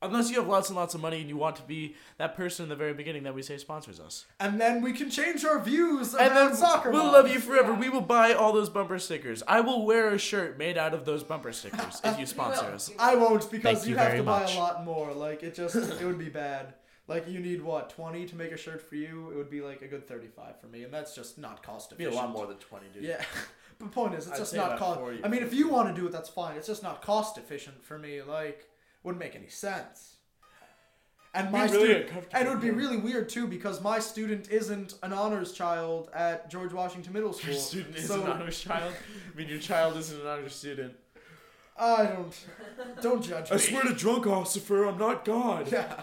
Unless 0.03 0.31
you 0.31 0.37
have 0.37 0.49
lots 0.49 0.69
and 0.71 0.77
lots 0.77 0.95
of 0.95 1.01
money 1.03 1.21
and 1.21 1.29
you 1.29 1.37
want 1.37 1.57
to 1.57 1.63
be 1.63 1.95
that 2.17 2.35
person 2.35 2.63
in 2.63 2.69
the 2.71 2.77
very 2.77 2.95
beginning 2.95 3.25
that 3.25 3.35
we 3.35 3.43
say 3.43 3.59
sponsors 3.59 4.01
us. 4.01 4.25
And 4.39 4.59
then 4.59 4.81
we 4.81 4.93
can 4.95 5.11
change 5.11 5.45
our 5.45 5.61
views 5.61 6.15
And 6.15 6.29
about 6.33 6.49
then 6.49 6.57
soccer. 6.57 6.91
we'll 6.91 7.03
moms. 7.03 7.13
love 7.13 7.29
you 7.31 7.39
forever. 7.39 7.75
We 7.75 7.91
will 7.91 8.01
buy 8.01 8.33
all 8.33 8.53
those 8.55 8.71
bumper 8.71 8.99
stickers. 8.99 9.43
I 9.47 9.61
will 9.61 9.85
wear 9.85 10.09
a 10.09 10.19
shirt 10.19 10.57
made 10.57 10.79
out 10.79 10.95
of 10.95 11.05
those 11.05 11.23
bumper 11.23 11.53
stickers 11.53 12.01
if 12.03 12.19
you 12.19 12.25
sponsor 12.37 12.65
will. 12.67 12.75
us. 12.75 12.91
I 12.99 13.15
won't 13.17 13.51
because 13.51 13.87
you 13.87 13.93
you 13.93 13.99
have 13.99 14.07
very 14.09 14.19
to 14.21 14.25
buy 14.25 14.41
much. 14.41 14.55
a 14.57 14.59
lot 14.59 14.85
more. 14.87 15.13
Like 15.13 15.43
it 15.43 15.55
just 15.55 15.77
it 15.77 16.05
would 16.05 16.19
be 16.19 16.31
bad. 16.31 16.73
Like 17.07 17.29
you 17.29 17.41
need 17.41 17.61
what 17.61 17.91
twenty 17.91 18.25
to 18.25 18.37
make 18.37 18.53
a 18.53 18.57
shirt 18.57 18.81
for 18.81 18.95
you. 18.95 19.31
It 19.33 19.37
would 19.37 19.51
be 19.51 19.61
like 19.61 19.83
a 19.83 19.87
good 19.87 20.07
thirty-five 20.09 20.61
for 20.61 20.69
me, 20.69 20.85
and 20.85 20.95
that's 20.95 21.15
just 21.15 21.37
not 21.39 21.63
cost 21.63 21.89
It'd 21.91 21.99
be 21.99 22.05
efficient. 22.05 22.25
a 22.25 22.27
lot 22.29 22.35
more 22.35 22.47
than 22.47 22.57
20, 22.57 22.87
dude. 22.95 23.03
Yeah, 23.03 23.23
but 23.81 23.91
point 23.91 24.15
is, 24.15 24.29
it's 24.29 24.37
I'd 24.37 24.39
just 24.39 24.55
not 24.55 24.79
cost. 24.79 25.01
I 25.25 25.29
mean, 25.29 25.43
if 25.43 25.53
you 25.53 25.69
want 25.69 25.95
to 25.95 26.01
do 26.01 26.07
it, 26.07 26.13
that's 26.13 26.29
fine. 26.31 26.57
It's 26.57 26.69
just 26.69 26.83
not 26.85 27.03
cost 27.03 27.37
efficient 27.37 27.85
for 27.85 27.99
me. 27.99 28.23
Like, 28.23 28.70
wouldn't 29.03 29.21
make 29.21 29.35
any 29.35 29.49
sense. 29.49 30.17
And 31.33 31.53
my 31.53 31.67
really 31.67 32.05
student, 32.05 32.27
and 32.33 32.49
it 32.49 32.51
would 32.51 32.61
be 32.61 32.71
really 32.71 32.97
weird 32.97 33.29
too 33.29 33.47
because 33.47 33.81
my 33.81 34.01
student 34.01 34.51
isn't 34.51 34.95
an 35.05 35.13
honors 35.13 35.53
child 35.53 36.11
at 36.13 36.51
George 36.51 36.73
Washington 36.73 37.13
Middle 37.13 37.33
School. 37.33 37.53
Your 37.53 37.61
student 37.61 37.97
is 37.97 38.09
so 38.09 38.21
an 38.23 38.29
honors 38.29 38.59
child. 38.61 38.93
I 39.33 39.39
mean, 39.39 39.49
your 39.49 39.61
child 39.61 39.97
isn't 39.97 40.21
an 40.21 40.27
honors 40.27 40.57
student. 40.57 40.95
I 41.79 42.07
don't, 42.07 42.47
don't 43.01 43.25
judge 43.25 43.51
me. 43.51 43.57
I 43.57 43.59
swear 43.59 43.83
to 43.85 43.95
drunk 43.95 44.27
Ossifer, 44.27 44.87
I'm 44.87 44.99
not 44.99 45.25
God. 45.25 45.71
Yeah, 45.73 46.03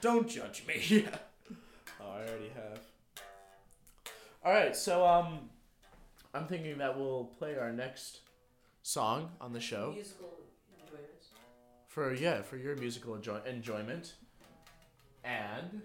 don't 0.00 0.28
judge 0.28 0.64
me. 0.66 1.06
Oh, 1.98 2.10
I 2.10 2.18
already 2.18 2.50
have. 2.54 2.80
All 4.44 4.52
right, 4.52 4.76
so 4.76 5.06
um, 5.06 5.48
I'm 6.34 6.46
thinking 6.46 6.78
that 6.78 6.96
we'll 6.98 7.24
play 7.38 7.56
our 7.56 7.72
next 7.72 8.20
song 8.82 9.30
on 9.40 9.52
the 9.52 9.60
show 9.60 9.92
Musical 9.92 10.26
enjoyments. 10.26 10.45
For 11.96 12.12
yeah 12.12 12.42
for 12.42 12.58
your 12.58 12.76
musical 12.76 13.14
enjoy- 13.14 13.40
enjoyment, 13.46 14.12
and 15.24 15.80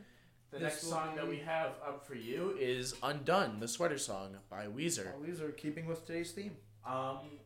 the 0.51 0.57
This 0.59 0.61
next 0.61 0.83
will 0.83 0.89
song 0.91 1.15
that 1.15 1.23
be- 1.23 1.29
we 1.31 1.37
have 1.37 1.69
up 1.87 2.05
for 2.05 2.15
you 2.15 2.53
is 2.59 2.93
"Undone," 3.01 3.61
the 3.61 3.67
sweater 3.69 3.97
song 3.97 4.35
by 4.49 4.65
Weezer. 4.67 5.13
Well, 5.13 5.21
these 5.23 5.39
are 5.39 5.51
keeping 5.53 5.85
with 5.85 6.05
today's 6.05 6.33
theme. 6.33 6.57
Um, 6.85 7.39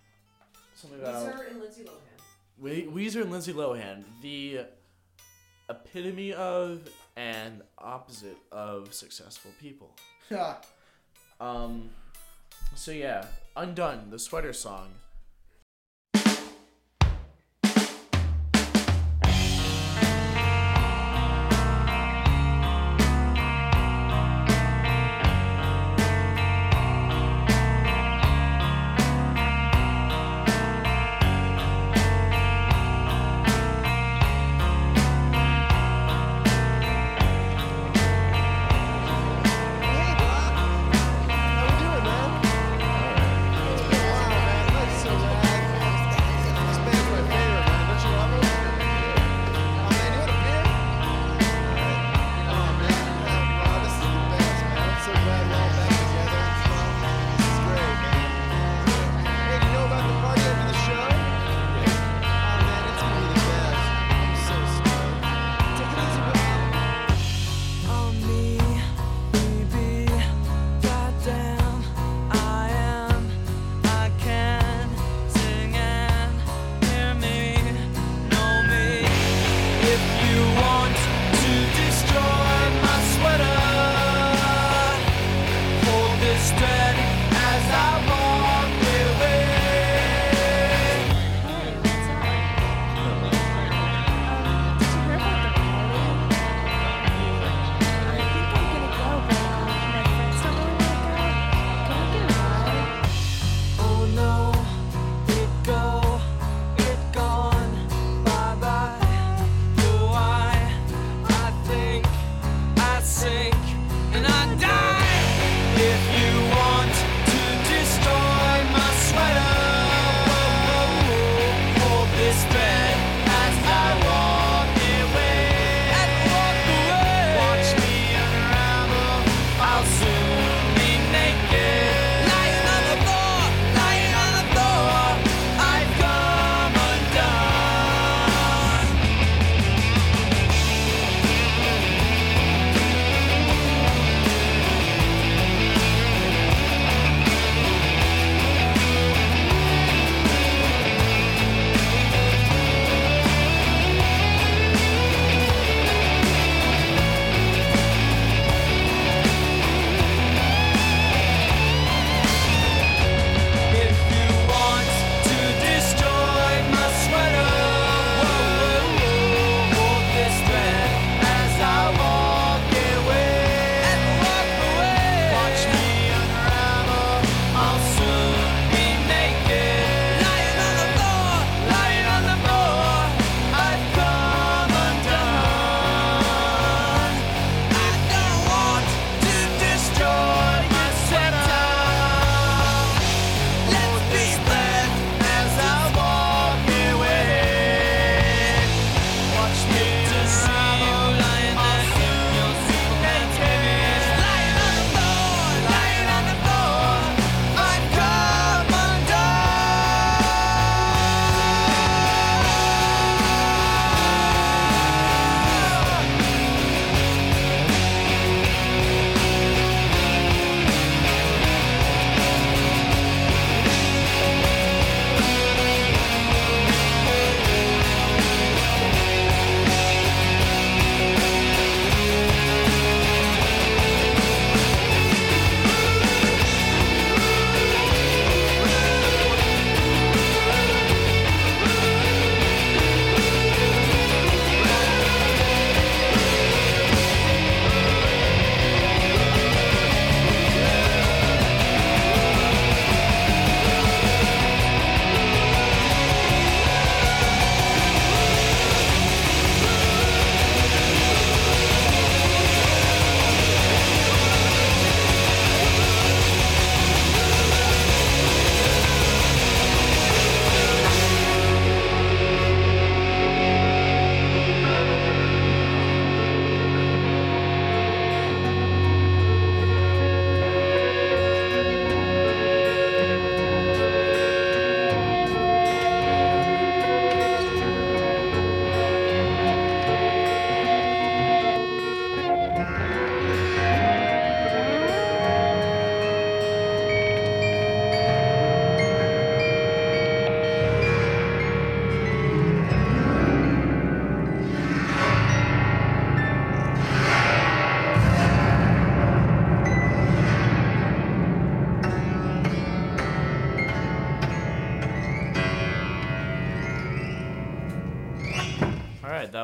something 0.75 0.99
about 0.99 1.27
Weezer 1.31 1.47
and 1.51 1.59
Lindsay 1.61 1.83
Lohan. 1.83 2.21
We- 2.57 2.85
Weezer 2.87 3.21
and 3.21 3.31
Lindsay 3.31 3.53
Lohan, 3.53 4.03
the 4.23 4.61
epitome 5.69 6.33
of 6.33 6.89
and 7.15 7.61
opposite 7.77 8.37
of 8.51 8.95
successful 8.95 9.51
people. 9.61 9.95
Yeah. 10.31 10.55
Um, 11.39 11.91
so 12.73 12.89
yeah, 12.91 13.27
Undone, 13.55 14.09
the 14.09 14.17
sweater 14.17 14.53
song. 14.53 14.95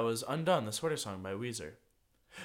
That 0.01 0.07
was 0.07 0.23
Undone, 0.27 0.65
the 0.65 0.71
sweater 0.71 0.97
song 0.97 1.21
by 1.21 1.33
Weezer. 1.33 1.73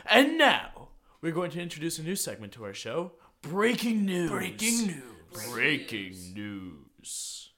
And 0.05 0.37
now, 0.37 0.89
we're 1.23 1.33
going 1.33 1.51
to 1.53 1.63
introduce 1.63 1.99
a 1.99 2.03
new 2.03 2.15
segment 2.15 2.53
to 2.53 2.65
our 2.65 2.75
show 2.75 3.13
Breaking 3.41 4.05
News. 4.05 4.31
Breaking 4.31 4.87
news. 4.89 5.51
Breaking 5.51 6.35
News. 6.35 7.51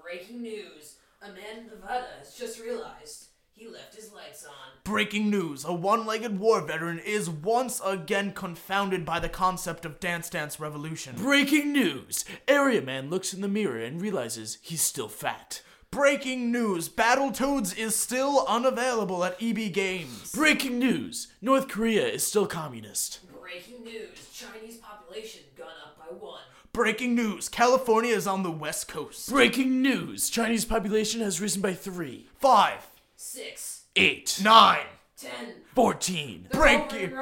Breaking 0.00 0.42
news: 0.42 0.98
A 1.20 1.28
man 1.28 1.62
in 1.62 1.66
Nevada 1.66 2.06
has 2.16 2.36
just 2.36 2.60
realized 2.60 3.30
he 3.50 3.66
left 3.66 3.96
his 3.96 4.12
lights 4.12 4.46
on. 4.46 4.52
Breaking 4.84 5.30
news. 5.30 5.64
A 5.64 5.72
one-legged 5.72 6.38
war 6.38 6.60
veteran 6.60 7.00
is 7.00 7.28
once 7.28 7.80
again 7.84 8.32
confounded 8.32 9.04
by 9.04 9.18
the 9.18 9.28
concept 9.28 9.84
of 9.84 9.98
Dance 9.98 10.30
Dance 10.30 10.60
Revolution. 10.60 11.16
Breaking 11.16 11.72
News. 11.72 12.24
Area 12.46 12.82
Man 12.82 13.10
looks 13.10 13.34
in 13.34 13.40
the 13.40 13.48
mirror 13.48 13.80
and 13.80 14.00
realizes 14.00 14.58
he's 14.62 14.82
still 14.82 15.08
fat. 15.08 15.62
Breaking 15.94 16.50
news. 16.50 16.88
Battletoads 16.88 17.78
is 17.78 17.94
still 17.94 18.44
unavailable 18.48 19.22
at 19.22 19.40
EB 19.40 19.72
Games. 19.72 20.32
Breaking 20.34 20.80
News. 20.80 21.28
North 21.40 21.68
Korea 21.68 22.04
is 22.08 22.26
still 22.26 22.46
communist. 22.48 23.20
Breaking 23.40 23.84
news: 23.84 24.18
Chinese 24.34 24.78
population 24.78 25.42
gone 25.56 25.68
up 25.86 25.96
by 25.96 26.12
one. 26.16 26.40
Breaking 26.72 27.14
news. 27.14 27.48
California 27.48 28.12
is 28.12 28.26
on 28.26 28.42
the 28.42 28.50
west 28.50 28.88
coast. 28.88 29.30
Breaking 29.30 29.82
News. 29.82 30.28
Chinese 30.30 30.64
population 30.64 31.20
has 31.20 31.40
risen 31.40 31.62
by 31.62 31.74
3, 31.74 32.26
Five. 32.40 32.88
Six, 33.14 33.84
8, 33.94 34.40
Nine. 34.42 34.86
ten. 35.16 35.30
14. 35.76 36.48
Breaking- 36.50 37.14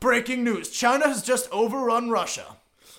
Breaking 0.00 0.44
news. 0.44 0.70
China 0.70 1.08
has 1.08 1.22
just 1.22 1.50
overrun 1.50 2.10
Russia. 2.10 2.56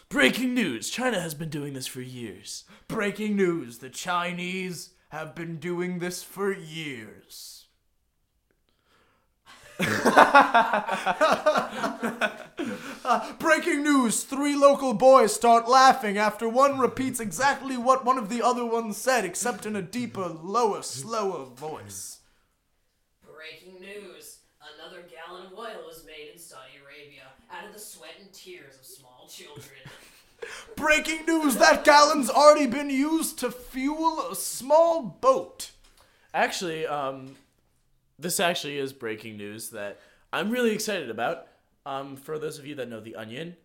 Breaking 0.10 0.56
News. 0.56 0.90
China 0.90 1.20
has 1.22 1.36
been 1.36 1.50
doing 1.50 1.74
this 1.74 1.88
for 1.88 2.02
years. 2.02 2.64
Breaking 2.92 3.38
news. 3.38 3.78
The 3.78 3.89
Chinese 3.89 4.89
have 5.10 5.34
been 5.34 5.58
doing 5.58 6.00
this 6.00 6.24
for 6.24 6.52
years. 6.54 7.68
Uh, 13.04 13.34
breaking 13.39 13.84
news. 13.84 14.24
Three 14.24 14.56
local 14.56 14.94
boys 14.94 15.34
start 15.34 15.70
laughing 15.70 16.18
after 16.18 16.50
one 16.50 16.80
repeats 16.80 17.22
exactly 17.22 17.78
what 17.78 18.04
one 18.04 18.18
of 18.18 18.28
the 18.28 18.42
other 18.42 18.66
ones 18.66 18.98
said, 18.98 19.24
except 19.26 19.66
in 19.66 19.78
a 19.78 19.82
deeper, 19.82 20.28
lower, 20.28 20.84
slower 20.84 21.46
voice. 21.46 22.20
Breaking 23.26 23.80
news: 23.80 24.39
Another 24.78 25.04
gallon 25.04 25.48
of 25.48 25.58
oil 25.58 25.86
was 25.88 26.04
made 26.06 26.30
in 26.34 26.38
Saudi 26.39 26.74
Arabia 26.84 27.24
out 27.52 27.66
of 27.66 27.74
the 27.74 27.80
sweat 27.80 28.16
and 28.20 28.32
tears 28.34 28.76
of 28.78 28.86
small 28.86 29.30
children. 29.32 29.81
Breaking 30.82 31.26
news. 31.28 31.58
That 31.58 31.84
gallon's 31.84 32.30
already 32.30 32.66
been 32.66 32.90
used 32.90 33.38
to 33.40 33.52
fuel 33.52 34.32
a 34.32 34.36
small 34.36 35.04
boat. 35.04 35.72
Actually, 36.34 36.88
um, 36.88 37.36
this 38.18 38.40
actually 38.40 38.78
is 38.80 38.92
breaking 38.92 39.38
news 39.38 39.70
that 39.70 40.00
I'm 40.34 40.50
really 40.50 40.72
excited 40.74 41.12
about. 41.12 41.48
Um, 41.86 42.16
for 42.18 42.40
those 42.40 42.58
of 42.58 42.66
you 42.66 42.74
that 42.76 42.90
know 42.90 43.00
The 43.00 43.16
Onion, 43.16 43.56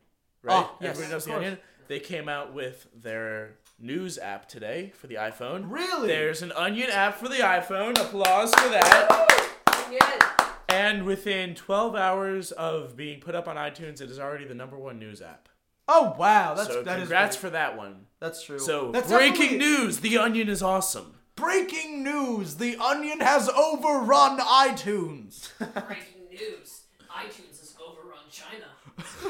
right? 0.42 0.66
Oh, 0.66 0.76
yes, 0.80 0.90
Everybody 0.90 1.12
knows 1.12 1.22
of 1.22 1.24
The 1.24 1.30
course. 1.30 1.44
Onion. 1.44 1.58
They 1.88 2.00
came 2.00 2.28
out 2.28 2.52
with 2.52 2.86
their 2.94 3.52
news 3.78 4.18
app 4.18 4.46
today 4.48 4.92
for 4.96 5.06
the 5.06 5.14
iPhone. 5.14 5.70
Really? 5.70 6.08
There's 6.08 6.42
an 6.42 6.52
Onion 6.52 6.90
app 6.90 7.16
for 7.16 7.28
the 7.28 7.36
iPhone. 7.36 7.98
Applause 7.98 8.54
for 8.54 8.68
that. 8.68 9.88
yeah. 9.90 10.44
And 10.68 11.04
within 11.04 11.54
12 11.54 11.94
hours 11.94 12.52
of 12.52 12.94
being 12.94 13.20
put 13.20 13.34
up 13.34 13.48
on 13.48 13.56
iTunes, 13.56 14.00
it 14.02 14.10
is 14.10 14.18
already 14.18 14.44
the 14.44 14.54
number 14.54 14.76
one 14.76 14.98
news 14.98 15.22
app. 15.22 15.48
Oh 15.88 16.14
wow, 16.18 16.54
that's 16.54 16.68
so 16.68 16.82
that 16.82 16.98
is 16.98 17.02
congrats 17.04 17.36
great. 17.36 17.40
for 17.40 17.50
that 17.50 17.76
one. 17.76 18.06
That's 18.20 18.42
true. 18.44 18.58
So 18.58 18.90
that's 18.92 19.08
breaking 19.08 19.58
definitely- 19.58 19.84
news: 19.84 20.00
The 20.00 20.18
Onion 20.18 20.48
is 20.48 20.62
awesome. 20.62 21.14
Breaking 21.36 22.02
news: 22.02 22.56
The 22.56 22.76
Onion 22.78 23.20
has 23.20 23.48
overrun 23.48 24.38
iTunes. 24.40 25.50
Breaking 25.58 26.28
news: 26.30 26.82
iTunes 27.10 27.60
has 27.60 27.76
overrun 27.80 28.28
China. 28.30 28.66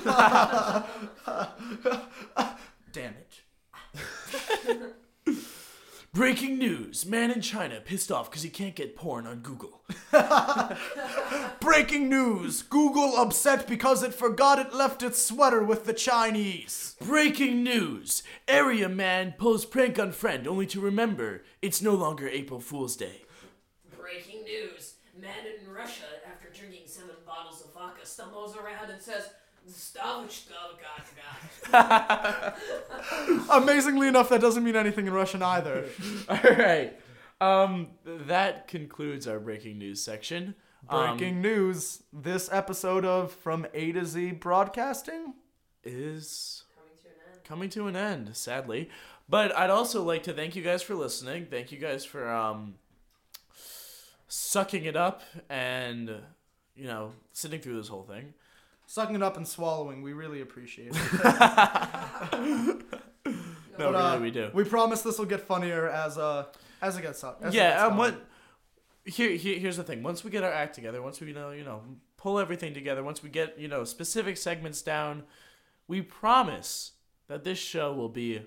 Damn 2.93 3.15
it. 3.15 3.43
Breaking 6.17 6.57
news: 6.57 7.05
Man 7.05 7.31
in 7.31 7.43
China 7.43 7.79
pissed 7.79 8.11
off 8.11 8.31
because 8.31 8.43
he 8.43 8.49
can't 8.49 8.75
get 8.75 8.97
porn 8.97 9.27
on 9.27 9.41
Google. 9.41 9.83
Breaking 11.61 12.09
news: 12.09 12.63
Google 12.63 13.19
upset 13.19 13.69
because 13.69 14.03
it 14.03 14.15
forgot 14.15 14.59
it 14.59 14.75
left 14.75 15.03
its 15.03 15.23
sweater 15.23 15.63
with 15.63 15.85
the 15.85 15.93
Chinese. 15.93 16.97
Breaking 17.05 17.63
news: 17.63 18.23
Area 18.49 18.89
man 18.89 19.35
pulls 19.37 19.67
prank 19.67 19.99
on 19.99 20.11
friend 20.11 20.49
only 20.49 20.65
to 20.69 20.81
remember 20.81 21.45
it's 21.61 21.83
no 21.83 21.93
longer 21.95 22.27
April 22.27 22.61
Fool's 22.61 22.97
Day. 22.97 23.25
Breaking 23.95 24.43
news: 24.45 24.95
Man 25.21 25.45
in 25.45 25.71
Russia, 25.71 26.07
after 26.27 26.49
drinking 26.49 26.87
seven 26.87 27.17
bottles 27.27 27.61
of 27.63 27.75
vodka, 27.75 28.07
stumbles 28.07 28.57
around 28.57 28.89
and 28.89 29.03
says, 29.03 29.25
"Stavich 29.25 29.46
Amazingly 33.51 34.09
enough, 34.09 34.29
that 34.29 34.41
doesn't 34.41 34.63
mean 34.65 34.77
anything 34.77 35.07
in 35.07 35.13
Russian 35.13 35.43
either. 35.43 35.87
All 36.29 36.39
right. 36.43 36.93
Um, 37.41 37.89
that 38.05 38.69
concludes 38.69 39.27
our 39.27 39.39
breaking 39.41 39.79
news 39.79 40.03
section. 40.03 40.55
Um, 40.89 41.17
Breaking 41.17 41.43
news: 41.43 42.03
This 42.13 42.49
episode 42.53 43.05
of 43.05 43.33
From 43.33 43.67
A 43.75 43.93
to 43.93 44.05
Z 44.05 44.33
Broadcasting. 44.33 45.35
is 45.83 46.63
Coming 46.75 46.97
to 47.03 47.09
an 47.09 47.15
end. 47.35 47.45
coming 47.45 47.69
to 47.71 47.87
an 47.89 47.97
end, 47.97 48.37
sadly. 48.37 48.89
But 49.29 49.57
I'd 49.57 49.71
also 49.71 50.05
like 50.05 50.23
to 50.25 50.33
thank 50.33 50.55
you 50.55 50.63
guys 50.63 50.83
for 50.83 50.95
listening. 50.95 51.47
Thank 51.51 51.73
you 51.73 51.79
guys 51.79 52.05
for 52.05 52.31
um, 52.31 52.75
sucking 54.29 54.85
it 54.85 54.97
up 54.97 55.23
and 55.51 56.09
you 56.77 56.87
know 56.87 57.13
sitting 57.33 57.61
through 57.61 57.77
this 57.79 57.89
whole 57.89 58.05
thing. 58.05 58.35
Sucking 58.87 59.17
it 59.17 59.23
up 59.23 59.37
and 59.37 59.47
swallowing, 59.47 60.01
we 60.03 60.13
really 60.13 60.41
appreciate 60.41 60.93
it. 60.95 62.83
No, 63.79 63.93
But, 63.93 63.95
uh, 63.95 64.09
really, 64.13 64.23
we 64.23 64.31
do. 64.31 64.51
We 64.55 64.65
promise 64.65 65.03
this 65.03 65.19
will 65.19 65.27
get 65.27 65.43
funnier 65.43 65.87
as 65.87 66.17
uh 66.17 66.47
as 66.81 66.97
it 66.97 67.03
gets 67.03 67.23
up. 67.23 67.41
as 67.43 67.53
it 67.55 67.57
gets 67.57 67.57
yeah, 67.57 67.83
um, 67.85 67.97
going. 67.97 67.99
what? 68.15 68.27
Here, 69.05 69.31
here, 69.33 69.59
here's 69.59 69.77
the 69.77 69.85
thing. 69.85 70.03
Once 70.03 70.25
we 70.25 70.31
get 70.31 70.43
our 70.45 70.51
act 70.51 70.75
together, 70.75 71.03
once 71.03 71.21
we 71.21 71.27
you 71.29 71.35
know, 71.35 71.51
you 71.51 71.63
know, 71.63 71.83
pull 72.17 72.39
everything 72.39 72.73
together, 72.73 73.03
once 73.05 73.23
we 73.23 73.29
get 73.29 73.59
you 73.59 73.69
know 73.69 73.85
specific 73.85 74.39
segments 74.39 74.81
down, 74.81 75.25
we 75.89 76.01
promise 76.01 76.93
that 77.29 77.45
this 77.45 77.59
show 77.59 77.93
will 77.93 78.09
be 78.09 78.41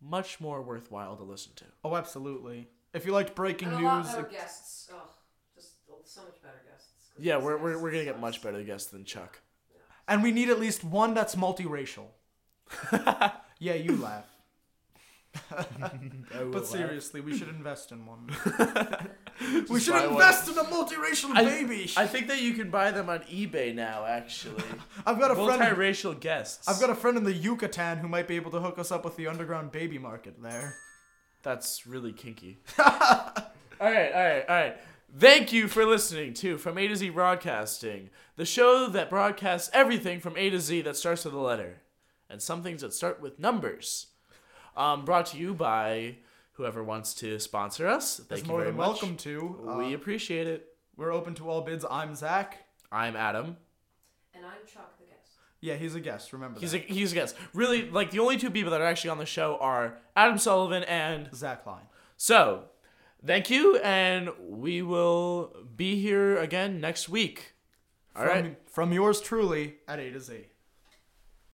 much 0.00 0.40
more 0.40 0.62
worthwhile 0.62 1.14
to 1.16 1.24
listen 1.24 1.52
to. 1.56 1.64
Oh, 1.84 1.94
absolutely. 1.94 2.68
If 2.94 3.04
you 3.04 3.12
liked 3.12 3.34
breaking 3.34 3.68
And 3.68 3.82
a 3.82 3.84
lot 3.84 3.98
news, 4.04 4.14
better 4.14 4.26
it- 4.28 4.32
guests. 4.32 4.88
Oh, 4.90 5.10
just 5.54 5.72
so 6.04 6.22
much 6.22 6.40
better 6.42 6.62
guests. 6.66 6.88
Yeah, 7.18 7.36
we're 7.36 7.58
we're, 7.58 7.78
we're 7.78 7.90
gonna 7.92 8.04
get 8.04 8.18
much 8.18 8.40
better 8.40 8.62
guests 8.62 8.90
than 8.90 9.04
Chuck. 9.04 9.40
And 10.10 10.22
we 10.22 10.32
need 10.32 10.50
at 10.50 10.60
least 10.60 10.84
one 10.84 11.14
that's 11.14 11.36
multiracial. 11.36 12.06
yeah, 13.58 13.74
you 13.74 13.96
laugh. 13.96 14.26
But 16.50 16.66
seriously, 16.66 17.20
we 17.20 17.38
should 17.38 17.48
invest 17.48 17.92
in 17.92 18.04
one. 18.04 18.26
we 19.70 19.78
should 19.78 19.92
buy 19.92 20.06
one. 20.06 20.14
invest 20.14 20.48
in 20.48 20.58
a 20.58 20.64
multiracial 20.64 21.30
I, 21.36 21.44
baby. 21.44 21.88
I 21.96 22.08
think 22.08 22.26
that 22.26 22.42
you 22.42 22.54
can 22.54 22.70
buy 22.70 22.90
them 22.90 23.08
on 23.08 23.20
eBay 23.20 23.72
now. 23.72 24.04
Actually, 24.04 24.64
I've 25.06 25.20
got 25.20 25.30
a 25.30 25.36
friend. 25.36 25.62
multiracial 25.62 26.18
guests. 26.18 26.68
I've 26.68 26.80
got 26.80 26.90
a 26.90 26.96
friend 26.96 27.16
in 27.16 27.22
the 27.22 27.32
Yucatan 27.32 27.98
who 27.98 28.08
might 28.08 28.26
be 28.26 28.34
able 28.34 28.50
to 28.50 28.60
hook 28.60 28.80
us 28.80 28.90
up 28.90 29.04
with 29.04 29.16
the 29.16 29.28
underground 29.28 29.70
baby 29.70 29.98
market 29.98 30.42
there. 30.42 30.74
That's 31.42 31.86
really 31.86 32.12
kinky. 32.12 32.58
all 32.78 32.86
right, 33.80 34.12
all 34.12 34.24
right, 34.24 34.44
all 34.48 34.56
right. 34.56 34.76
Thank 35.16 35.52
you 35.52 35.66
for 35.66 35.84
listening 35.84 36.34
to 36.34 36.56
From 36.56 36.78
A 36.78 36.86
to 36.86 36.94
Z 36.94 37.10
Broadcasting, 37.10 38.10
the 38.36 38.44
show 38.44 38.86
that 38.88 39.10
broadcasts 39.10 39.68
everything 39.72 40.20
from 40.20 40.36
A 40.36 40.50
to 40.50 40.60
Z 40.60 40.82
that 40.82 40.96
starts 40.96 41.24
with 41.24 41.34
a 41.34 41.38
letter, 41.38 41.80
and 42.28 42.40
some 42.40 42.62
things 42.62 42.82
that 42.82 42.94
start 42.94 43.20
with 43.20 43.38
numbers. 43.38 44.06
Um, 44.76 45.04
brought 45.04 45.26
to 45.26 45.36
you 45.36 45.52
by 45.52 46.16
whoever 46.52 46.84
wants 46.84 47.12
to 47.14 47.40
sponsor 47.40 47.88
us. 47.88 48.20
Thank 48.28 48.42
Is 48.42 48.46
you 48.46 48.52
more 48.52 48.60
very 48.60 48.70
than 48.70 48.76
much. 48.78 48.86
welcome 48.86 49.16
to. 49.18 49.66
Uh, 49.68 49.76
we 49.78 49.94
appreciate 49.94 50.46
it. 50.46 50.74
we're 50.96 51.12
open 51.12 51.34
to 51.34 51.48
all 51.50 51.62
bids. 51.62 51.84
I'm 51.90 52.14
Zach. 52.14 52.58
I'm 52.92 53.16
Adam. 53.16 53.56
And 54.32 54.44
I'm 54.46 54.64
Chuck 54.72 54.96
the 54.98 55.06
guest. 55.06 55.32
Yeah, 55.60 55.74
he's 55.74 55.96
a 55.96 56.00
guest. 56.00 56.32
Remember 56.32 56.60
He's 56.60 56.70
that. 56.72 56.88
a 56.88 56.92
he's 56.92 57.10
a 57.10 57.16
guest. 57.16 57.34
Really, 57.52 57.90
like 57.90 58.12
the 58.12 58.20
only 58.20 58.36
two 58.38 58.50
people 58.50 58.70
that 58.70 58.80
are 58.80 58.86
actually 58.86 59.10
on 59.10 59.18
the 59.18 59.26
show 59.26 59.58
are 59.60 59.98
Adam 60.14 60.38
Sullivan 60.38 60.84
and 60.84 61.28
Zach 61.34 61.64
Klein. 61.64 61.82
So, 62.16 62.64
thank 63.24 63.50
you, 63.50 63.76
and 63.78 64.30
we 64.40 64.82
will 64.82 65.54
be 65.76 66.00
here 66.00 66.38
again 66.38 66.80
next 66.80 67.08
week. 67.08 67.54
All 68.16 68.24
From, 68.24 68.30
right. 68.30 68.58
From 68.66 68.92
yours 68.92 69.20
truly 69.20 69.76
at 69.88 69.98
A 69.98 70.10
to 70.10 70.20
Z. 70.20 70.49